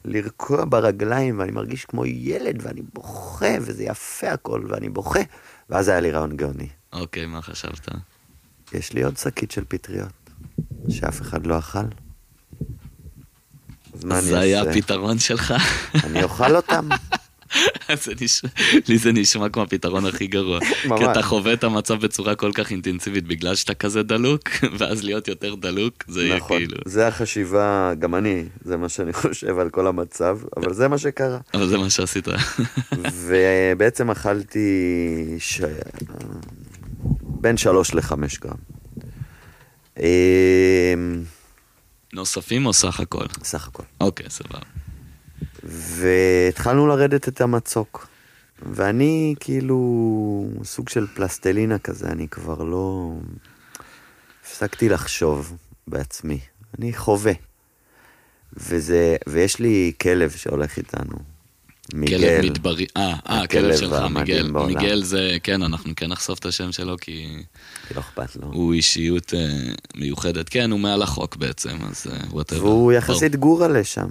לרקוע 0.05 0.65
ברגליים, 0.65 1.39
ואני 1.39 1.53
מרגיש 1.53 1.85
כמו 1.85 2.07
ילד, 2.07 2.59
ואני 2.63 2.83
בוכה, 2.95 3.55
וזה 3.61 3.85
יפה 3.85 4.31
הכל, 4.31 4.65
ואני 4.69 4.89
בוכה. 4.89 5.21
ואז 5.71 5.89
היה 5.89 6.01
לי 6.01 6.11
רעיון 6.11 6.37
גאוני. 6.37 6.69
אוקיי, 6.93 7.27
מה 7.27 7.43
חשבת? 7.43 7.89
יש 8.73 8.93
לי 8.93 9.03
עוד 9.03 9.17
שקית 9.17 9.51
של 9.51 9.65
פטריות, 9.69 10.31
שאף 10.89 11.21
אחד 11.21 11.47
לא 11.47 11.59
אכל. 11.59 12.08
אז 13.99 14.05
מה 14.05 14.19
אני 14.19 14.27
זה 14.27 14.39
היה 14.39 14.61
אעשה? 14.61 14.71
הפתרון 14.71 15.19
שלך? 15.19 15.55
אני 16.05 16.23
אוכל 16.23 16.57
אותם. 16.57 16.89
לי 18.89 18.99
זה 18.99 19.13
נשמע 19.13 19.49
כמו 19.49 19.63
הפתרון 19.63 20.07
הכי 20.07 20.27
גרוע. 20.27 20.59
ממש. 20.87 20.99
כי 20.99 21.11
אתה 21.11 21.23
חווה 21.23 21.53
את 21.53 21.65
המצב 21.65 21.95
בצורה 21.95 22.35
כל 22.35 22.51
כך 22.55 22.71
אינטנסיבית 22.71 23.27
בגלל 23.27 23.55
שאתה 23.55 23.75
כזה 23.75 24.03
דלוק, 24.03 24.43
ואז 24.79 25.05
להיות 25.05 25.29
יותר 25.29 25.55
דלוק, 25.55 26.05
זה 26.09 26.25
יהיה 26.25 26.37
נכון, 26.37 26.59
כאילו... 26.59 26.77
זה 26.87 27.09
החשיבה, 27.09 27.93
גם 27.99 28.15
אני, 28.15 28.45
זה 28.65 28.77
מה 28.77 28.89
שאני 28.89 29.13
חושב 29.13 29.59
על 29.59 29.71
כל 29.71 29.87
המצב, 29.87 30.39
אבל 30.57 30.73
זה 30.75 30.89
מה 30.89 30.99
שקרה. 30.99 31.39
אבל 31.55 31.69
זה 31.69 31.79
מה 31.79 31.91
שעשית. 31.91 32.29
ובעצם 33.13 34.11
אכלתי 34.11 34.67
ש... 35.39 35.61
בין 37.23 37.57
שלוש 37.57 37.95
לחמש 37.95 38.39
גרם. 38.39 38.57
נוספים 42.13 42.67
או 42.67 42.73
סך 42.73 43.01
הכל? 43.01 43.27
סך 43.43 43.69
הכל. 43.69 43.83
אוקיי, 44.01 44.31
סבבה. 44.31 44.59
והתחלנו 45.63 46.87
לרדת 46.87 47.29
את 47.29 47.41
המצוק. 47.41 48.09
ואני 48.63 49.35
כאילו 49.41 50.47
סוג 50.65 50.89
של 50.89 51.07
פלסטלינה 51.07 51.79
כזה, 51.79 52.09
אני 52.09 52.29
כבר 52.29 52.63
לא... 52.63 53.13
הפסקתי 54.43 54.89
לחשוב 54.89 55.57
בעצמי, 55.87 56.41
אני 56.79 56.93
חווה. 56.93 57.33
וזה, 58.53 59.17
ויש 59.27 59.59
לי 59.59 59.93
כלב 60.03 60.31
שהולך 60.31 60.77
איתנו, 60.77 61.19
מיגל. 61.95 62.19
כלב 62.19 62.51
מדברי, 62.51 62.87
אה, 62.97 63.15
אה, 63.29 63.43
הכלב 63.43 63.77
שלך, 63.77 64.03
מיגל. 64.11 64.51
בעולם. 64.51 64.75
מיגל 64.75 65.03
זה, 65.03 65.37
כן, 65.43 65.63
אנחנו 65.63 65.93
כן 65.97 66.07
נחשוף 66.07 66.39
את 66.39 66.47
השם 66.47 66.73
שלו, 66.73 66.97
כי 67.01 67.29
כי 67.89 67.95
לא 67.95 68.01
אכפת 68.01 68.37
לו. 68.37 68.49
הוא 68.53 68.75
אישיות 68.75 69.35
אה, 69.35 69.73
מיוחדת. 69.97 70.49
כן, 70.49 70.71
הוא 70.71 70.81
מעל 70.81 71.03
החוק 71.03 71.37
בעצם, 71.37 71.77
אז 71.91 72.07
וואטאבר. 72.31 72.65
והוא 72.65 72.93
יחסית 72.93 73.37
גורלה 73.37 73.85
שם. 73.85 74.09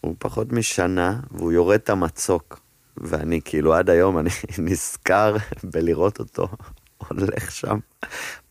הוא 0.00 0.14
פחות 0.18 0.52
משנה, 0.52 1.20
והוא 1.30 1.52
יורד 1.52 1.74
את 1.74 1.90
המצוק. 1.90 2.60
ואני 2.96 3.40
כאילו 3.44 3.74
עד 3.74 3.90
היום, 3.90 4.18
אני 4.18 4.30
נזכר 4.58 5.36
בלראות 5.64 6.18
אותו 6.18 6.48
הולך 7.08 7.52
שם 7.52 7.78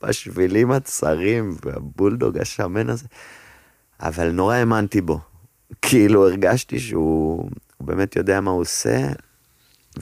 בשבילים 0.03 0.71
הצרים, 0.71 1.55
והבולדוג 1.65 2.37
השמן 2.37 2.89
הזה. 2.89 3.05
אבל 3.99 4.31
נורא 4.31 4.55
האמנתי 4.55 5.01
בו. 5.01 5.19
כאילו 5.81 6.27
הרגשתי 6.27 6.79
שהוא 6.79 7.49
הוא 7.77 7.87
באמת 7.87 8.15
יודע 8.15 8.41
מה 8.41 8.51
הוא 8.51 8.61
עושה, 8.61 9.07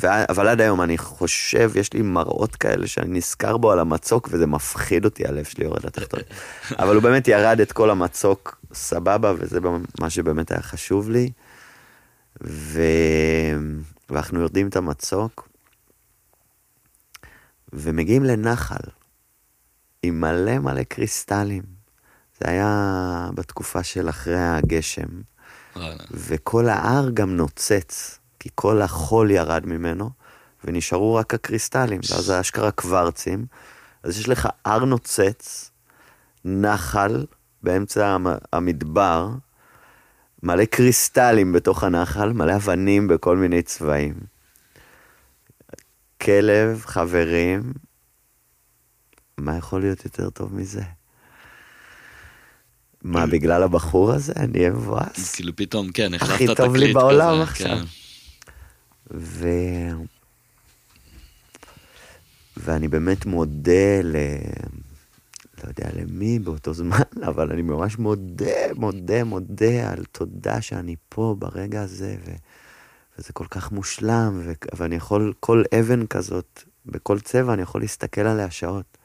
ו... 0.01 0.07
אבל 0.29 0.47
עד 0.47 0.61
היום 0.61 0.81
אני 0.81 0.97
חושב, 0.97 1.71
יש 1.75 1.93
לי 1.93 2.01
מראות 2.01 2.55
כאלה 2.55 2.87
שאני 2.87 3.17
נזכר 3.17 3.57
בו 3.57 3.71
על 3.71 3.79
המצוק, 3.79 4.29
וזה 4.31 4.47
מפחיד 4.47 5.05
אותי, 5.05 5.27
הלב 5.27 5.43
שלי 5.43 5.65
יורד 5.65 5.85
לתחתון. 5.85 6.19
אבל 6.81 6.95
הוא 6.95 7.03
באמת 7.03 7.27
ירד 7.27 7.59
את 7.61 7.71
כל 7.71 7.89
המצוק 7.89 8.61
סבבה, 8.73 9.33
וזה 9.37 9.59
מה 9.99 10.09
שבאמת 10.09 10.51
היה 10.51 10.61
חשוב 10.61 11.09
לי. 11.09 11.31
ו... 12.43 12.81
ואנחנו 14.09 14.39
יורדים 14.39 14.67
את 14.67 14.75
המצוק, 14.75 15.49
ומגיעים 17.73 18.23
לנחל, 18.23 18.83
עם 20.03 20.21
מלא 20.21 20.59
מלא 20.59 20.83
קריסטלים. 20.83 21.63
זה 22.39 22.49
היה 22.49 23.29
בתקופה 23.33 23.83
של 23.83 24.09
אחרי 24.09 24.39
הגשם. 24.39 25.21
וכל 26.11 26.69
ההר 26.69 27.09
גם 27.13 27.37
נוצץ, 27.37 28.19
כי 28.39 28.49
כל 28.55 28.81
החול 28.81 29.31
ירד 29.31 29.65
ממנו, 29.65 30.09
ונשארו 30.63 31.15
רק 31.15 31.33
הקריסטלים, 31.33 31.99
ואז 32.11 32.25
זה 32.25 32.39
אשכרה 32.39 32.71
קוורצים. 32.71 33.45
אז 34.03 34.19
יש 34.19 34.29
לך 34.29 34.47
הר 34.65 34.85
נוצץ, 34.85 35.71
נחל 36.45 37.25
באמצע 37.63 38.07
המ- 38.07 38.27
המדבר, 38.53 39.29
מלא 40.43 40.65
קריסטלים 40.65 41.53
בתוך 41.53 41.83
הנחל, 41.83 42.31
מלא 42.33 42.55
אבנים 42.55 43.07
בכל 43.07 43.37
מיני 43.37 43.61
צבעים. 43.61 44.13
כלב, 46.21 46.81
חברים, 46.85 47.73
מה 49.37 49.57
יכול 49.57 49.81
להיות 49.81 50.05
יותר 50.05 50.29
טוב 50.29 50.55
מזה? 50.55 50.83
מה, 53.03 53.25
בגלל 53.25 53.63
הבחור 53.63 54.11
הזה? 54.11 54.33
אני 54.35 54.59
אהיה 54.59 54.69
מבואס? 54.69 55.35
כאילו 55.35 55.55
פתאום, 55.55 55.91
כן, 55.91 56.13
החלפת 56.13 56.33
הכי 56.33 56.43
תקליט 56.43 56.57
טוב 56.57 56.75
לי 56.75 56.85
כזה, 56.85 56.93
בעולם 56.93 57.35
כן. 57.35 57.41
עכשיו. 57.41 57.77
ו... 59.11 59.47
ואני 62.57 62.87
באמת 62.87 63.25
מודה 63.25 64.01
ל... 64.03 64.15
לא 65.63 65.69
יודע 65.69 65.89
למי 65.95 66.39
באותו 66.39 66.73
זמן, 66.73 66.97
אבל 67.29 67.51
אני 67.51 67.61
ממש 67.61 67.97
מודה, 67.97 68.73
מודה, 68.75 69.23
מודה 69.23 69.91
על 69.91 70.03
תודה 70.11 70.61
שאני 70.61 70.95
פה 71.09 71.35
ברגע 71.39 71.81
הזה, 71.81 72.15
ו... 72.25 72.31
וזה 73.17 73.33
כל 73.33 73.45
כך 73.49 73.71
מושלם, 73.71 74.41
ו... 74.43 74.51
ואני 74.75 74.95
יכול, 74.95 75.33
כל 75.39 75.63
אבן 75.79 76.07
כזאת, 76.07 76.63
בכל 76.85 77.19
צבע, 77.19 77.53
אני 77.53 77.61
יכול 77.61 77.81
להסתכל 77.81 78.21
עליה 78.21 78.51
שעות, 78.51 78.97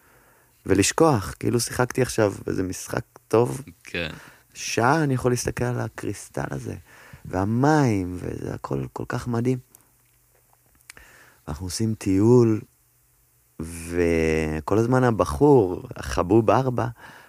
ולשכוח, 0.69 1.35
כאילו 1.41 1.61
שיחקתי 1.61 2.03
עכשיו 2.03 2.35
איזה 2.47 2.63
משחק 2.63 3.05
טוב, 3.29 3.63
כן. 3.85 4.11
שעה 4.55 5.03
אני 5.05 5.15
יכול 5.15 5.33
להסתכל 5.33 5.65
על 5.65 5.81
הקריסטל 5.81 6.45
הזה, 6.51 6.75
והמים, 7.25 8.17
וזה 8.21 8.55
הכל 8.55 8.85
כל 8.93 9.05
כך 9.09 9.29
מדהים. 9.29 9.59
אנחנו 11.49 11.67
עושים 11.67 11.95
טיול, 11.95 12.61
וכל 13.61 14.79
הזמן 14.79 15.05
הבחור, 15.05 15.83
החבוב 15.97 16.51
ארבע, 16.51 16.87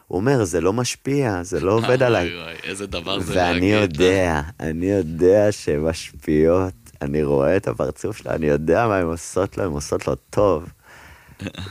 הוא 0.07 0.17
אומר, 0.19 0.43
זה 0.45 0.61
לא 0.61 0.73
משפיע, 0.73 1.43
זה 1.43 1.59
לא 1.59 1.71
עובד 1.77 2.03
עליי. 2.03 2.27
וואי, 2.35 2.43
וואי, 2.43 2.55
איזה 2.63 2.87
דבר 2.87 3.19
זה 3.19 3.33
ואני 3.35 3.71
להגיד. 3.71 4.01
יודע, 4.01 4.41
אני 4.59 4.85
יודע 4.85 5.51
שהן 5.51 5.79
משפיעות, 5.79 6.73
אני 7.01 7.23
רואה 7.23 7.57
את 7.57 7.67
הפרצוף 7.67 8.17
שלה, 8.17 8.35
אני 8.35 8.47
יודע 8.47 8.87
מה 8.87 8.97
הן 8.97 9.05
עושות 9.05 9.57
לו, 9.57 9.63
הן 9.63 9.71
עושות 9.71 10.07
לו 10.07 10.15
טוב. 10.29 10.69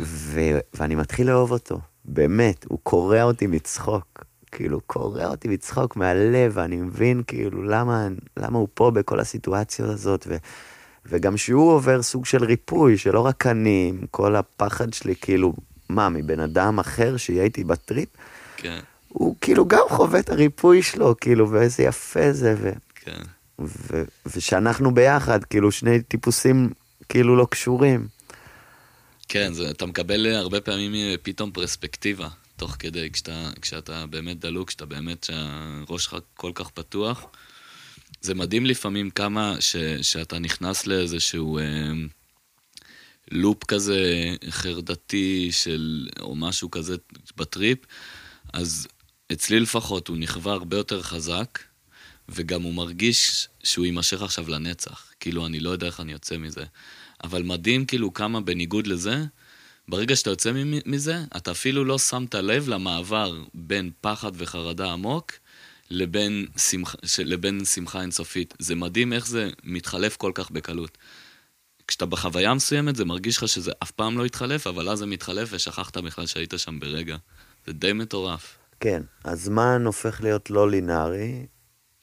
ו- 0.01 0.59
ואני 0.75 0.95
מתחיל 0.95 1.27
לאהוב 1.27 1.53
אותו, 1.53 1.81
באמת, 2.05 2.66
הוא 2.69 2.79
קורע 2.83 3.23
אותי 3.23 3.47
מצחוק. 3.47 4.25
כאילו, 4.53 4.81
קורע 4.81 5.27
אותי 5.27 5.49
מצחוק 5.49 5.97
מהלב, 5.97 6.53
ואני 6.55 6.77
מבין 6.77 7.23
כאילו 7.27 7.62
למה, 7.62 8.09
למה 8.37 8.59
הוא 8.59 8.69
פה 8.75 8.91
בכל 8.91 9.21
הסיטואציה 9.21 9.87
הזאת, 9.87 10.27
ו- 10.29 10.37
וגם 11.07 11.37
שהוא 11.37 11.73
עובר 11.73 12.03
סוג 12.03 12.27
של 12.27 12.45
ריפוי, 12.45 12.99
שלא 12.99 13.21
רק 13.21 13.47
אני, 13.47 13.93
עם 13.95 14.07
כל 14.11 14.37
הפחד 14.37 14.93
שלי, 14.93 15.14
כאילו, 15.21 15.55
מה, 15.89 16.09
מבן 16.09 16.41
אדם 16.41 16.79
אחר 16.79 17.16
שיהיה 17.16 17.45
איתי 17.45 17.64
בטריפ, 17.64 18.09
כן, 18.57 18.79
הוא 19.09 19.37
כאילו 19.41 19.66
גם 19.69 19.85
חווה 19.89 20.21
את 20.21 20.31
הריפוי 20.31 20.83
שלו, 20.83 21.14
כאילו, 21.21 21.51
ואיזה 21.51 21.83
יפה 21.83 22.33
זה, 22.33 22.55
ו... 22.59 22.71
כן. 22.95 23.23
ו... 23.61 24.03
ושאנחנו 24.27 24.95
ביחד, 24.95 25.45
כאילו, 25.45 25.73
שני 25.73 26.03
טיפוסים 26.03 26.71
כאילו 27.09 27.37
לא 27.37 27.47
קשורים. 27.51 28.07
כן, 29.29 29.53
זה, 29.53 29.70
אתה 29.70 29.87
מקבל 29.87 30.26
הרבה 30.26 30.61
פעמים 30.61 30.95
אה, 30.95 31.14
פתאום 31.22 31.51
פרספקטיבה, 31.53 32.29
תוך 32.57 32.76
כדי, 32.79 33.11
כשאתה, 33.12 33.51
כשאתה 33.62 34.07
באמת 34.07 34.39
דלוק, 34.39 34.68
כשאתה 34.68 34.87
באמת, 34.87 35.24
שהראש 35.24 36.05
שלך 36.05 36.16
כל 36.35 36.53
כך 36.55 36.70
פתוח. 36.70 37.26
זה 38.20 38.35
מדהים 38.35 38.66
לפעמים 38.66 39.11
כמה 39.11 39.57
ש, 39.61 39.76
שאתה 40.03 40.39
נכנס 40.39 40.87
לאיזשהו 40.87 41.59
אה, 41.59 41.64
לופ 43.31 43.64
כזה 43.64 44.35
חרדתי 44.51 45.49
של, 45.53 46.09
או 46.20 46.37
משהו 46.37 46.70
כזה 46.70 46.97
בטריפ, 47.37 47.79
אז 48.53 48.89
אצלי 49.33 49.61
לפחות 49.61 50.09
הוא 50.09 50.16
נכווה 50.16 50.53
הרבה 50.53 50.76
יותר 50.76 51.03
חזק, 51.03 51.59
וגם 52.29 52.62
הוא 52.62 52.74
מרגיש 52.74 53.49
שהוא 53.64 53.87
יימשך 53.87 54.22
עכשיו 54.22 54.51
לנצח. 54.51 55.12
כאילו, 55.20 55.47
אני 55.47 55.61
לא 55.61 55.70
יודע 55.70 55.87
איך 55.87 56.01
אני 56.01 56.12
יוצא 56.12 56.39
מזה. 56.39 56.64
אבל 57.25 57.43
מדהים 57.43 57.87
כאילו 57.87 58.12
כמה 58.12 58.41
בניגוד 58.41 58.87
לזה, 58.87 59.25
ברגע 59.89 60.16
שאתה 60.16 60.31
יוצא 60.31 60.53
מזה, 60.87 61.16
אתה 61.37 61.51
אפילו 61.51 61.85
לא 61.85 61.99
שמת 61.99 62.35
לב 62.35 62.69
למעבר 62.69 63.43
בין 63.55 63.91
פחד 64.01 64.33
וחרדה 64.35 64.93
עמוק 64.93 65.33
לבין 65.91 66.47
שמחה, 66.57 66.99
לבין 67.25 67.64
שמחה 67.64 68.01
אינסופית. 68.01 68.55
זה 68.59 68.75
מדהים 68.75 69.12
איך 69.12 69.27
זה 69.27 69.51
מתחלף 69.64 70.16
כל 70.16 70.33
כך 70.35 70.51
בקלות. 70.51 70.99
כשאתה 71.89 72.07
בחוויה 72.07 72.55
מסוימת, 72.55 72.97
זה 72.97 73.05
מרגיש 73.05 73.37
לך 73.37 73.49
שזה 73.49 73.73
אף 73.83 73.91
פעם 73.91 74.19
לא 74.19 74.27
יתחלף, 74.27 74.66
אבל 74.66 74.89
אז 74.89 74.99
זה 74.99 75.07
מתחלף 75.07 75.49
ושכחת 75.53 75.97
בכלל 75.97 76.27
שהיית 76.27 76.55
שם 76.57 76.81
ברגע. 76.81 77.16
זה 77.66 77.73
די 77.73 77.93
מטורף. 77.93 78.59
כן, 78.81 79.03
הזמן 79.25 79.83
הופך 79.87 80.21
להיות 80.23 80.51
לא 80.51 80.71
לינארי, 80.71 81.47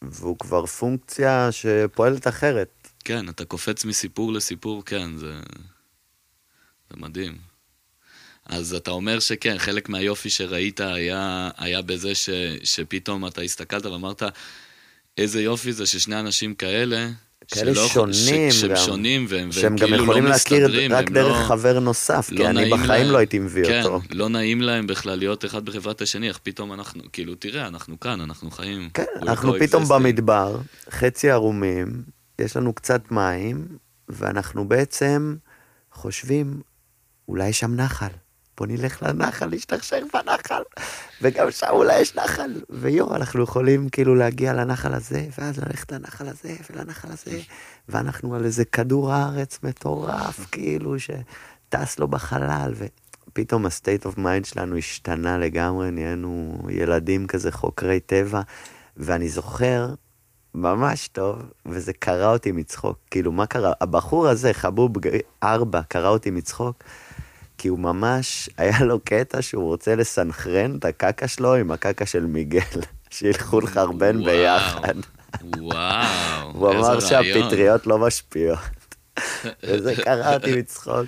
והוא 0.01 0.37
כבר 0.39 0.65
פונקציה 0.65 1.49
שפועלת 1.51 2.27
אחרת. 2.27 2.69
כן, 3.05 3.29
אתה 3.29 3.45
קופץ 3.45 3.85
מסיפור 3.85 4.33
לסיפור, 4.33 4.85
כן, 4.85 5.17
זה... 5.17 5.33
זה 6.89 6.97
מדהים. 6.97 7.37
אז 8.45 8.73
אתה 8.73 8.91
אומר 8.91 9.19
שכן, 9.19 9.55
חלק 9.57 9.89
מהיופי 9.89 10.29
שראית 10.29 10.79
היה, 10.79 11.49
היה 11.57 11.81
בזה 11.81 12.15
ש, 12.15 12.29
שפתאום 12.63 13.27
אתה 13.27 13.41
הסתכלת 13.41 13.85
ואמרת, 13.85 14.23
איזה 15.17 15.41
יופי 15.41 15.73
זה 15.73 15.85
ששני 15.85 16.19
אנשים 16.19 16.53
כאלה, 16.55 17.09
כאלה 17.51 17.75
שלא- 17.75 17.87
שונים 17.87 18.51
ש, 18.51 18.55
שהם 18.55 18.69
גם. 18.69 18.75
שונים, 18.75 19.25
והם, 19.29 19.51
שהם 19.51 19.63
והם 19.63 19.75
גם 19.75 19.87
כאילו 19.87 20.03
יכולים 20.03 20.23
לא 20.23 20.29
להכיר 20.29 20.57
מסתדרים, 20.67 20.91
רק 20.93 21.11
דרך 21.11 21.37
לא, 21.37 21.43
חבר 21.47 21.79
נוסף, 21.79 22.27
כי 22.29 22.35
לא 22.35 22.49
אני 22.49 22.69
בחיים 22.69 22.87
להם. 22.87 23.11
לא 23.11 23.17
הייתי 23.17 23.39
מביא 23.39 23.65
כן, 23.65 23.81
אותו. 23.83 24.01
לא 24.11 24.29
נעים 24.29 24.61
להם 24.61 24.87
בכלל 24.87 25.19
להיות 25.19 25.45
אחד 25.45 25.65
בחברת 25.65 26.01
השני, 26.01 26.27
איך 26.27 26.39
פתאום 26.43 26.73
אנחנו, 26.73 27.03
כאילו, 27.13 27.35
תראה, 27.35 27.67
אנחנו 27.67 27.99
כאן, 27.99 28.21
אנחנו 28.21 28.51
חיים. 28.51 28.89
כן, 28.93 29.03
we're 29.15 29.21
אנחנו 29.21 29.53
פתאום. 29.59 29.83
במדבר, 29.87 30.57
חצי 30.89 31.29
ערומים, 31.29 32.14
יש 32.39 32.57
לנו 32.57 32.73
קצת 32.73 33.11
מים, 33.11 33.67
ואנחנו 34.09 34.67
בעצם 34.67 35.35
חושבים, 35.91 36.61
אולי 37.27 37.53
שם 37.53 37.75
נחל. 37.75 38.07
בוא 38.57 38.67
נלך 38.67 39.03
לנחל, 39.03 39.45
להשתכשך 39.45 40.03
בנחל, 40.13 40.61
וגם 41.21 41.51
שם 41.51 41.67
אולי 41.69 41.99
יש 41.99 42.15
נחל. 42.15 42.61
ויו, 42.69 43.15
אנחנו 43.15 43.43
יכולים 43.43 43.89
כאילו 43.89 44.15
להגיע 44.15 44.53
לנחל 44.53 44.93
הזה, 44.93 45.27
ואז 45.39 45.59
ללכת 45.59 45.91
לנחל 45.91 46.27
הזה, 46.27 46.55
ולנחל 46.69 47.07
הזה, 47.11 47.39
ואנחנו 47.89 48.35
על 48.35 48.45
איזה 48.45 48.65
כדור 48.65 49.13
הארץ 49.13 49.59
מטורף, 49.63 50.45
כאילו, 50.51 50.95
שטס 50.99 51.99
לו 51.99 52.07
בחלל, 52.07 52.73
ופתאום 53.27 53.65
ה-state 53.65 54.05
of 54.05 54.17
mind 54.17 54.45
שלנו 54.45 54.77
השתנה 54.77 55.37
לגמרי, 55.37 55.91
נהיינו 55.91 56.59
ילדים 56.69 57.27
כזה 57.27 57.51
חוקרי 57.51 57.99
טבע, 57.99 58.41
ואני 58.97 59.29
זוכר 59.29 59.93
ממש 60.55 61.07
טוב, 61.07 61.41
וזה 61.65 61.93
קרע 61.93 62.31
אותי 62.31 62.51
מצחוק. 62.51 62.97
כאילו, 63.11 63.31
מה 63.31 63.45
קרה? 63.45 63.73
הבחור 63.81 64.27
הזה, 64.27 64.53
חבוב 64.53 64.91
ארבע, 65.43 65.81
קרע 65.87 66.09
אותי 66.09 66.31
מצחוק. 66.31 66.83
כי 67.57 67.67
הוא 67.67 67.79
ממש, 67.79 68.49
היה 68.57 68.83
לו 68.83 68.99
קטע 68.99 69.41
שהוא 69.41 69.63
רוצה 69.63 69.95
לסנכרן 69.95 70.75
את 70.75 70.85
הקקה 70.85 71.27
שלו 71.27 71.55
עם 71.55 71.71
הקקה 71.71 72.05
של 72.05 72.25
מיגל, 72.25 72.81
שילכו 73.09 73.59
לחרבן 73.59 74.25
ביחד. 74.25 74.93
וואו, 75.57 76.51
הוא 76.53 76.71
אמר 76.71 76.99
שהפטריות 76.99 77.87
לא 77.87 77.99
משפיעות. 77.99 78.59
וזה 79.63 79.95
קרה 79.95 80.33
אותי 80.33 80.59
מצחוק. 80.59 81.05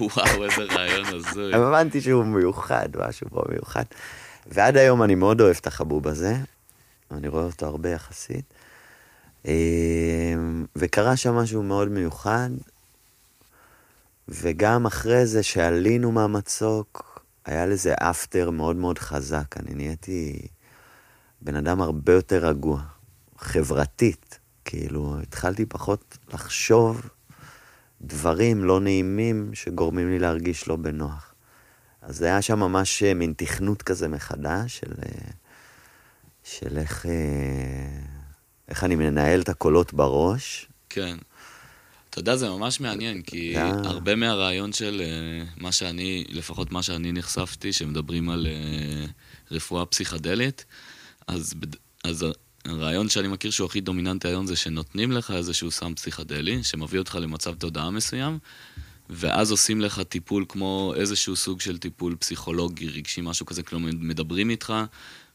וואו, 0.00 0.44
איזה 0.44 0.62
רעיון 0.74 1.06
הזוי. 1.14 1.54
הבנתי 1.54 2.00
שהוא 2.00 2.24
מיוחד, 2.24 2.88
משהו 3.08 3.26
פה 3.30 3.42
מיוחד. 3.48 3.84
ועד 4.46 4.76
היום 4.76 5.02
אני 5.02 5.14
מאוד 5.14 5.40
אוהב 5.40 5.56
את 5.60 5.66
החבוב 5.66 6.08
הזה, 6.08 6.36
אני 7.10 7.28
רואה 7.28 7.44
אותו 7.44 7.66
הרבה 7.66 7.90
יחסית. 7.90 8.54
אמ, 9.44 10.66
וקרה 10.76 11.16
שם 11.16 11.34
משהו 11.34 11.62
מאוד 11.62 11.88
מיוחד, 11.88 12.50
וגם 14.28 14.86
אחרי 14.86 15.26
זה 15.26 15.42
שעלינו 15.42 16.12
מהמצוק, 16.12 17.20
היה 17.44 17.66
לזה 17.66 17.94
אפטר 17.94 18.50
מאוד 18.50 18.76
מאוד 18.76 18.98
חזק. 18.98 19.56
אני 19.56 19.74
נהייתי 19.74 20.46
בן 21.40 21.54
אדם 21.54 21.82
הרבה 21.82 22.12
יותר 22.12 22.46
רגוע, 22.46 22.82
חברתית. 23.38 24.38
כאילו, 24.64 25.16
התחלתי 25.22 25.66
פחות 25.66 26.18
לחשוב 26.32 27.08
דברים 28.02 28.64
לא 28.64 28.80
נעימים 28.80 29.50
שגורמים 29.54 30.10
לי 30.10 30.18
להרגיש 30.18 30.68
לא 30.68 30.76
בנוח. 30.76 31.34
אז 32.02 32.16
זה 32.16 32.26
היה 32.26 32.42
שם 32.42 32.58
ממש 32.58 33.02
אה, 33.02 33.14
מין 33.14 33.34
תכנות 33.36 33.82
כזה 33.82 34.08
מחדש 34.08 34.78
של, 34.78 34.92
אה, 35.02 35.30
של 36.50 36.78
איך, 36.78 37.06
אה, 37.06 37.12
איך 38.68 38.84
אני 38.84 38.94
מנהל 38.94 39.40
את 39.40 39.48
הקולות 39.48 39.92
בראש. 39.92 40.66
כן. 40.88 41.16
אתה 42.10 42.18
יודע, 42.18 42.36
זה 42.36 42.48
ממש 42.48 42.80
מעניין, 42.80 43.22
כי 43.22 43.56
yeah. 43.56 43.60
הרבה 43.84 44.14
מהרעיון 44.14 44.72
של 44.72 45.02
uh, 45.02 45.60
מה 45.62 45.72
שאני, 45.72 46.24
לפחות 46.28 46.72
מה 46.72 46.82
שאני 46.82 47.12
נחשפתי, 47.12 47.72
שמדברים 47.72 48.30
על 48.30 48.46
רפואה 49.50 49.86
פסיכדלית, 49.86 50.64
אז, 51.26 51.54
אז 52.04 52.26
הרעיון 52.64 53.08
שאני 53.08 53.28
מכיר 53.28 53.50
שהוא 53.50 53.66
הכי 53.66 53.80
דומיננטי 53.80 54.28
היום 54.28 54.46
זה 54.46 54.56
שנותנים 54.56 55.12
לך 55.12 55.30
איזשהו 55.30 55.70
סם 55.70 55.94
פסיכדלי, 55.94 56.62
שמביא 56.62 56.98
אותך 56.98 57.14
למצב 57.14 57.54
תודעה 57.54 57.90
מסוים, 57.90 58.38
ואז 59.10 59.50
עושים 59.50 59.80
לך 59.80 60.00
טיפול 60.00 60.44
כמו 60.48 60.94
איזשהו 60.96 61.36
סוג 61.36 61.60
של 61.60 61.78
טיפול 61.78 62.16
פסיכולוגי, 62.18 62.88
רגשי, 62.88 63.20
משהו 63.20 63.46
כזה, 63.46 63.62
כלומר, 63.62 63.90
מדברים 63.92 64.50
איתך, 64.50 64.74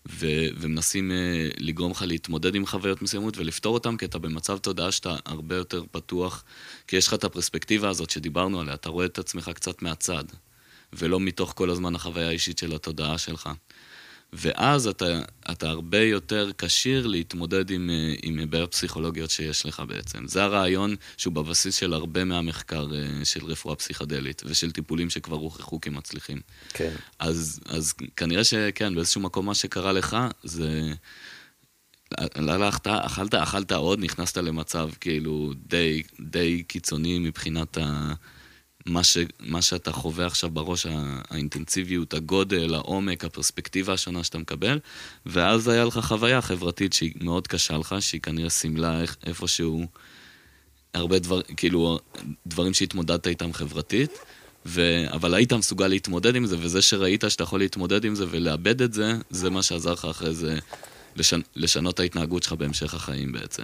ו- 0.09 0.47
ומנסים 0.59 1.11
uh, 1.11 1.55
לגרום 1.57 1.91
לך 1.91 2.03
להתמודד 2.07 2.55
עם 2.55 2.65
חוויות 2.65 3.01
מסוימות 3.01 3.37
ולפתור 3.37 3.73
אותן, 3.73 3.97
כי 3.97 4.05
אתה 4.05 4.19
במצב 4.19 4.57
תודעה 4.57 4.91
שאתה 4.91 5.15
הרבה 5.25 5.55
יותר 5.55 5.83
פתוח, 5.91 6.43
כי 6.87 6.95
יש 6.95 7.07
לך 7.07 7.13
את 7.13 7.23
הפרספקטיבה 7.23 7.89
הזאת 7.89 8.09
שדיברנו 8.09 8.61
עליה, 8.61 8.73
אתה 8.73 8.89
רואה 8.89 9.05
את 9.05 9.19
עצמך 9.19 9.51
קצת 9.53 9.81
מהצד, 9.81 10.23
ולא 10.93 11.19
מתוך 11.19 11.53
כל 11.55 11.69
הזמן 11.69 11.95
החוויה 11.95 12.27
האישית 12.27 12.57
של 12.57 12.75
התודעה 12.75 13.17
שלך. 13.17 13.49
ואז 14.33 14.87
אתה, 14.87 15.21
אתה 15.51 15.69
הרבה 15.69 16.01
יותר 16.01 16.51
כשיר 16.57 17.07
להתמודד 17.07 17.69
עם, 17.69 17.89
אה, 17.89 18.13
עם 18.23 18.49
בעיות 18.49 18.71
פסיכולוגיות 18.71 19.29
שיש 19.29 19.65
לך 19.65 19.83
בעצם. 19.87 20.27
זה 20.27 20.43
הרעיון 20.43 20.95
שהוא 21.17 21.33
בבסיס 21.33 21.75
של 21.75 21.93
הרבה 21.93 22.23
מהמחקר 22.23 22.87
אה, 22.95 23.25
של 23.25 23.45
רפואה 23.45 23.75
פסיכדלית 23.75 24.41
ושל 24.45 24.71
טיפולים 24.71 25.09
שכבר 25.09 25.35
הוכחו 25.35 25.81
כמצליחים. 25.81 26.41
כן. 26.73 26.93
אז, 27.19 27.59
אז 27.65 27.93
כנראה 28.15 28.43
שכן, 28.43 28.95
באיזשהו 28.95 29.21
מקום 29.21 29.45
מה 29.45 29.55
שקרה 29.55 29.91
לך 29.91 30.17
זה... 30.43 30.93
הלכת, 32.35 32.87
אכלת, 32.87 33.33
אכלת 33.33 33.71
עוד, 33.71 33.99
נכנסת 33.99 34.37
למצב 34.37 34.89
כאילו 34.99 35.53
די, 35.67 36.03
די 36.19 36.63
קיצוני 36.67 37.19
מבחינת 37.19 37.77
ה... 37.77 38.13
מה, 38.85 39.03
ש, 39.03 39.17
מה 39.39 39.61
שאתה 39.61 39.91
חווה 39.91 40.25
עכשיו 40.25 40.49
בראש, 40.49 40.87
האינטנסיביות, 41.29 42.13
הגודל, 42.13 42.73
העומק, 42.73 43.25
הפרספקטיבה 43.25 43.93
השונה 43.93 44.23
שאתה 44.23 44.37
מקבל, 44.37 44.79
ואז 45.25 45.67
היה 45.67 45.85
לך 45.85 45.99
חוויה 45.99 46.41
חברתית 46.41 46.93
שהיא 46.93 47.13
מאוד 47.21 47.47
קשה 47.47 47.77
לך, 47.77 47.95
שהיא 47.99 48.21
כנראה 48.21 48.49
סימלה 48.49 49.01
איפשהו 49.25 49.85
הרבה 50.93 51.19
דבר, 51.19 51.41
כאילו, 51.41 51.99
דברים 52.47 52.73
שהתמודדת 52.73 53.27
איתם 53.27 53.53
חברתית, 53.53 54.11
ו... 54.65 54.81
אבל 55.11 55.33
היית 55.33 55.53
מסוגל 55.53 55.87
להתמודד 55.87 56.35
עם 56.35 56.45
זה, 56.45 56.55
וזה 56.59 56.81
שראית 56.81 57.23
שאתה 57.27 57.43
יכול 57.43 57.59
להתמודד 57.59 58.05
עם 58.05 58.15
זה 58.15 58.25
ולאבד 58.29 58.81
את 58.81 58.93
זה, 58.93 59.13
זה 59.29 59.49
מה 59.49 59.63
שעזר 59.63 59.93
לך 59.93 60.05
אחרי 60.05 60.33
זה 60.33 60.57
לשנ... 61.15 61.39
לשנות 61.55 61.95
את 61.95 61.99
ההתנהגות 61.99 62.43
שלך 62.43 62.53
בהמשך 62.53 62.93
החיים 62.93 63.31
בעצם. 63.31 63.63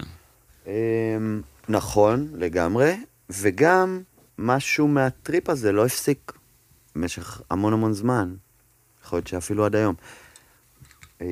אמ, 0.67 0.71
נכון, 1.69 2.27
לגמרי, 2.37 2.95
וגם... 3.29 4.01
משהו 4.37 4.87
מהטריפ 4.87 5.49
הזה 5.49 5.71
לא 5.71 5.85
הפסיק 5.85 6.31
במשך 6.95 7.41
המון 7.49 7.73
המון 7.73 7.93
זמן. 7.93 8.35
יכול 9.03 9.17
להיות 9.17 9.27
שאפילו 9.27 9.65
עד 9.65 9.75
היום. 9.75 9.95
אה, 11.21 11.27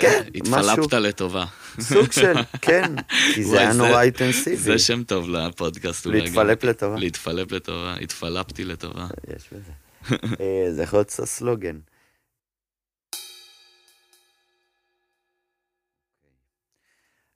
כן, 0.00 0.22
התפלפת 0.34 0.92
לטובה. 0.92 1.44
סוג 1.80 2.12
של, 2.12 2.34
כן, 2.62 2.92
כי 3.34 3.44
זה 3.44 3.60
היה 3.60 3.72
נורא 3.72 4.02
אינטנסיבי. 4.02 4.56
זה 4.56 4.78
שם 4.78 5.04
טוב 5.04 5.28
לפודקאסט. 5.28 6.06
להתפלפ 6.06 6.64
לטובה. 6.64 6.96
להתפלפ 6.98 7.52
לטובה, 7.52 7.94
התפלפתי 8.00 8.64
לטובה. 8.64 9.06
יש 9.36 9.48
בזה. 9.52 9.72
אה, 10.40 10.72
זה 10.72 10.82
יכול 10.82 10.98
להיות 10.98 11.10
סלוגן. 11.10 11.78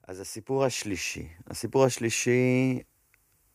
אז 0.07 0.19
הסיפור 0.19 0.65
השלישי. 0.65 1.27
הסיפור 1.47 1.85
השלישי 1.85 2.79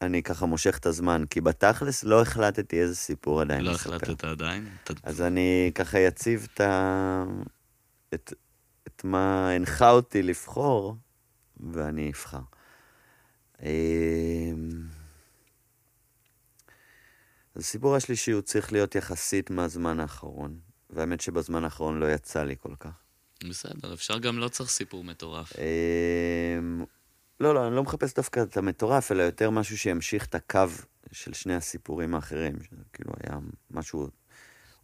אני 0.05 0.23
ככה 0.23 0.47
מושך 0.47 0.79
את 0.79 0.87
הזמן, 0.87 1.25
כי 1.31 1.41
בתכלס 1.41 2.05
לא 2.05 2.23
החלטתי 2.23 2.81
איזה 2.81 2.97
סיפור 2.97 3.41
עדיין 3.41 3.65
לא 3.65 3.73
לספר. 3.73 3.97
החלטת 3.97 4.25
עדיין? 4.25 4.69
אז 5.03 5.23
אני 5.23 5.73
ככה 5.75 6.09
אציב 6.09 6.47
את, 6.55 6.61
ה... 6.61 7.25
את, 8.15 8.33
את 8.87 9.05
מה 9.05 9.51
הנחה 9.51 9.91
אותי 9.91 10.23
לבחור, 10.23 10.97
ואני 11.73 12.11
אבחר. 12.11 12.41
אמ, 13.63 13.69
אז 17.55 17.63
הסיפור 17.63 17.97
השלישי 17.97 18.31
הוא 18.31 18.43
צריך 18.43 18.73
להיות 18.73 18.95
יחסית 18.95 19.51
מהזמן 19.51 20.01
האחרון, 20.01 20.59
והאמת 20.91 21.21
שבזמן 21.21 21.65
האחרון 21.65 21.99
לא 21.99 22.13
יצא 22.13 22.45
לי 22.45 22.55
כל 22.61 22.75
כך. 22.81 22.91
בסדר, 23.49 23.95
אפשר 23.95 24.19
גם 24.19 24.39
לא 24.39 24.49
צריך 24.49 24.71
סיפור 24.71 25.05
מטורף. 25.05 25.53
לא, 27.41 27.55
לא, 27.55 27.67
אני 27.67 27.77
לא 27.77 27.83
מחפש 27.83 28.15
דווקא 28.15 28.43
את 28.43 28.57
המטורף, 28.57 29.13
אלא 29.13 29.23
יותר 29.23 29.51
משהו 29.51 29.79
שימשיך 29.79 30.27
את 30.27 30.35
הקו 30.35 30.67
של 31.13 31.33
שני 31.33 31.55
הסיפורים 31.55 32.15
האחרים. 32.15 32.57
כאילו 32.93 33.13
היה 33.23 33.39
משהו 33.71 34.09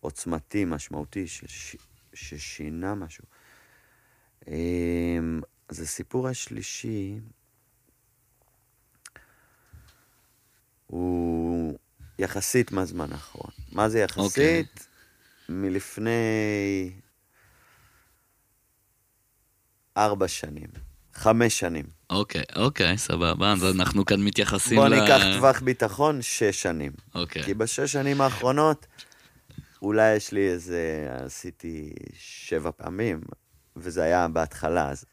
עוצמתי, 0.00 0.64
משמעותי, 0.64 1.26
שש, 1.26 1.76
ששינה 2.14 2.94
משהו. 2.94 3.24
אמ, 4.48 5.40
אז 5.68 5.80
הסיפור 5.80 6.28
השלישי 6.28 7.20
הוא 10.86 11.78
יחסית 12.18 12.72
מהזמן 12.72 13.12
האחרון. 13.12 13.50
מה 13.72 13.88
זה 13.88 13.98
יחסית? 13.98 14.20
Okay. 14.20 14.26
אוקיי. 14.28 14.64
מלפני 15.48 16.90
ארבע 19.96 20.28
שנים. 20.28 20.68
חמש 21.12 21.58
שנים. 21.58 21.99
אוקיי, 22.10 22.42
אוקיי, 22.56 22.98
סבבה, 22.98 23.52
אז 23.52 23.76
אנחנו 23.76 24.04
כאן 24.04 24.20
מתייחסים 24.20 24.78
ל... 24.78 24.80
בוא 24.80 24.88
ניקח 24.88 25.22
טווח 25.36 25.60
ביטחון, 25.60 26.22
שש 26.22 26.62
שנים. 26.62 26.92
אוקיי. 27.14 27.42
כי 27.42 27.54
בשש 27.54 27.92
שנים 27.92 28.20
האחרונות, 28.20 28.86
אולי 29.82 30.16
יש 30.16 30.32
לי 30.32 30.48
איזה... 30.48 31.08
עשיתי 31.24 31.92
שבע 32.18 32.70
פעמים, 32.76 33.20
וזה 33.76 34.02
היה 34.02 34.28
בהתחלה, 34.28 34.90
אז... 34.90 35.04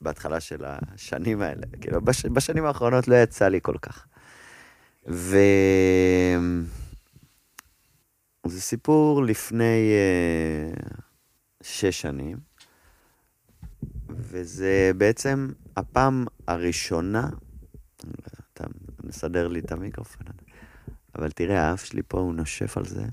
בהתחלה 0.00 0.40
של 0.40 0.64
השנים 0.64 1.42
האלה. 1.42 1.66
כאילו, 1.80 2.00
בש... 2.00 2.26
בשנים 2.26 2.64
האחרונות 2.64 3.08
לא 3.08 3.14
יצא 3.14 3.48
לי 3.48 3.58
כל 3.62 3.76
כך. 3.82 4.06
ו... 5.08 5.38
זה 8.46 8.60
סיפור 8.60 9.24
לפני 9.24 9.92
uh, 10.74 10.94
שש 11.62 12.00
שנים. 12.00 12.36
וזה 14.08 14.90
בעצם 14.96 15.48
הפעם 15.76 16.26
הראשונה, 16.48 17.28
נסדר 19.04 19.48
לי 19.48 19.60
את 19.60 19.72
המיקרופון. 19.72 20.26
אבל 21.18 21.30
תראה, 21.30 21.70
האף 21.70 21.84
שלי 21.84 22.02
פה, 22.08 22.18
הוא 22.18 22.34
נושף 22.34 22.76
על 22.76 22.86
זה. 22.86 23.04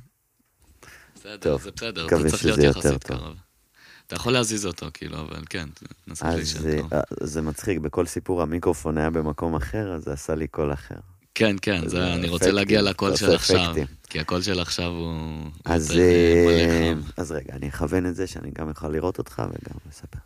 בסדר, 1.16 1.38
טוב, 1.38 1.62
זה 1.62 1.72
בסדר, 1.72 2.08
אתה 2.08 2.30
צריך 2.30 2.46
להיות 2.46 2.60
יחסית. 2.60 3.04
קרוב. 3.04 3.36
אתה 4.08 4.16
יכול 4.16 4.34
להזיז 4.34 4.66
אותו, 4.66 4.88
כאילו, 4.94 5.20
אבל 5.20 5.44
כן, 5.50 5.70
נסה 6.08 6.36
להישאר 6.36 6.82
טוב. 6.82 6.94
אה, 6.94 7.02
זה 7.22 7.42
מצחיק, 7.42 7.78
בכל 7.78 8.06
סיפור 8.06 8.42
המיקרופון 8.42 8.98
היה 8.98 9.10
במקום 9.10 9.56
אחר, 9.56 9.94
אז 9.94 10.04
זה 10.04 10.14
עשה 10.14 10.36
לי 10.36 10.48
קול 10.48 10.74
אחר. 10.74 10.96
כן, 11.36 11.56
כן, 11.62 11.82
זה 11.82 11.90
זה, 11.90 12.14
אני 12.14 12.30
רוצה 12.30 12.46
אפקטים, 12.46 12.56
להגיע 12.56 12.82
אתה 12.82 12.90
לקול 12.90 13.16
של 13.16 13.36
עכשיו, 13.36 13.66
אפקטים. 13.66 13.86
כי 14.10 14.20
הקול 14.20 14.42
של 14.42 14.60
עכשיו 14.60 14.86
הוא 14.86 15.52
אז, 15.66 15.90
יותר 15.90 16.00
אה, 16.02 16.68
אה. 16.70 16.94
אז 17.18 17.32
רגע, 17.32 17.54
אני 17.54 17.70
אכוון 17.70 18.06
את 18.06 18.16
זה 18.16 18.28
שאני 18.28 18.52
גם 18.52 18.70
יכול 18.70 18.94
לראות 18.94 19.18
אותך 19.18 19.44
וגם 19.50 19.78
לספר. 19.90 20.20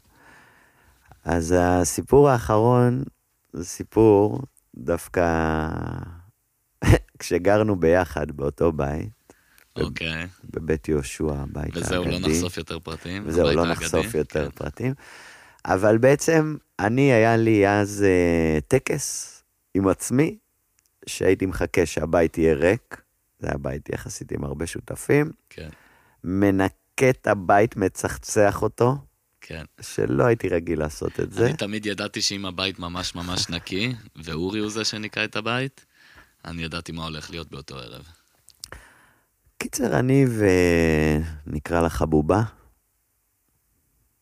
אז 1.27 1.55
הסיפור 1.57 2.29
האחרון 2.29 3.03
זה 3.53 3.65
סיפור 3.65 4.41
דווקא 4.75 5.67
כשגרנו 7.19 7.75
ביחד 7.79 8.31
באותו 8.31 8.71
בית, 8.71 9.33
אוקיי, 9.75 10.27
בבית 10.43 10.87
יהושע, 10.87 11.33
הבית 11.33 11.65
האגדי. 11.65 11.79
וזהו, 11.79 12.05
לא 12.05 12.19
נחשוף 12.19 12.57
יותר 12.57 12.79
פרטים. 12.79 13.23
וזהו, 13.25 13.51
לא 13.51 13.65
נחשוף 13.65 14.15
יותר 14.15 14.45
כן. 14.45 14.55
פרטים. 14.55 14.93
אבל 15.65 15.97
בעצם, 15.97 16.55
אני, 16.79 17.13
היה 17.13 17.37
לי 17.37 17.67
אז 17.67 18.05
אה, 18.07 18.59
טקס 18.67 19.33
עם 19.73 19.87
עצמי, 19.87 20.37
שהייתי 21.05 21.45
מחכה 21.45 21.85
שהבית 21.85 22.37
יהיה 22.37 22.53
ריק, 22.53 23.01
זה 23.39 23.47
היה 23.47 23.57
בית 23.57 23.89
יחסית 23.89 24.31
עם 24.31 24.43
הרבה 24.43 24.67
שותפים, 24.67 25.31
כן, 25.49 25.69
מנקה 26.23 27.09
את 27.09 27.27
הבית, 27.27 27.77
מצחצח 27.77 28.61
אותו, 28.61 28.97
כן. 29.47 29.63
שלא 29.81 30.25
הייתי 30.25 30.49
רגיל 30.49 30.79
לעשות 30.79 31.19
את 31.19 31.33
זה. 31.33 31.45
אני 31.45 31.57
תמיד 31.57 31.85
ידעתי 31.85 32.21
שאם 32.21 32.45
הבית 32.45 32.79
ממש 32.79 33.15
ממש 33.15 33.49
נקי, 33.49 33.93
ואורי 34.15 34.59
הוא 34.59 34.69
זה 34.69 34.85
שניקה 34.85 35.23
את 35.23 35.35
הבית, 35.35 35.85
אני 36.45 36.63
ידעתי 36.63 36.91
מה 36.91 37.03
הולך 37.03 37.29
להיות 37.29 37.51
באותו 37.51 37.75
ערב. 37.77 38.07
קיצר, 39.57 39.99
אני 39.99 40.25
ונקרא 41.47 41.81
לה 41.81 41.89
חבובה. 41.89 42.43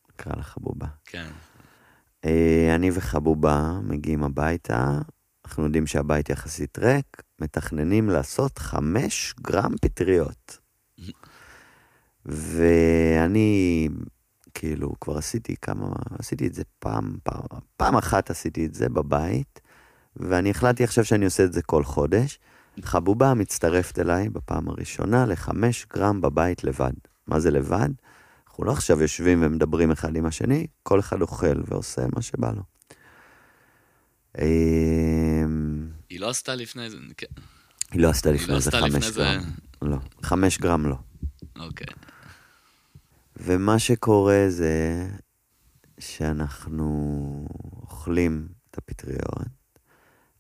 נקרא 0.10 0.34
לה 0.36 0.44
חבובה. 0.44 0.88
כן, 1.06 1.32
אה, 2.26 2.76
אני 2.76 2.90
וחבובה 2.94 3.80
מגיעים 3.84 4.24
הביתה, 4.24 5.00
אנחנו 5.46 5.64
יודעים 5.64 5.88
שהבית 5.88 6.30
יחסית 6.30 6.80
ריק, 6.80 7.22
מתכננים 7.42 8.10
לעשות 8.10 8.60
חמש 8.60 9.34
גרם 9.42 9.76
פטריות. 9.82 10.58
ואני, 12.26 13.90
כאילו, 14.56 14.94
כבר 15.02 15.18
עשיתי 15.18 15.56
כמה, 15.62 15.88
עשיתי 16.20 16.48
את 16.48 16.54
זה 16.54 16.64
פעם, 16.80 17.18
פעם, 17.24 17.42
פעם 17.78 17.98
אחת 17.98 18.30
עשיתי 18.30 18.66
את 18.66 18.74
זה 18.74 18.90
בבית, 18.90 19.60
ואני 20.16 20.50
החלטתי 20.50 20.84
עכשיו 20.84 21.06
שאני 21.06 21.26
עושה 21.26 21.44
את 21.44 21.54
זה 21.54 21.62
כל 21.62 21.84
חודש. 21.84 22.40
חבובה 22.82 23.34
מצטרפת 23.34 24.00
אליי 24.00 24.30
בפעם 24.30 24.70
הראשונה 24.70 25.26
לחמש 25.26 25.86
גרם 25.94 26.22
בבית 26.22 26.64
לבד. 26.64 26.94
מה 27.28 27.40
זה 27.40 27.52
לבד? 27.52 27.90
אנחנו 28.48 28.66
לא 28.66 28.72
עכשיו 28.72 29.02
יושבים 29.02 29.44
ומדברים 29.44 29.92
אחד 29.92 30.16
עם 30.16 30.26
השני, 30.26 30.68
כל 30.84 31.00
אחד 31.00 31.22
אוכל 31.22 31.62
ועושה 31.68 32.02
מה 32.16 32.22
שבא 32.22 32.52
לו. 32.52 32.62
אמ, 34.42 35.88
היא 36.10 36.20
לא 36.20 36.30
עשתה 36.30 36.56
לפני 36.56 36.90
זה, 36.90 36.98
כן, 37.18 37.28
היא 37.92 38.02
לא 38.02 38.10
עשתה 38.10 38.32
לפני 38.32 38.54
לא 38.54 38.60
זה 38.60 38.72
חמש 38.72 39.12
גרם. 39.12 39.44
לא, 39.82 39.98
חמש 40.22 40.58
גרם 40.58 40.86
לא. 40.86 40.96
אוקיי. 41.60 41.88
ומה 43.38 43.80
שקורה 43.80 44.46
זה 44.48 45.06
שאנחנו 46.00 47.48
אוכלים 47.82 48.48
את 48.72 48.78
הפטריות, 48.78 49.48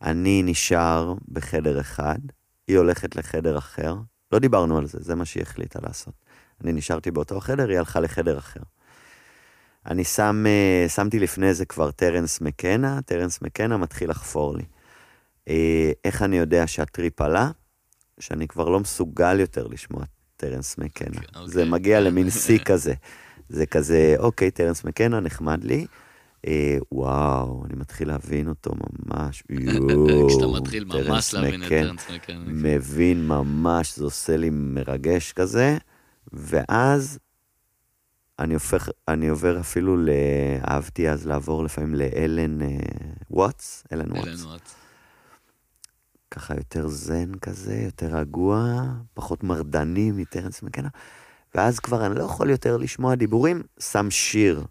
אני 0.02 0.41
נשאר 0.46 1.14
בחדר 1.32 1.80
אחד, 1.80 2.20
היא 2.68 2.78
הולכת 2.78 3.16
לחדר 3.16 3.58
אחר, 3.58 3.96
לא 4.32 4.39
דיברנו 4.39 4.78
על 4.78 4.88
זה, 4.88 4.98
זה 5.02 5.16
מה 5.16 5.26
שהיא 5.26 5.43
החליטה 5.43 5.80
לעשות. 5.84 6.14
אני 6.64 6.74
נשארתי 6.74 7.12
באותו 7.12 7.39
חדר, 7.39 7.70
היא 7.70 7.78
הלכה 7.78 8.00
לחדר 8.00 8.38
אחר. 8.38 8.60
אני 9.86 10.04
שם, 10.04 10.43
אה, 10.48 10.89
שמתי 10.89 11.20
לפני 11.20 11.54
זה 11.54 11.66
כבר 11.66 11.91
טרנס 11.91 12.41
מקנה, 12.41 13.02
טרנס 13.02 13.41
מקנה 13.41 13.78
מתחיל 13.78 14.10
לחפור 14.10 14.58
לי. 14.58 14.64
אה, 15.48 15.91
איך 16.06 16.22
אני 16.22 16.38
יודע 16.38 16.68
שהטריפ 16.68 17.22
עלה? 17.22 17.52
שאני 18.20 18.48
כבר 18.48 18.70
לא 18.70 18.80
מסוגל 18.80 19.39
יותר 19.39 19.68
לשמוע 19.68 20.04
טרנס 20.38 20.78
מקנה. 20.78 21.22
אוקיי, 21.36 21.48
זה 21.48 21.66
מגיע 21.66 21.98
כן. 21.98 22.04
למין 22.04 22.30
שיא 22.30 22.60
כזה. 22.70 22.94
זה 23.50 23.66
כזה, 23.66 24.16
אוקיי, 24.20 24.52
טרנס 24.52 24.84
מקנה, 24.84 25.20
נחמד 25.20 25.64
לי. 25.64 25.86
אה, 26.48 26.78
וואו, 26.92 27.66
אני 27.66 27.74
מתחיל 27.76 28.08
להבין 28.08 28.48
אותו 28.48 28.72
ממש, 29.06 29.44
יואו. 29.50 30.28
כשאתה 30.30 30.48
מתחיל 30.48 30.84
ממש 30.84 31.34
להבין 31.34 31.64
את 31.64 31.70
טרנס 31.70 32.10
מקנה. 32.10 32.43
מבין 32.48 33.28
ממש, 33.28 33.98
זה 33.98 34.04
עושה 34.04 34.38
לי 34.38 34.50
מרגש 34.52 35.32
כזה, 35.34 35.78
ואז 36.34 37.20
אני 38.40 38.54
הופך, 38.54 38.90
אני 39.08 39.28
עובר 39.28 39.60
אפילו. 39.60 39.98
אהבתי 40.68 41.10
אז 41.10 41.28
לעבור 41.28 41.64
לפעמים 41.64 41.96
לאלן 41.96 42.62
אה, 42.62 42.68
וואטס, 43.32 43.84
אלן 43.94 44.12
וואטס. 44.12 44.76
ככה 46.36 46.56
יותר 46.56 46.88
זן 46.88 47.36
כזה, 47.36 47.76
יותר 47.76 48.16
רגוע, 48.18 48.84
פחות 49.14 49.44
מרדני 49.44 50.12
מטרנס 50.12 50.64
מקנה, 50.64 50.90
ואז 51.56 51.80
כבר 51.80 52.06
אני 52.06 52.16
לא 52.16 52.24
יכול 52.24 52.50
יותר 52.50 52.78
לשמוע 52.78 53.16
דיבורים, 53.16 53.64
שם 53.80 54.12
שיר. 54.12 54.66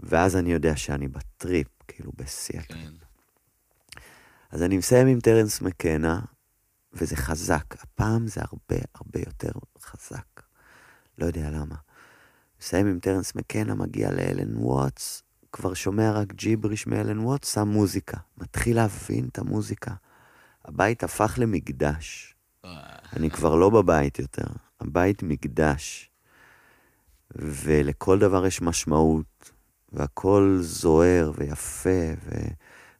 ואז 0.00 0.36
אני 0.36 0.52
יודע 0.52 0.76
שאני 0.76 1.08
בטריפ, 1.08 1.66
כאילו 1.88 2.12
בשיא. 2.16 2.60
כן. 2.60 2.90
אז 4.50 4.62
אני 4.62 4.78
מסיים 4.78 5.06
עם 5.06 5.20
טרנס 5.20 5.60
מקנה, 5.60 6.20
וזה 6.92 7.16
חזק. 7.16 7.64
הפעם 7.82 8.26
זה 8.26 8.40
הרבה 8.40 8.76
הרבה 8.94 9.20
יותר 9.26 9.52
חזק. 9.80 10.42
לא 11.18 11.26
יודע 11.26 11.50
למה. 11.50 11.74
מסיים 12.60 12.86
עם 12.86 12.98
טרנס 12.98 13.34
מקנה, 13.34 13.74
מגיע 13.74 14.10
לאלן 14.10 14.56
ווטס, 14.56 15.22
כבר 15.52 15.74
שומע 15.74 16.12
רק 16.12 16.32
ג'יבריש 16.32 16.86
מאלן 16.86 17.18
ווטס, 17.18 17.54
שם 17.54 17.68
מוזיקה. 17.68 18.16
מתחיל 18.38 18.76
להבין 18.76 19.28
את 19.32 19.38
המוזיקה. 19.38 19.94
הבית 20.68 21.04
הפך 21.04 21.34
למקדש. 21.38 22.34
אני 23.16 23.30
כבר 23.30 23.54
לא 23.54 23.70
בבית 23.70 24.18
יותר. 24.18 24.46
הבית 24.80 25.22
מקדש. 25.22 26.10
ולכל 27.36 28.18
דבר 28.18 28.46
יש 28.46 28.62
משמעות, 28.62 29.52
והכל 29.92 30.58
זוהר 30.60 31.32
ויפה 31.36 32.00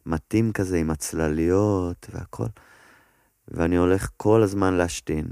ומתאים 0.05 0.51
כזה 0.51 0.77
עם 0.77 0.89
הצלליות 0.89 2.07
והכל. 2.11 2.45
ואני 3.47 3.75
הולך 3.75 4.09
כל 4.17 4.43
הזמן 4.43 4.73
להשתין, 4.73 5.27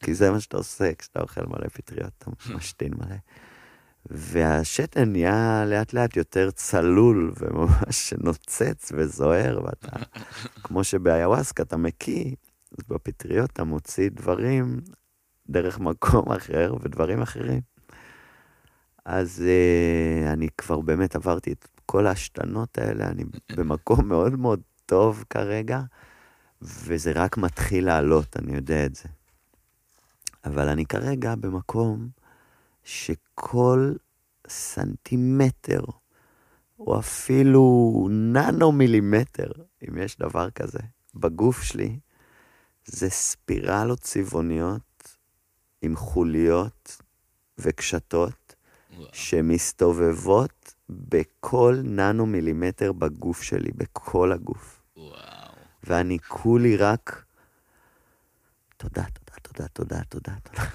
כי 0.00 0.14
זה 0.14 0.30
מה 0.30 0.40
שאתה 0.40 0.56
עושה 0.56 0.94
כשאתה 0.94 1.20
אוכל 1.20 1.46
מלא 1.46 1.68
פטריות, 1.68 2.12
אתה 2.18 2.30
משתין 2.54 2.92
מלא. 2.94 3.16
והשתן 4.06 5.12
נהיה 5.12 5.64
לאט 5.66 5.92
לאט 5.92 6.16
יותר 6.16 6.50
צלול 6.50 7.32
וממש 7.40 8.12
נוצץ 8.24 8.92
וזוהר, 8.96 9.60
ואתה, 9.64 9.96
כמו 10.64 10.84
שבאיוואסקה 10.84 11.62
אתה 11.62 11.76
מקיא, 11.76 12.34
אז 12.78 12.84
בפטריות 12.88 13.50
אתה 13.50 13.64
מוציא 13.64 14.10
דברים 14.10 14.80
דרך 15.48 15.80
מקום 15.80 16.32
אחר 16.36 16.74
ודברים 16.80 17.22
אחרים. 17.22 17.60
אז 19.04 19.44
uh, 19.44 20.32
אני 20.32 20.48
כבר 20.58 20.80
באמת 20.80 21.16
עברתי 21.16 21.52
את 21.52 21.68
כל 21.86 22.06
ההשתנות 22.06 22.78
האלה, 22.78 23.08
אני 23.08 23.24
במקום 23.56 24.08
מאוד 24.08 24.36
מאוד 24.36 24.60
טוב 24.86 25.24
כרגע, 25.30 25.80
וזה 26.62 27.12
רק 27.14 27.36
מתחיל 27.36 27.86
לעלות, 27.86 28.36
אני 28.36 28.54
יודע 28.54 28.86
את 28.86 28.94
זה. 28.94 29.08
אבל 30.44 30.68
אני 30.68 30.86
כרגע 30.86 31.34
במקום 31.34 32.08
שכל 32.88 33.92
סנטימטר, 34.48 35.80
או 36.78 36.98
אפילו 36.98 38.08
ננו 38.10 38.72
מילימטר, 38.72 39.52
אם 39.88 39.98
יש 39.98 40.18
דבר 40.18 40.50
כזה, 40.50 40.78
בגוף 41.14 41.62
שלי, 41.62 41.98
זה 42.84 43.10
ספירלות 43.10 44.00
צבעוניות 44.00 45.16
עם 45.82 45.96
חוליות 45.96 47.02
וקשתות. 47.58 48.54
שמסתובבות 49.12 50.74
בכל 50.90 51.76
ננו 51.84 52.26
מילימטר 52.26 52.92
בגוף 52.92 53.42
שלי, 53.42 53.70
בכל 53.74 54.32
הגוף. 54.32 54.82
וואו. 54.96 55.12
ואני 55.84 56.18
כולי 56.18 56.76
רק, 56.76 57.24
תודה, 58.76 59.04
תודה, 59.04 59.36
תודה, 59.42 59.68
תודה, 59.68 60.04
תודה, 60.04 60.34
תודה. 60.42 60.68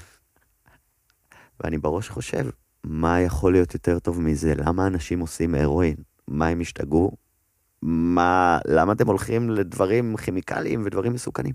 ואני 1.59 1.77
בראש 1.77 2.09
חושב, 2.09 2.45
מה 2.83 3.21
יכול 3.21 3.51
להיות 3.51 3.73
יותר 3.73 3.99
טוב 3.99 4.21
מזה? 4.21 4.53
למה 4.55 4.87
אנשים 4.87 5.19
עושים 5.19 5.55
הרואין? 5.55 5.95
מה 6.27 6.47
הם 6.47 6.61
השתגעו? 6.61 7.11
מה, 7.81 8.59
למה 8.67 8.93
אתם 8.93 9.07
הולכים 9.07 9.49
לדברים 9.49 10.17
כימיקליים 10.17 10.81
ודברים 10.85 11.13
מסוכנים? 11.13 11.53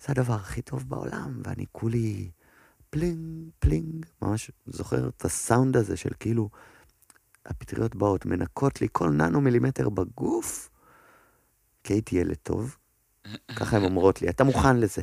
זה 0.00 0.06
הדבר 0.08 0.34
הכי 0.34 0.62
טוב 0.62 0.88
בעולם, 0.88 1.40
ואני 1.44 1.64
כולי 1.72 2.30
פלינג, 2.90 3.48
פלינג, 3.58 4.06
ממש 4.22 4.50
זוכר 4.66 5.08
את 5.08 5.24
הסאונד 5.24 5.76
הזה 5.76 5.96
של 5.96 6.10
כאילו, 6.20 6.48
הפטריות 7.46 7.94
באות, 7.94 8.26
מנקות 8.26 8.80
לי 8.80 8.88
כל 8.92 9.10
ננו 9.10 9.40
מילימטר 9.40 9.88
בגוף, 9.88 10.70
כי 11.84 11.92
הייתי 11.92 12.16
ילד 12.16 12.36
טוב, 12.42 12.76
ככה 13.56 13.76
הן 13.76 13.84
אומרות 13.84 14.22
לי, 14.22 14.28
אתה 14.28 14.44
מוכן 14.44 14.76
לזה. 14.76 15.02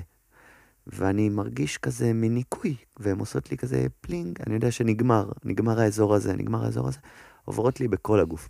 ואני 0.92 1.30
מרגיש 1.30 1.78
כזה 1.78 2.14
מין 2.14 2.35
ניקוי, 2.35 2.76
והן 2.98 3.20
עושות 3.20 3.52
לי 3.52 3.58
כזה 3.58 3.86
פלינג, 4.02 4.42
אני 4.48 4.56
יודע 4.56 4.72
שנגמר, 4.72 5.32
נגמר 5.44 5.80
האזור 5.80 6.16
הזה, 6.16 6.34
נגמר 6.34 6.66
האזור 6.66 6.88
הזה, 6.88 7.00
עוברות 7.46 7.80
לי 7.80 7.88
בכל 7.88 8.20
הגוף. 8.20 8.50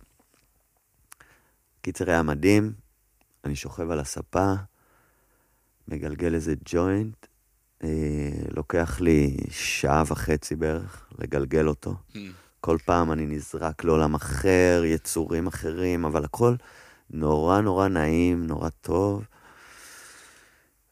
קיצר 1.81 2.09
היה 2.09 2.23
מדהים, 2.23 2.73
אני 3.45 3.55
שוכב 3.55 3.91
על 3.91 3.99
הספה, 3.99 4.53
מגלגל 5.87 6.33
איזה 6.35 6.53
ג'וינט, 6.65 7.25
אה, 7.83 8.31
לוקח 8.55 9.01
לי 9.01 9.37
שעה 9.49 10.03
וחצי 10.07 10.55
בערך 10.55 11.07
לגלגל 11.19 11.67
אותו. 11.67 11.95
כל 12.61 12.77
פעם 12.85 13.11
אני 13.11 13.25
נזרק 13.25 13.83
לעולם 13.83 14.15
אחר, 14.15 14.81
יצורים 14.85 15.47
אחרים, 15.47 16.05
אבל 16.05 16.25
הכל 16.25 16.55
נורא 17.09 17.61
נורא 17.61 17.87
נעים, 17.87 18.47
נורא 18.47 18.69
טוב. 18.69 19.27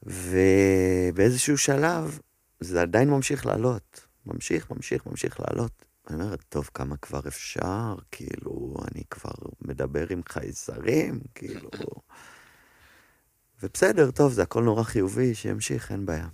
ובאיזשהו 0.05 1.57
שלב 1.57 2.19
זה 2.59 2.81
עדיין 2.81 3.09
ממשיך 3.09 3.45
לעלות. 3.45 4.07
ממשיך, 4.25 4.71
ממשיך, 4.71 5.05
ממשיך 5.05 5.39
לעלות. 5.39 5.85
אני 6.09 6.23
אומר, 6.23 6.35
טוב, 6.49 6.69
כמה 6.73 6.97
כבר 6.97 7.21
אפשר? 7.27 7.95
כאילו, 8.11 8.75
אני 8.91 9.03
כבר 9.09 9.31
מדבר 9.61 10.05
עם 10.09 10.21
חייזרים, 10.29 11.19
כאילו... 11.35 11.69
ובסדר, 13.63 14.11
טוב, 14.11 14.33
זה 14.33 14.43
הכל 14.43 14.63
נורא 14.63 14.83
חיובי, 14.83 15.35
שימשיך, 15.35 15.91
אין 15.91 16.05
בעיה. 16.05 16.27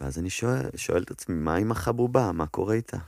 ואז 0.00 0.18
אני 0.18 0.30
שואל, 0.30 0.70
שואל 0.76 1.02
את 1.02 1.10
עצמי, 1.10 1.34
מה 1.34 1.56
עם 1.56 1.70
החבובה? 1.70 2.32
מה 2.32 2.46
קורה 2.46 2.74
איתה? 2.74 2.98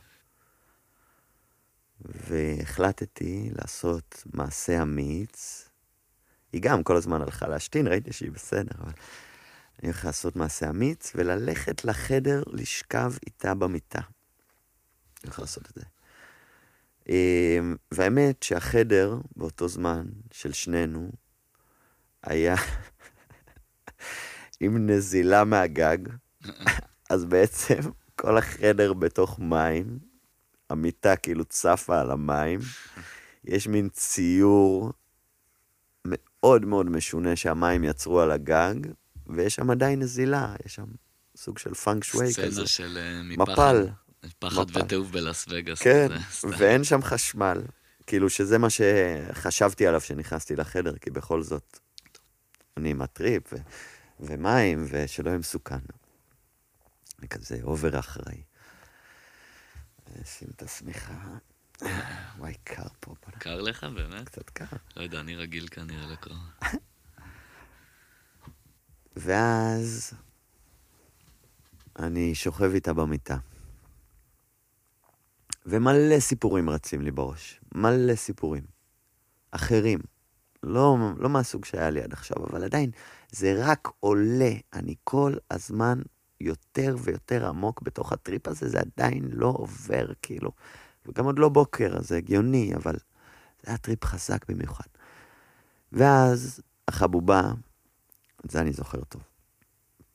והחלטתי 2.01 3.51
לעשות 3.59 4.23
מעשה 4.33 4.83
אמיץ. 4.83 5.70
היא 6.53 6.63
גם 6.63 6.83
כל 6.83 6.97
הזמן 6.97 7.23
הלכה 7.23 7.49
להשתין, 7.49 7.87
ראיתי 7.87 8.13
שהיא 8.13 8.31
בסדר, 8.31 8.73
אבל 8.83 8.93
אני 9.79 9.89
הולך 9.89 10.05
לעשות 10.05 10.37
מעשה 10.37 10.71
אמיץ 10.71 11.13
וללכת 11.15 11.85
לחדר 11.85 12.43
לשכב 12.47 13.13
איתה 13.27 13.55
במיטה. 13.55 13.99
אני 13.99 14.07
הולך 15.25 15.39
לעשות 15.39 15.71
את 15.71 15.75
זה. 15.75 15.83
אמ, 17.09 17.77
והאמת 17.91 18.43
שהחדר 18.43 19.19
באותו 19.37 19.69
זמן 19.69 20.07
של 20.31 20.53
שנינו 20.53 21.11
היה 22.23 22.55
עם 24.61 24.91
נזילה 24.91 25.45
מהגג, 25.45 25.99
אז 27.11 27.25
בעצם 27.25 27.81
כל 28.17 28.39
החדר 28.39 28.93
בתוך 28.93 29.39
מים, 29.39 29.99
המיטה 30.71 31.17
כאילו 31.17 31.45
צפה 31.45 32.01
על 32.01 32.11
המים, 32.11 32.61
יש 33.45 33.67
מין 33.67 33.89
ציור 33.89 34.93
מאוד 36.43 36.65
מאוד 36.65 36.87
משונה 36.91 37.37
שהמים 37.37 37.85
יצרו 37.85 38.21
על 38.21 38.31
הגג, 38.31 38.75
ויש 39.27 39.55
שם 39.55 39.71
עדיין 39.71 40.01
נזילה, 40.01 40.55
יש 40.67 40.75
שם 40.75 40.85
סוג 41.37 41.59
של 41.59 41.75
פאנק 41.75 42.05
שווי 42.05 42.35
כזה. 42.35 42.51
סצנה 42.51 42.67
של 42.67 42.99
אה, 42.99 43.23
מפחד. 43.23 43.53
מפל. 43.53 43.89
פחד 44.39 44.71
מפל. 44.71 45.03
בלאס 45.03 45.47
וגאס. 45.49 45.83
כן, 45.83 46.09
כזה. 46.09 46.49
ואין 46.59 46.85
שם 46.85 47.03
חשמל. 47.03 47.63
כאילו 48.07 48.31
שזה 48.31 48.59
מה 48.59 48.69
שחשבתי 48.71 49.87
עליו 49.87 50.01
כשנכנסתי 50.01 50.57
לחדר, 50.57 50.97
כי 50.97 51.11
בכל 51.11 51.43
זאת, 51.43 51.79
אני 52.77 52.91
עם 52.91 53.03
הטריפ, 53.03 53.53
ו- 53.53 53.57
ומים, 54.21 54.87
ושלא 54.91 55.29
יהיה 55.29 55.39
מסוכן. 55.39 55.79
אני 57.19 57.29
כזה 57.29 57.59
over 57.63 57.99
אחראי. 57.99 58.43
שים 60.25 60.49
את 60.57 60.63
השמיכה. 60.63 61.15
וואי, 62.39 62.55
קר 62.65 62.87
פה, 63.01 63.15
קר 63.39 63.61
לך 63.61 63.85
באמת? 63.85 64.29
קצת 64.29 64.51
קר. 64.51 64.77
לא 64.97 65.03
יודע, 65.03 65.21
אני 65.21 65.37
רגיל 65.37 65.69
כנראה 65.69 66.13
לקור. 66.13 66.37
ואז 69.17 70.13
אני 71.99 72.35
שוכב 72.35 72.71
איתה 72.75 72.93
במיטה. 72.93 73.37
ומלא 75.67 76.21
סיפורים 76.21 76.71
רצים 76.71 77.01
לי 77.01 77.11
בראש. 77.11 77.61
מלא 77.75 78.15
סיפורים. 78.15 78.65
אחרים. 79.51 80.01
לא, 80.63 80.97
לא 81.19 81.29
מהסוג 81.29 81.65
שהיה 81.65 81.91
לי 81.91 82.03
עד 82.03 82.13
עכשיו, 82.13 82.37
אבל 82.51 82.65
עדיין, 82.65 82.91
זה 83.31 83.55
רק 83.67 83.89
עולה. 84.01 84.53
אני 84.73 84.95
כל 85.05 85.35
הזמן 85.51 86.01
יותר 86.41 86.97
ויותר 87.03 87.49
עמוק 87.49 87.83
בתוך 87.83 88.13
הטריפ 88.13 88.49
הזה, 88.49 88.69
זה 88.69 88.79
עדיין 88.81 89.29
לא 89.33 89.47
עובר, 89.47 90.07
כאילו. 90.23 90.51
וגם 91.11 91.25
עוד 91.25 91.39
לא 91.39 91.49
בוקר, 91.49 91.97
אז 91.97 92.09
זה 92.09 92.17
הגיוני, 92.17 92.75
אבל 92.75 92.95
זה 93.63 93.71
היה 93.71 93.77
טריפ 93.77 94.05
חזק 94.05 94.51
במיוחד. 94.51 94.87
ואז 95.93 96.61
החבובה, 96.89 97.53
את 98.47 98.51
זה 98.51 98.61
אני 98.61 98.73
זוכר 98.73 99.05
טוב, 99.05 99.23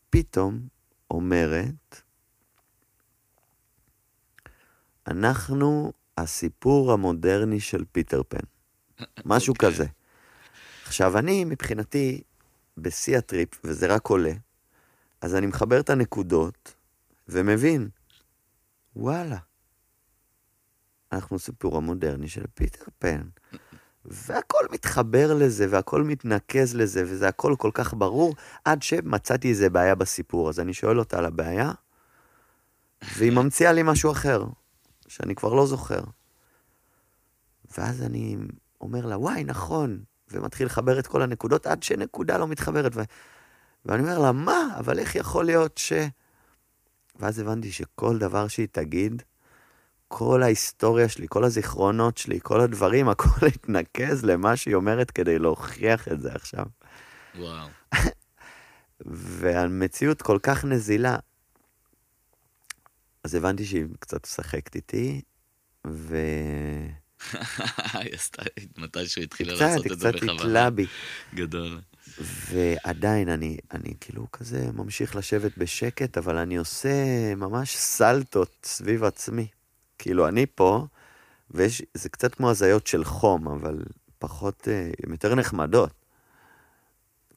פתאום 0.09 0.67
אומרת, 1.11 2.01
אנחנו 5.07 5.93
הסיפור 6.17 6.91
המודרני 6.91 7.59
של 7.59 7.83
פיטר 7.91 8.21
פן. 8.27 8.45
משהו 9.25 9.53
אוקיי. 9.53 9.71
כזה. 9.71 9.85
עכשיו, 10.85 11.17
אני, 11.17 11.45
מבחינתי, 11.45 12.21
בשיא 12.77 13.17
הטריפ, 13.17 13.49
וזה 13.63 13.87
רק 13.87 14.07
עולה, 14.07 14.31
אז 15.21 15.35
אני 15.35 15.47
מחבר 15.47 15.79
את 15.79 15.89
הנקודות 15.89 16.75
ומבין, 17.27 17.89
וואלה, 18.95 19.37
אנחנו 21.15 21.39
סיפור 21.39 21.77
המודרני 21.77 22.27
של 22.27 22.43
פיטר 22.53 22.85
פן. 22.99 23.21
והכל 24.05 24.65
מתחבר 24.71 25.33
לזה, 25.33 25.67
והכל 25.69 26.03
מתנקז 26.03 26.75
לזה, 26.75 27.03
וזה 27.03 27.27
הכל 27.27 27.55
כל 27.57 27.71
כך 27.73 27.93
ברור, 27.93 28.35
עד 28.65 28.83
שמצאתי 28.83 29.49
איזה 29.49 29.69
בעיה 29.69 29.95
בסיפור. 29.95 30.49
אז 30.49 30.59
אני 30.59 30.73
שואל 30.73 30.99
אותה 30.99 31.17
על 31.17 31.25
הבעיה, 31.25 31.71
והיא 33.17 33.31
ממציאה 33.31 33.71
לי 33.71 33.83
משהו 33.83 34.11
אחר, 34.11 34.45
שאני 35.07 35.35
כבר 35.35 35.53
לא 35.53 35.65
זוכר. 35.65 36.01
ואז 37.77 38.01
אני 38.01 38.37
אומר 38.81 39.05
לה, 39.05 39.17
וואי, 39.17 39.43
נכון, 39.43 39.99
ומתחיל 40.31 40.65
לחבר 40.65 40.99
את 40.99 41.07
כל 41.07 41.21
הנקודות, 41.21 41.67
עד 41.67 41.83
שנקודה 41.83 42.37
לא 42.37 42.47
מתחברת. 42.47 42.91
ו... 42.95 43.01
ואני 43.85 44.03
אומר 44.03 44.19
לה, 44.19 44.31
מה? 44.31 44.75
אבל 44.79 44.99
איך 44.99 45.15
יכול 45.15 45.45
להיות 45.45 45.77
ש... 45.77 45.93
ואז 47.19 47.39
הבנתי 47.39 47.71
שכל 47.71 48.17
דבר 48.17 48.47
שהיא 48.47 48.67
תגיד, 48.71 49.23
כל 50.17 50.43
ההיסטוריה 50.43 51.09
שלי, 51.09 51.25
כל 51.29 51.43
הזיכרונות 51.43 52.17
שלי, 52.17 52.39
כל 52.43 52.61
הדברים, 52.61 53.09
הכל 53.09 53.45
התנקז 53.55 54.25
למה 54.25 54.55
שהיא 54.55 54.75
אומרת 54.75 55.11
כדי 55.11 55.39
להוכיח 55.39 56.07
את 56.07 56.21
זה 56.21 56.33
עכשיו. 56.33 56.65
וואו. 57.37 57.67
והמציאות 59.05 60.21
כל 60.21 60.39
כך 60.43 60.65
נזילה. 60.65 61.17
אז 63.23 63.35
הבנתי 63.35 63.65
שהיא 63.65 63.85
קצת 63.99 64.25
משחקת 64.25 64.75
איתי, 64.75 65.21
ו... 65.87 66.17
היא 67.93 68.13
עשתה, 68.13 68.43
מתישהו 68.77 69.21
התחילה 69.21 69.55
קצת, 69.55 69.61
לעשות 69.61 69.85
היא 69.85 69.93
את 69.93 69.99
זה 69.99 70.09
קצת 70.09 70.23
בכוונה. 70.23 70.41
התלה 70.41 70.69
בי. 70.69 70.85
גדול. 71.33 71.79
ועדיין 72.21 73.29
אני, 73.29 73.57
אני 73.71 73.93
כאילו 73.99 74.27
כזה 74.31 74.71
ממשיך 74.73 75.15
לשבת 75.15 75.57
בשקט, 75.57 76.17
אבל 76.17 76.37
אני 76.37 76.57
עושה 76.57 76.95
ממש 77.35 77.75
סלטות 77.75 78.51
סביב 78.63 79.03
עצמי. 79.03 79.47
כאילו, 79.97 80.27
אני 80.27 80.45
פה, 80.55 80.85
וזה 81.51 82.09
קצת 82.11 82.35
כמו 82.35 82.49
הזיות 82.49 82.87
של 82.87 83.03
חום, 83.03 83.47
אבל 83.47 83.83
פחות, 84.19 84.67
אה, 84.67 84.89
הן 85.03 85.11
יותר 85.11 85.35
נחמדות. 85.35 85.91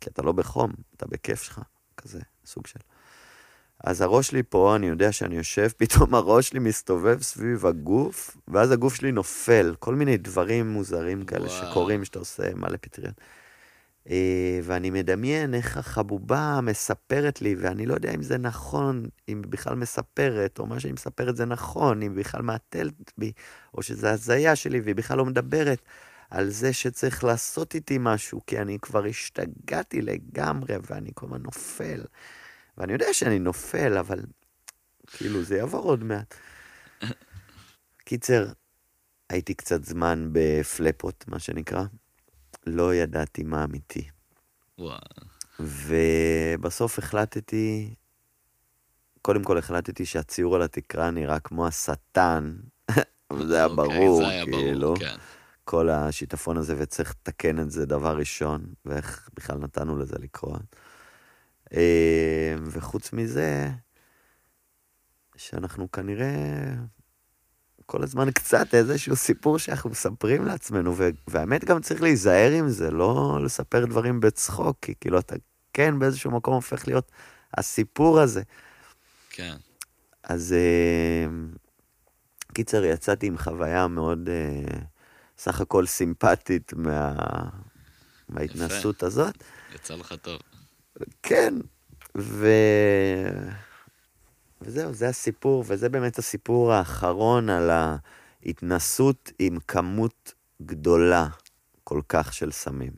כי 0.01 0.11
אתה 0.11 0.23
לא 0.23 0.33
בחום, 0.33 0.73
אתה 0.97 1.07
בכיף 1.07 1.43
שלך, 1.43 1.61
כזה, 1.97 2.21
סוג 2.47 2.67
של... 2.67 2.81
אז 3.85 4.01
הראש 4.01 4.29
שלי 4.29 4.43
פה, 4.43 4.77
אני 4.77 4.87
יודע 4.87 5.13
שאני 5.13 5.37
יושב, 5.37 5.69
פתאום 5.79 6.15
הראש 6.15 6.49
שלי 6.49 6.59
מסתובב 6.59 7.23
סביב 7.23 7.67
הגוף, 7.67 8.37
ואז 8.49 8.71
הגוף 8.71 8.95
שלי 8.95 9.13
נופל. 9.13 9.75
כל 9.79 9.95
מיני 9.95 10.17
דברים 10.17 10.69
מוזרים 10.69 11.25
כאלה 11.25 11.47
וואו. 11.47 11.71
שקורים, 11.71 12.05
שאתה 12.05 12.19
עושה 12.19 12.55
מלא 12.55 12.77
פטריות. 12.81 13.15
אה, 14.11 14.61
ואני 14.63 14.91
מדמיין 14.91 15.55
איך 15.55 15.77
החבובה 15.77 16.61
מספרת 16.63 17.43
לי, 17.43 17.55
ואני 17.55 17.87
לא 17.87 17.95
יודע 17.95 18.15
אם 18.15 18.23
זה 18.23 18.39
נכון, 18.39 19.07
אם 19.29 19.43
היא 19.45 19.53
בכלל 19.53 19.75
מספרת, 19.75 20.59
או 20.59 20.67
מה 20.67 20.81
שהיא 20.81 20.93
מספרת 20.93 21.37
זה 21.37 21.45
נכון, 21.45 22.03
אם 22.03 22.13
היא 22.13 22.19
בכלל 22.19 22.43
מהתלת 22.43 23.13
בי, 23.19 23.33
או 23.75 23.83
שזה 23.83 24.11
הזיה 24.11 24.57
שלי 24.57 24.81
והיא 24.81 24.95
בכלל 24.95 25.19
לא 25.19 25.25
מדברת 25.25 25.83
על 26.31 26.49
זה 26.51 26.73
שצריך 26.73 27.25
לעשות 27.25 27.75
איתי 27.75 27.97
משהו, 28.01 28.41
כי 28.47 28.59
אני 28.61 28.79
כבר 28.83 29.05
השתגעתי 29.05 30.03
לגמרי, 30.03 30.77
ואני 30.91 31.11
כל 31.15 31.27
הזמן 31.27 31.43
נופל. 31.43 32.01
ואני 32.79 32.93
יודע 32.93 33.13
שאני 33.13 33.39
נופל, 33.39 33.99
אבל 33.99 34.21
כאילו 35.07 35.43
זה 35.43 35.57
יעבור 35.57 35.85
עוד 35.85 36.05
מעט. 36.05 36.35
קיצר, 38.05 38.47
הייתי 39.31 39.55
קצת 39.55 39.85
זמן 39.85 40.29
בפלפות, 40.33 41.25
מה 41.29 41.39
שנקרא. 41.39 41.85
לא 42.69 42.95
ידעתי 42.95 43.43
מה 43.43 43.65
אמיתי. 43.65 44.09
וואו. 44.79 44.99
ובסוף 45.61 46.99
החלטתי, 46.99 47.95
קודם 49.23 49.45
כל 49.45 49.59
החלטתי 49.59 50.07
שהציור 50.07 50.57
על 50.57 50.63
התקרה 50.63 51.11
נראה 51.11 51.41
כמו 51.41 51.67
השטן, 51.67 52.57
זה 53.49 53.57
היה 53.57 53.65
אוקיי, 53.65 53.77
ברור, 53.77 54.19
זה 54.19 54.29
היה 54.29 54.45
כאילו. 54.45 54.95
ברור, 54.95 54.99
כן. 54.99 55.17
כל 55.65 55.89
השיטפון 55.89 56.57
הזה 56.57 56.75
וצריך 56.79 57.11
לתקן 57.11 57.59
את 57.59 57.71
זה 57.71 57.87
דבר 57.87 58.17
ראשון, 58.17 58.67
ואיך 58.85 59.29
בכלל 59.35 59.59
נתנו 59.59 59.99
לזה 59.99 60.17
לקרות. 60.19 60.77
אה, 61.73 62.55
וחוץ 62.65 63.13
מזה, 63.13 63.71
שאנחנו 65.37 65.93
כנראה 65.93 66.75
כל 67.91 68.03
הזמן 68.03 68.31
קצת 68.31 68.75
איזשהו 68.75 69.17
סיפור 69.17 69.59
שאנחנו 69.59 69.91
מספרים 69.91 70.45
לעצמנו, 70.45 70.95
והאמת 71.29 71.65
גם 71.65 71.81
צריך 71.81 72.03
להיזהר 72.03 72.51
עם 72.51 72.69
זה, 72.69 72.91
לא 72.91 73.39
לספר 73.45 73.85
דברים 73.85 74.21
בצחוק, 74.21 74.77
כי 74.83 74.95
כאילו 75.01 75.19
אתה 75.19 75.37
כן 75.73 75.99
באיזשהו 75.99 76.31
מקום 76.31 76.55
הופך 76.55 76.89
להיות 76.89 77.11
הסיפור 77.55 78.21
הזה. 78.21 78.43
כן. 79.31 79.55
אז 80.23 80.53
אה, 80.53 81.27
קיצר, 82.55 82.85
יצאתי 82.85 83.27
עם 83.27 83.39
חוויה 83.39 83.89
מאוד 83.89 84.29
אה, 84.29 84.79
סך 85.39 85.61
הכל 85.61 85.87
סימפטית 85.87 86.73
מה... 86.77 87.15
מההתנסות 88.29 89.03
הזאת. 89.03 89.35
יצא 89.75 89.95
לך 89.95 90.15
טוב. 90.23 90.41
כן, 91.23 91.55
ו... 92.19 92.47
וזהו, 94.61 94.95
זה 94.95 95.09
הסיפור, 95.09 95.65
וזה 95.67 95.89
באמת 95.89 96.19
הסיפור 96.19 96.73
האחרון 96.73 97.49
על 97.49 97.71
ההתנסות 97.71 99.33
עם 99.39 99.59
כמות 99.69 100.35
גדולה 100.63 101.29
כל 101.85 102.01
כך 102.09 102.33
של 102.33 102.53
סמים. 102.53 102.93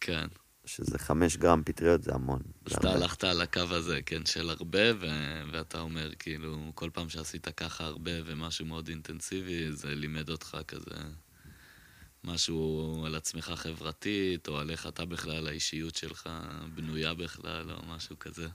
כן. 0.00 0.26
שזה 0.64 0.98
חמש 0.98 1.36
גרם 1.36 1.62
פטריות, 1.64 2.02
זה 2.02 2.14
המון. 2.14 2.40
אז 2.66 2.72
אתה. 2.72 2.90
הלכת 2.92 3.24
על 3.24 3.40
הקו 3.40 3.60
הזה, 3.70 4.02
כן, 4.06 4.26
של 4.26 4.50
הרבה, 4.50 4.94
ו- 5.00 5.42
ואתה 5.52 5.80
אומר, 5.80 6.10
כאילו, 6.18 6.72
כל 6.74 6.90
פעם 6.92 7.08
שעשית 7.08 7.48
ככה 7.48 7.84
הרבה 7.84 8.10
ומשהו 8.24 8.66
מאוד 8.66 8.88
אינטנסיבי, 8.88 9.72
זה 9.72 9.94
לימד 9.94 10.30
אותך 10.30 10.56
כזה 10.68 10.96
משהו 12.24 13.02
על 13.06 13.14
עצמך 13.14 13.52
חברתית, 13.56 14.48
או 14.48 14.58
על 14.58 14.70
איך 14.70 14.86
אתה 14.86 15.04
בכלל, 15.04 15.46
האישיות 15.46 15.94
שלך 15.94 16.30
בנויה 16.74 17.14
בכלל, 17.14 17.70
או 17.70 17.86
משהו 17.86 18.18
כזה. 18.18 18.48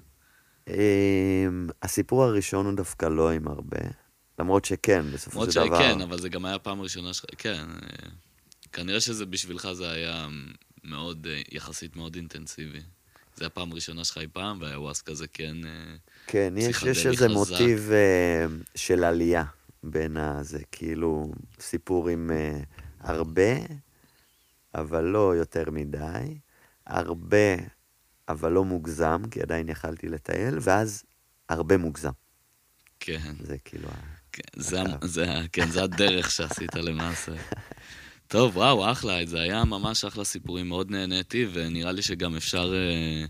אמ, 0.72 1.68
הסיפור 1.82 2.24
הראשון 2.24 2.66
הוא 2.66 2.74
דווקא 2.74 3.06
לא 3.06 3.32
עם 3.32 3.48
הרבה, 3.48 3.80
למרות 4.40 4.66
שכן, 4.66 5.06
בסופו 5.14 5.38
למרות 5.38 5.52
של 5.52 5.66
דבר... 5.66 5.78
שכן, 5.80 6.02
אבל 6.02 6.20
זה 6.20 6.30
גם 6.30 6.46
היה 6.46 6.60
פעם 6.60 6.82
ראשונה 6.82 7.14
שלך, 7.14 7.26
כן. 7.38 7.66
אה, 7.84 8.10
כנראה 8.74 9.00
שזה 9.02 9.26
בשבילך 9.26 9.68
זה 9.74 9.92
היה 9.92 10.28
מאוד, 10.84 11.28
אה, 11.30 11.42
יחסית 11.52 11.96
מאוד 11.96 12.16
אינטנסיבי. 12.16 12.82
זה 13.36 13.46
הפעם 13.46 13.72
הראשונה 13.72 14.04
שלך 14.04 14.18
אי 14.18 14.28
פעם, 14.34 14.62
והאיוואסקה 14.62 15.14
זה 15.14 15.28
כן... 15.28 15.56
אה, 15.66 15.96
כן, 16.28 16.54
יש, 16.58 16.84
יש 16.84 17.06
איזה 17.06 17.26
חזק. 17.30 17.34
מוטיב 17.34 17.90
אה, 17.92 18.46
של 18.76 19.04
עלייה 19.04 19.44
בין 19.84 20.18
הזה, 20.18 20.60
כאילו 20.72 21.32
סיפור 21.60 22.10
עם 22.10 22.32
אה, 22.32 22.60
הרבה, 23.00 23.54
אבל 24.76 25.04
לא 25.04 25.36
יותר 25.36 25.72
מדי, 25.72 26.38
הרבה, 26.88 27.56
אבל 28.32 28.52
לא 28.52 28.66
מוגזם, 28.66 29.22
כי 29.32 29.42
עדיין 29.42 29.70
יכלתי 29.70 30.10
לטייל, 30.10 30.58
ואז 30.62 31.04
הרבה 31.50 31.78
מוגזם. 31.78 32.12
כן. 33.00 33.34
זה 33.40 33.58
כאילו... 33.66 33.90
כן, 34.32 34.62
זה, 34.62 34.84
זה, 35.04 35.26
כן, 35.52 35.70
זה 35.70 35.84
הדרך 35.84 36.32
שעשית 36.32 36.76
למעשה. 36.76 37.32
טוב, 38.28 38.58
וואו, 38.58 38.92
אחלה, 38.92 39.26
זה 39.26 39.42
היה 39.42 39.66
ממש 39.66 40.06
אחלה 40.06 40.24
סיפורים, 40.24 40.70
מאוד 40.70 40.92
נהניתי, 40.92 41.48
ונראה 41.54 41.92
לי 41.92 42.02
שגם 42.02 42.36
אפשר 42.36 42.74
אה, 42.74 43.26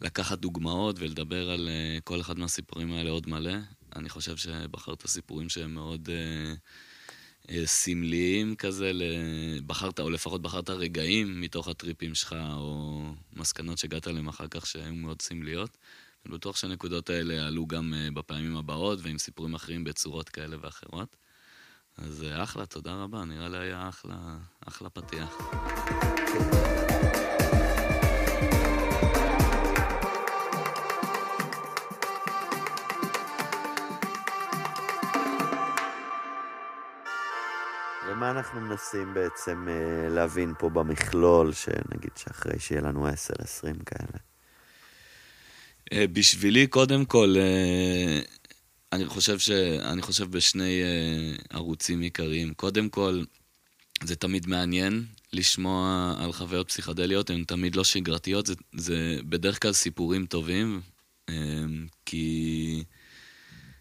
לקחת 0.00 0.38
דוגמאות 0.38 0.96
ולדבר 0.98 1.50
על 1.50 1.68
אה, 1.68 1.98
כל 2.04 2.20
אחד 2.20 2.38
מהסיפורים 2.38 2.92
האלה 2.92 3.10
עוד 3.10 3.28
מלא. 3.28 3.54
אני 3.96 4.08
חושב 4.08 4.36
שבחרת 4.36 5.06
סיפורים 5.06 5.48
שהם 5.48 5.74
מאוד 5.74 6.08
אה, 6.12 6.54
סמליים 7.64 8.56
כזה. 8.56 8.92
בחרת, 9.66 10.00
או 10.00 10.10
לפחות 10.10 10.42
בחרת 10.42 10.70
רגעים 10.70 11.40
מתוך 11.40 11.68
הטריפים 11.68 12.14
שלך, 12.14 12.36
או 12.52 13.02
מסקנות 13.36 13.78
שהגעת 13.78 14.08
אליהם 14.08 14.28
אחר 14.28 14.46
כך 14.48 14.66
שהיו 14.66 14.94
מאוד 14.94 15.22
סמליות. 15.22 15.76
אני 16.26 16.34
בטוח 16.34 16.56
שהנקודות 16.56 17.10
האלה 17.10 17.34
יעלו 17.34 17.66
גם 17.66 17.94
אה, 17.96 18.08
בפעמים 18.14 18.56
הבאות, 18.56 18.98
ועם 19.02 19.18
סיפורים 19.18 19.54
אחרים 19.54 19.84
בצורות 19.84 20.28
כאלה 20.28 20.56
ואחרות. 20.60 21.16
אז 21.98 22.24
אה, 22.24 22.42
אחלה, 22.42 22.66
תודה 22.66 22.94
רבה, 22.94 23.24
נראה 23.24 23.48
לי 23.48 23.58
היה 23.58 23.88
אחלה, 23.88 24.38
אחלה 24.66 24.90
פתיח. 24.90 25.38
ומה 38.26 38.38
אנחנו 38.38 38.60
מנסים 38.60 39.14
בעצם 39.14 39.68
אה, 39.68 40.08
להבין 40.08 40.54
פה 40.58 40.70
במכלול, 40.70 41.52
שנגיד 41.52 42.10
שאחרי 42.16 42.58
שיהיה 42.58 42.80
לנו 42.80 43.08
10-20 43.08 43.12
כאלה? 43.86 44.18
אה, 45.92 46.06
בשבילי, 46.12 46.66
קודם 46.66 47.04
כל, 47.04 47.34
אה, 47.38 48.20
אני 48.92 49.06
חושב, 49.06 49.38
ש... 49.38 49.50
אני 49.92 50.02
חושב 50.02 50.30
בשני 50.30 50.82
ערוצים 51.50 52.00
עיקריים. 52.00 52.54
קודם 52.54 52.88
כל, 52.88 53.24
זה 54.04 54.16
תמיד 54.16 54.46
מעניין 54.46 55.04
לשמוע 55.32 56.14
על 56.18 56.32
חוויות 56.32 56.68
פסיכדליות, 56.68 57.30
הן 57.30 57.44
תמיד 57.44 57.76
לא 57.76 57.84
שגרתיות, 57.84 58.46
זה, 58.46 58.54
זה 58.76 59.18
בדרך 59.28 59.62
כלל 59.62 59.72
סיפורים 59.72 60.26
טובים, 60.26 60.80
כי... 62.04 62.84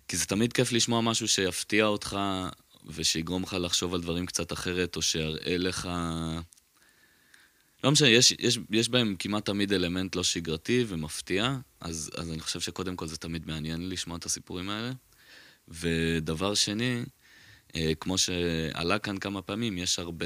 כי 0.08 0.18
זה 0.18 0.26
תמיד 0.26 0.54
כיף 0.54 0.72
לשמוע 0.72 1.02
משהו 1.02 1.28
שיפתיע 1.28 1.86
אותך 1.86 2.18
ושיגרום 2.88 3.44
לך 3.44 3.58
לחשוב 3.60 3.94
על 3.94 4.02
דברים 4.02 4.26
קצת 4.26 4.54
אחרת, 4.54 4.96
או 4.96 5.02
שיראה 5.02 5.58
לך... 5.58 5.90
לא 7.84 7.92
משנה, 7.92 8.10
יש, 8.10 8.34
יש, 8.40 8.60
יש 8.72 8.90
בהם 8.90 9.16
כמעט 9.20 9.46
תמיד 9.46 9.74
אלמנט 9.74 10.16
לא 10.16 10.24
שגרתי 10.24 10.86
ומפתיע, 10.88 11.58
אז, 11.80 12.12
אז 12.18 12.32
אני 12.32 12.40
חושב 12.40 12.60
שקודם 12.60 12.96
כל 12.96 13.08
זה 13.08 13.18
תמיד 13.18 13.48
מעניין 13.48 13.90
לשמוע 13.90 14.18
את 14.18 14.26
הסיפורים 14.26 14.70
האלה. 14.70 14.92
ודבר 15.68 16.54
שני, 16.54 17.04
אה, 17.76 17.92
כמו 18.00 18.18
שעלה 18.18 19.00
כאן 19.00 19.18
כמה 19.18 19.42
פעמים, 19.42 19.78
יש 19.78 20.00
הרבה, 20.00 20.26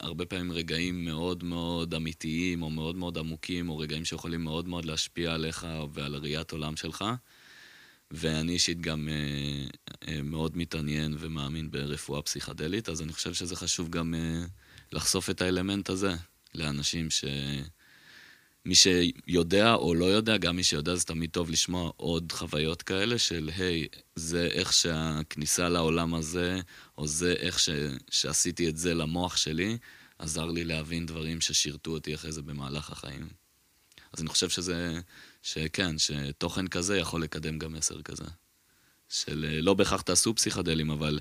הרבה 0.00 0.24
פעמים 0.24 0.52
רגעים 0.52 1.04
מאוד 1.04 1.44
מאוד 1.44 1.94
אמיתיים, 1.94 2.62
או 2.62 2.70
מאוד 2.70 2.96
מאוד 2.96 3.18
עמוקים, 3.18 3.68
או 3.68 3.78
רגעים 3.78 4.04
שיכולים 4.04 4.44
מאוד 4.44 4.68
מאוד 4.68 4.84
להשפיע 4.84 5.34
עליך 5.34 5.66
ועל 5.92 6.14
ראיית 6.14 6.52
עולם 6.52 6.76
שלך. 6.76 7.04
ואני 8.12 8.52
אישית 8.52 8.80
גם 8.80 9.08
אה, 9.08 9.66
אה, 10.08 10.22
מאוד 10.22 10.56
מתעניין 10.56 11.16
ומאמין 11.18 11.70
ברפואה 11.70 12.22
פסיכדלית, 12.22 12.88
אז 12.88 13.02
אני 13.02 13.12
חושב 13.12 13.34
שזה 13.34 13.56
חשוב 13.56 13.88
גם 13.88 14.14
אה, 14.14 14.44
לחשוף 14.92 15.30
את 15.30 15.42
האלמנט 15.42 15.90
הזה 15.90 16.14
לאנשים 16.54 17.10
ש... 17.10 17.24
מי 18.64 18.74
שיודע 18.74 19.74
או 19.74 19.94
לא 19.94 20.04
יודע, 20.04 20.36
גם 20.36 20.56
מי 20.56 20.64
שיודע 20.64 20.94
זה 20.94 21.04
תמיד 21.04 21.30
טוב 21.30 21.50
לשמוע 21.50 21.90
עוד 21.96 22.32
חוויות 22.32 22.82
כאלה 22.82 23.18
של, 23.18 23.50
היי, 23.56 23.86
זה 24.16 24.46
איך 24.46 24.72
שהכניסה 24.72 25.68
לעולם 25.68 26.14
הזה, 26.14 26.60
או 26.98 27.06
זה 27.06 27.32
איך 27.32 27.58
ש... 27.58 27.68
שעשיתי 28.10 28.68
את 28.68 28.76
זה 28.76 28.94
למוח 28.94 29.36
שלי, 29.36 29.78
עזר 30.18 30.46
לי 30.46 30.64
להבין 30.64 31.06
דברים 31.06 31.40
ששירתו 31.40 31.90
אותי 31.90 32.14
אחרי 32.14 32.32
זה 32.32 32.42
במהלך 32.42 32.90
החיים. 32.90 33.28
אז 34.12 34.20
אני 34.20 34.28
חושב 34.28 34.48
שזה, 34.48 35.00
שכן, 35.42 35.98
שתוכן 35.98 36.68
כזה 36.68 36.98
יכול 36.98 37.22
לקדם 37.22 37.58
גם 37.58 37.72
מסר 37.72 38.02
כזה. 38.02 38.24
של 39.08 39.44
אה, 39.48 39.60
לא 39.60 39.74
בהכרח 39.74 40.00
תעשו 40.00 40.34
פסיכדלים, 40.34 40.90
אבל 40.90 41.20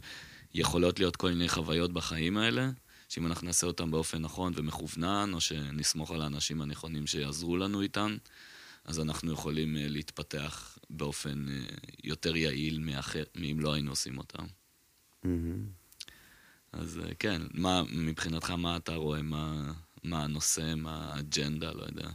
יכולות 0.54 1.00
להיות 1.00 1.16
כל 1.16 1.30
מיני 1.30 1.50
חוויות 1.50 1.94
בחיים 1.94 2.38
האלה, 2.38 2.70
שאם 3.10 3.28
אנחנו 3.28 3.48
נעשה 3.48 3.68
אותם 3.68 3.92
באופן 3.92 4.22
נכון 4.22 4.54
ומכוונן, 4.56 5.32
או 5.34 5.42
שנסמוך 5.42 6.12
על 6.12 6.22
האנשים 6.22 6.62
הנכונים 6.62 7.08
שיעזרו 7.08 7.58
לנו 7.58 7.82
איתן, 7.82 8.18
אז 8.86 9.00
אנחנו 9.00 9.34
יכולים 9.34 9.78
אה, 9.78 9.88
להתפתח 9.88 10.78
באופן 10.90 11.50
אה, 11.50 11.66
יותר 12.04 12.36
יעיל 12.36 12.80
מאחר, 12.80 13.24
מאם 13.36 13.60
לא 13.60 13.74
היינו 13.74 13.92
עושים 13.92 14.18
אותם. 14.18 14.44
מהמם. 15.24 15.66
אז 16.72 17.00
כן, 17.20 17.42
מה, 17.54 17.84
מבחינתך, 17.92 18.50
מה 18.50 18.78
אתה 18.78 18.96
רואה, 18.96 19.22
מה, 19.22 19.74
מה 20.04 20.24
הנושא, 20.24 20.74
מה 20.78 21.14
האג'נדה, 21.14 21.72
לא 21.72 21.84
יודע. 21.84 22.10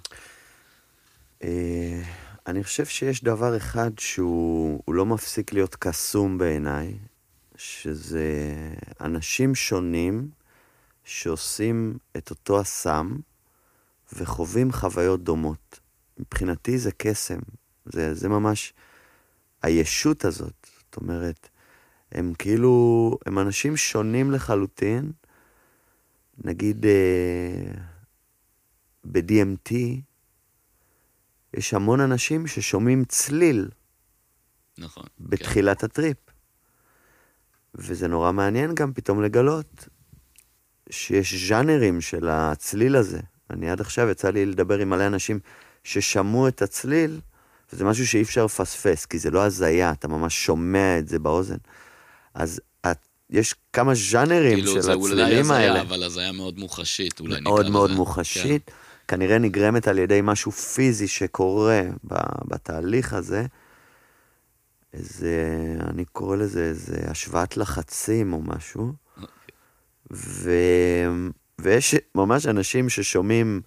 אה, 1.42 2.02
אני 2.46 2.64
חושב 2.64 2.86
שיש 2.86 3.24
דבר 3.24 3.56
אחד 3.56 3.90
שהוא 3.98 4.82
הוא 4.84 4.94
לא 4.94 5.06
מפסיק 5.06 5.52
להיות 5.52 5.74
קסום 5.74 6.38
בעיניי, 6.38 6.98
שזה 7.56 8.44
אנשים 9.00 9.54
שונים 9.54 10.30
שעושים 11.04 11.98
את 12.16 12.30
אותו 12.30 12.60
הסם 12.60 13.16
וחווים 14.12 14.72
חוויות 14.72 15.24
דומות. 15.24 15.80
מבחינתי 16.18 16.78
זה 16.78 16.90
קסם, 16.92 17.38
זה, 17.84 18.14
זה 18.14 18.28
ממש 18.28 18.74
הישות 19.62 20.24
הזאת. 20.24 20.66
זאת 20.78 20.96
אומרת, 20.96 21.48
הם 22.12 22.32
כאילו, 22.38 23.18
הם 23.26 23.38
אנשים 23.38 23.76
שונים 23.76 24.30
לחלוטין. 24.30 25.12
נגיד 26.44 26.86
אה, 26.86 27.72
ב-DMT, 29.04 29.74
יש 31.56 31.74
המון 31.74 32.00
אנשים 32.00 32.46
ששומעים 32.46 33.04
צליל 33.04 33.68
נכון. 34.78 35.02
כן. 35.02 35.24
בתחילת 35.28 35.84
הטריפ. 35.84 36.16
וזה 37.74 38.08
נורא 38.08 38.32
מעניין 38.32 38.74
גם 38.74 38.92
פתאום 38.92 39.22
לגלות 39.22 39.88
שיש 40.90 41.48
ז'אנרים 41.48 42.00
של 42.00 42.28
הצליל 42.28 42.96
הזה. 42.96 43.20
אני 43.50 43.70
עד 43.70 43.80
עכשיו 43.80 44.08
יצא 44.08 44.30
לי 44.30 44.46
לדבר 44.46 44.78
עם 44.78 44.90
מלא 44.90 45.06
אנשים 45.06 45.38
ששמעו 45.84 46.48
את 46.48 46.62
הצליל, 46.62 47.20
וזה 47.72 47.84
משהו 47.84 48.06
שאי 48.06 48.22
אפשר 48.22 48.44
לפספס, 48.44 49.06
כי 49.06 49.18
זה 49.18 49.30
לא 49.30 49.42
הזיה, 49.42 49.92
אתה 49.92 50.08
ממש 50.08 50.44
שומע 50.44 50.98
את 50.98 51.08
זה 51.08 51.18
באוזן. 51.18 51.56
אז 52.34 52.60
את, 52.86 52.98
יש 53.30 53.54
כמה 53.72 53.94
ז'אנרים 53.94 54.56
כאילו, 54.56 54.72
של 54.72 54.80
זה 54.80 54.92
אולי 54.92 55.22
הצלילים 55.22 55.50
האלה. 55.50 55.70
הזיה, 55.70 55.82
אבל 55.82 56.02
הזיה 56.02 56.32
מאוד 56.32 56.58
מוחשית, 56.58 57.20
אולי 57.20 57.40
נקרא 57.40 57.52
מאוד 57.52 57.64
לזה. 57.64 57.72
מאוד 57.72 57.90
כן. 57.90 57.96
מוחשית, 57.96 58.70
כנראה 59.08 59.38
נגרמת 59.38 59.88
על 59.88 59.98
ידי 59.98 60.20
משהו 60.22 60.52
פיזי 60.52 61.08
שקורה 61.08 61.82
בתהליך 62.44 63.12
הזה. 63.12 63.46
איזה, 64.92 65.44
אני 65.80 66.04
קורא 66.04 66.36
לזה 66.36 66.64
איזה 66.64 66.96
השוואת 67.10 67.56
לחצים 67.56 68.32
או 68.32 68.42
משהו. 68.42 68.92
ו... 70.12 70.50
ויש 71.60 71.94
ממש 72.14 72.46
אנשים 72.46 72.88
ששומעים, 72.88 73.60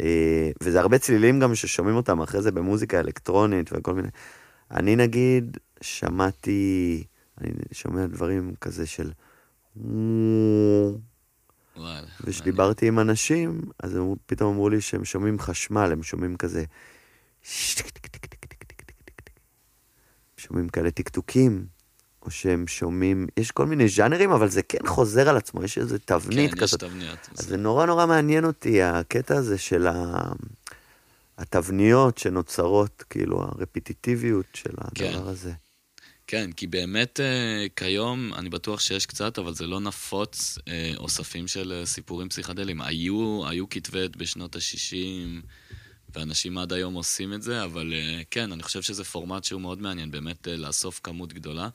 אה, 0.00 0.50
וזה 0.62 0.80
הרבה 0.80 0.98
צלילים 0.98 1.40
גם 1.40 1.54
ששומעים 1.54 1.96
אותם 1.96 2.20
אחרי 2.20 2.42
זה 2.42 2.52
במוזיקה 2.52 3.00
אלקטרונית 3.00 3.70
וכל 3.72 3.94
מיני. 3.94 4.08
אני 4.70 4.96
נגיד 4.96 5.56
שמעתי, 5.80 7.04
אני 7.40 7.50
שומע 7.72 8.06
דברים 8.06 8.54
כזה 8.60 8.86
של... 8.86 9.10
וואלה. 11.76 12.06
וכשדיברתי 12.20 12.88
עם 12.88 12.98
אנשים, 12.98 13.60
אז 13.82 13.96
הם 13.96 14.14
פתאום 14.26 14.52
אמרו 14.52 14.68
לי 14.68 14.80
שהם 14.80 15.04
שומעים 15.04 15.38
חשמל, 15.38 15.92
הם 15.92 16.02
שומעים 16.02 16.36
כזה... 16.36 16.64
שומעים 20.36 20.68
כאלה 20.68 20.90
טקטוקים, 20.90 21.66
או 22.22 22.30
שהם 22.30 22.66
שומעים... 22.66 23.26
יש 23.36 23.50
כל 23.50 23.66
מיני 23.66 23.88
ז'אנרים, 23.88 24.30
אבל 24.30 24.48
זה 24.48 24.62
כן 24.62 24.86
חוזר 24.86 25.28
על 25.28 25.36
עצמו, 25.36 25.64
יש 25.64 25.78
איזו 25.78 25.96
תבנית 26.04 26.50
כן, 26.50 26.56
יש 26.56 26.62
כזאת. 26.62 26.80
תבניות. 26.80 27.28
אז 27.38 27.46
זה 27.46 27.56
נורא 27.56 27.86
נורא 27.86 28.06
מעניין 28.06 28.44
אותי, 28.44 28.82
הקטע 28.82 29.36
הזה 29.36 29.58
של 29.58 29.86
ה... 29.86 30.22
התבניות 31.38 32.18
שנוצרות, 32.18 33.04
כאילו 33.10 33.42
הרפטיטיביות 33.42 34.46
של 34.54 34.70
כן. 34.94 35.04
הדבר 35.04 35.28
הזה. 35.28 35.52
כן, 36.32 36.52
כי 36.52 36.66
באמת 36.66 37.20
אה, 37.20 37.66
כיום, 37.76 38.34
אני 38.34 38.48
בטוח 38.48 38.80
שיש 38.80 39.06
קצת, 39.06 39.38
אבל 39.38 39.54
זה 39.54 39.66
לא 39.66 39.80
נפוץ 39.80 40.58
אה, 40.68 40.92
אוספים 40.96 41.48
של 41.48 41.72
אה, 41.72 41.86
סיפורים 41.86 42.28
פסיכדליים. 42.28 42.80
היו, 42.80 43.42
היו 43.48 43.68
כתבי 43.68 44.04
עת 44.04 44.16
בשנות 44.16 44.56
ה-60, 44.56 45.46
ואנשים 46.14 46.58
עד 46.58 46.72
היום 46.72 46.94
עושים 46.94 47.34
את 47.34 47.42
זה, 47.42 47.64
אבל 47.64 47.92
אה, 47.92 48.22
כן, 48.30 48.52
אני 48.52 48.62
חושב 48.62 48.82
שזה 48.82 49.04
פורמט 49.04 49.44
שהוא 49.44 49.60
מאוד 49.60 49.82
מעניין, 49.82 50.10
באמת 50.10 50.48
אה, 50.48 50.56
לאסוף 50.56 51.00
כמות 51.02 51.32
גדולה. 51.32 51.68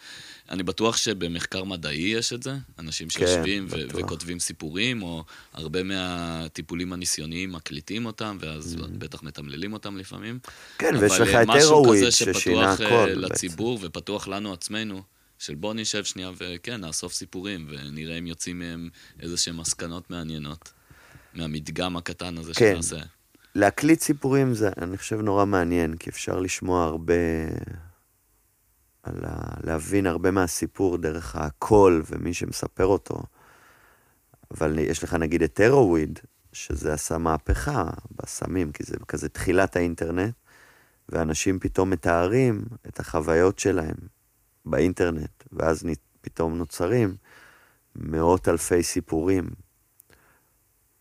אני 0.50 0.64
בטוח 0.64 0.98
שבמחקר 0.98 1.64
מדעי 1.64 2.02
יש 2.02 2.34
את 2.34 2.44
זה, 2.44 2.54
אנשים 2.80 3.08
כן, 3.08 3.20
שיושבים 3.20 3.68
ו- 3.70 3.88
בטוח. 3.88 4.02
וכותבים 4.02 4.40
סיפורים, 4.40 5.02
או 5.02 5.24
הרבה 5.54 5.84
מהטיפולים 5.84 6.94
הניסיוניים 6.94 7.52
מקליטים 7.52 8.06
אותם, 8.06 8.38
ואז 8.40 8.76
בטח 8.98 9.24
מתמללים 9.24 9.74
אותם 9.74 9.98
לפעמים. 9.98 10.40
כן, 10.78 10.96
אבל, 10.96 11.04
ויש 11.04 11.20
לך 11.20 11.30
את 11.30 11.48
משהו 11.48 11.74
הרוויד 11.74 12.02
כזה 12.02 12.12
ששינה 12.12 12.34
שפתוח 12.34 12.82
אה, 12.82 12.88
הכל. 12.88 13.16
בעצם. 13.16 13.34
לציבור 13.34 13.80
ופתוח 13.82 14.28
לנו 14.28 14.54
עצמנו, 14.54 15.02
של 15.40 15.56
בוא 15.56 15.74
נשב 15.74 16.04
שנייה 16.04 16.32
וכן, 16.38 16.82
נאסוף 16.82 17.14
סיפורים 17.14 17.68
ונראה 17.70 18.18
אם 18.18 18.28
יוצאים 18.28 18.60
מהם 18.60 18.90
איזה 19.20 19.38
שהם 19.38 19.58
מסקנות 19.58 20.10
מעניינות. 20.10 20.74
מהמדגם 21.34 21.98
הקטן 21.98 22.38
הזה 22.38 22.54
כן. 22.54 22.74
שנעשה. 22.74 23.06
להקליט 23.58 24.02
סיפורים 24.02 24.54
זה, 24.54 24.70
אני 24.78 24.98
חושב, 24.98 25.22
נורא 25.22 25.46
מעניין, 25.46 25.98
כי 25.98 26.10
אפשר 26.10 26.40
לשמוע 26.40 26.84
הרבה, 26.86 27.14
על 29.04 29.26
ה... 29.26 29.54
להבין 29.64 30.08
הרבה 30.08 30.32
מהסיפור 30.32 30.98
דרך 30.98 31.36
הקול 31.36 32.04
ומי 32.06 32.34
שמספר 32.34 32.86
אותו. 32.86 33.24
אבל 34.52 34.80
יש 34.80 35.04
לך 35.04 35.14
נגיד 35.14 35.44
את 35.44 35.60
הרוויד, 35.60 36.20
שזה 36.54 36.94
עשה 36.94 37.18
מהפכה 37.18 37.90
בסמים, 38.12 38.72
כי 38.72 38.84
זה 38.84 38.98
כזה 39.08 39.30
תחילת 39.30 39.76
האינטרנט, 39.76 40.36
ואנשים 41.10 41.60
פתאום 41.60 41.90
מתארים 41.90 42.62
את 42.88 43.00
החוויות 43.00 43.60
שלהם 43.60 43.98
באינטרנט, 44.66 45.44
ואז 45.52 45.84
פתאום 46.22 46.58
נוצרים 46.58 47.16
מאות 47.96 48.48
אלפי 48.48 48.84
סיפורים. 48.84 49.50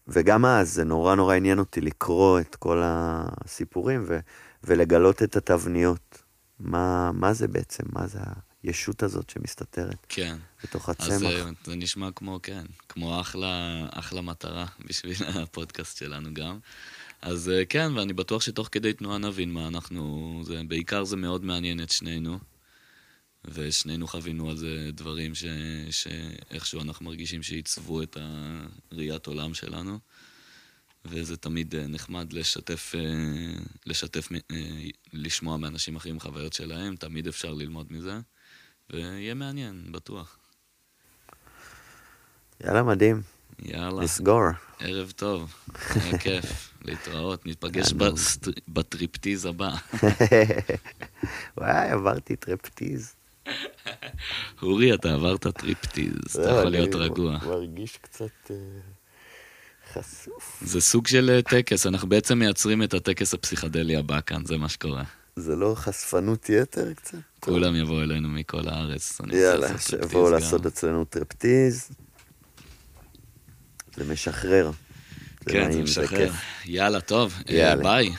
וגם 0.08 0.44
אז 0.44 0.72
זה 0.72 0.84
נורא 0.84 1.14
נורא 1.14 1.34
עניין 1.34 1.58
אותי 1.58 1.80
לקרוא 1.80 2.40
את 2.40 2.56
כל 2.56 2.82
הסיפורים 2.84 4.04
ו- 4.08 4.18
ולגלות 4.64 5.22
את 5.22 5.36
התבניות. 5.36 6.22
מה, 6.60 7.10
מה 7.12 7.32
זה 7.32 7.48
בעצם? 7.48 7.84
מה 7.92 8.06
זה 8.06 8.18
הישות 8.62 9.02
הזאת 9.02 9.30
שמסתתרת 9.30 10.06
כן. 10.08 10.36
בתוך 10.64 10.88
אז 10.88 10.94
הצמח? 10.98 11.22
אה, 11.22 11.50
זה 11.64 11.76
נשמע 11.76 12.08
כמו, 12.16 12.40
כן, 12.42 12.64
כמו 12.88 13.20
אחלה, 13.20 13.86
אחלה 13.90 14.20
מטרה 14.20 14.66
בשביל 14.88 15.16
הפודקאסט 15.34 15.98
שלנו 15.98 16.34
גם. 16.34 16.58
אז 17.22 17.48
אה, 17.48 17.64
כן, 17.64 17.92
ואני 17.96 18.12
בטוח 18.12 18.42
שתוך 18.42 18.68
כדי 18.72 18.92
תנועה 18.92 19.18
נבין 19.18 19.52
מה 19.52 19.68
אנחנו... 19.68 20.40
זה, 20.44 20.62
בעיקר 20.68 21.04
זה 21.04 21.16
מאוד 21.16 21.44
מעניין 21.44 21.82
את 21.82 21.90
שנינו. 21.90 22.38
ושנינו 23.48 24.06
חווינו 24.08 24.50
על 24.50 24.56
זה 24.56 24.90
דברים 24.92 25.34
ש, 25.34 25.44
שאיכשהו 25.90 26.80
אנחנו 26.82 27.04
מרגישים 27.04 27.42
שעיצבו 27.42 28.02
את 28.02 28.16
הראיית 28.92 29.26
עולם 29.26 29.54
שלנו. 29.54 29.98
וזה 31.04 31.36
תמיד 31.36 31.74
אה, 31.74 31.86
נחמד 31.86 32.32
לשתף, 32.32 32.92
אה, 32.94 33.00
לשתף, 33.86 34.28
אה, 34.32 34.56
לשמוע 35.12 35.56
מאנשים 35.56 35.96
אחרים 35.96 36.20
חוויות 36.20 36.52
שלהם, 36.52 36.96
תמיד 36.96 37.26
אפשר 37.26 37.52
ללמוד 37.54 37.86
מזה, 37.92 38.18
ויהיה 38.90 39.34
מעניין, 39.34 39.92
בטוח. 39.92 40.38
יאללה, 42.64 42.82
מדהים. 42.82 43.22
יאללה, 43.62 44.02
נסגור. 44.02 44.42
ערב 44.78 45.10
טוב, 45.16 45.54
היה 45.94 46.18
כיף, 46.24 46.74
להתראות, 46.82 47.46
ניפגש 47.46 47.92
בסט- 47.92 48.60
בטריפטיז 48.68 49.44
הבא. 49.44 49.74
וואי, 51.56 51.90
עברתי 51.90 52.36
טריפטיז. 52.36 53.14
אורי, 54.62 54.94
אתה 54.94 55.14
עברת 55.14 55.46
טריפטיז, 55.46 56.14
אתה 56.30 56.40
לא, 56.40 56.58
יכול 56.58 56.70
להיות 56.70 56.94
רגוע. 56.94 57.38
מרגיש 57.46 57.96
קצת 57.96 58.50
אה, 58.50 58.56
חשוף. 59.92 60.58
זה 60.62 60.80
סוג 60.80 61.06
של 61.06 61.30
אה, 61.30 61.42
טקס, 61.42 61.86
אנחנו 61.86 62.08
בעצם 62.08 62.38
מייצרים 62.38 62.82
את 62.82 62.94
הטקס 62.94 63.34
הפסיכדלי 63.34 63.96
הבא 63.96 64.20
כאן, 64.26 64.44
זה 64.44 64.56
מה 64.56 64.68
שקורה. 64.68 65.02
זה 65.36 65.56
לא 65.56 65.74
חשפנות 65.74 66.48
יתר 66.48 66.92
קצת? 66.92 67.18
כולם 67.40 67.76
יבואו 67.76 68.02
אלינו 68.02 68.28
מכל 68.28 68.68
הארץ. 68.68 69.20
יאללה, 69.32 69.68
טריפטיז 69.68 69.88
שיבואו. 69.88 70.30
לעשות 70.30 70.66
אצלנו 70.66 71.04
טריפטיז. 71.04 71.90
זה 73.96 74.12
משחרר. 74.12 74.70
כן, 75.48 75.72
זה 75.72 75.82
משחרר. 75.82 76.32
יאללה, 76.64 77.00
טוב, 77.00 77.34
אה. 77.50 77.76
ביי. 77.76 78.10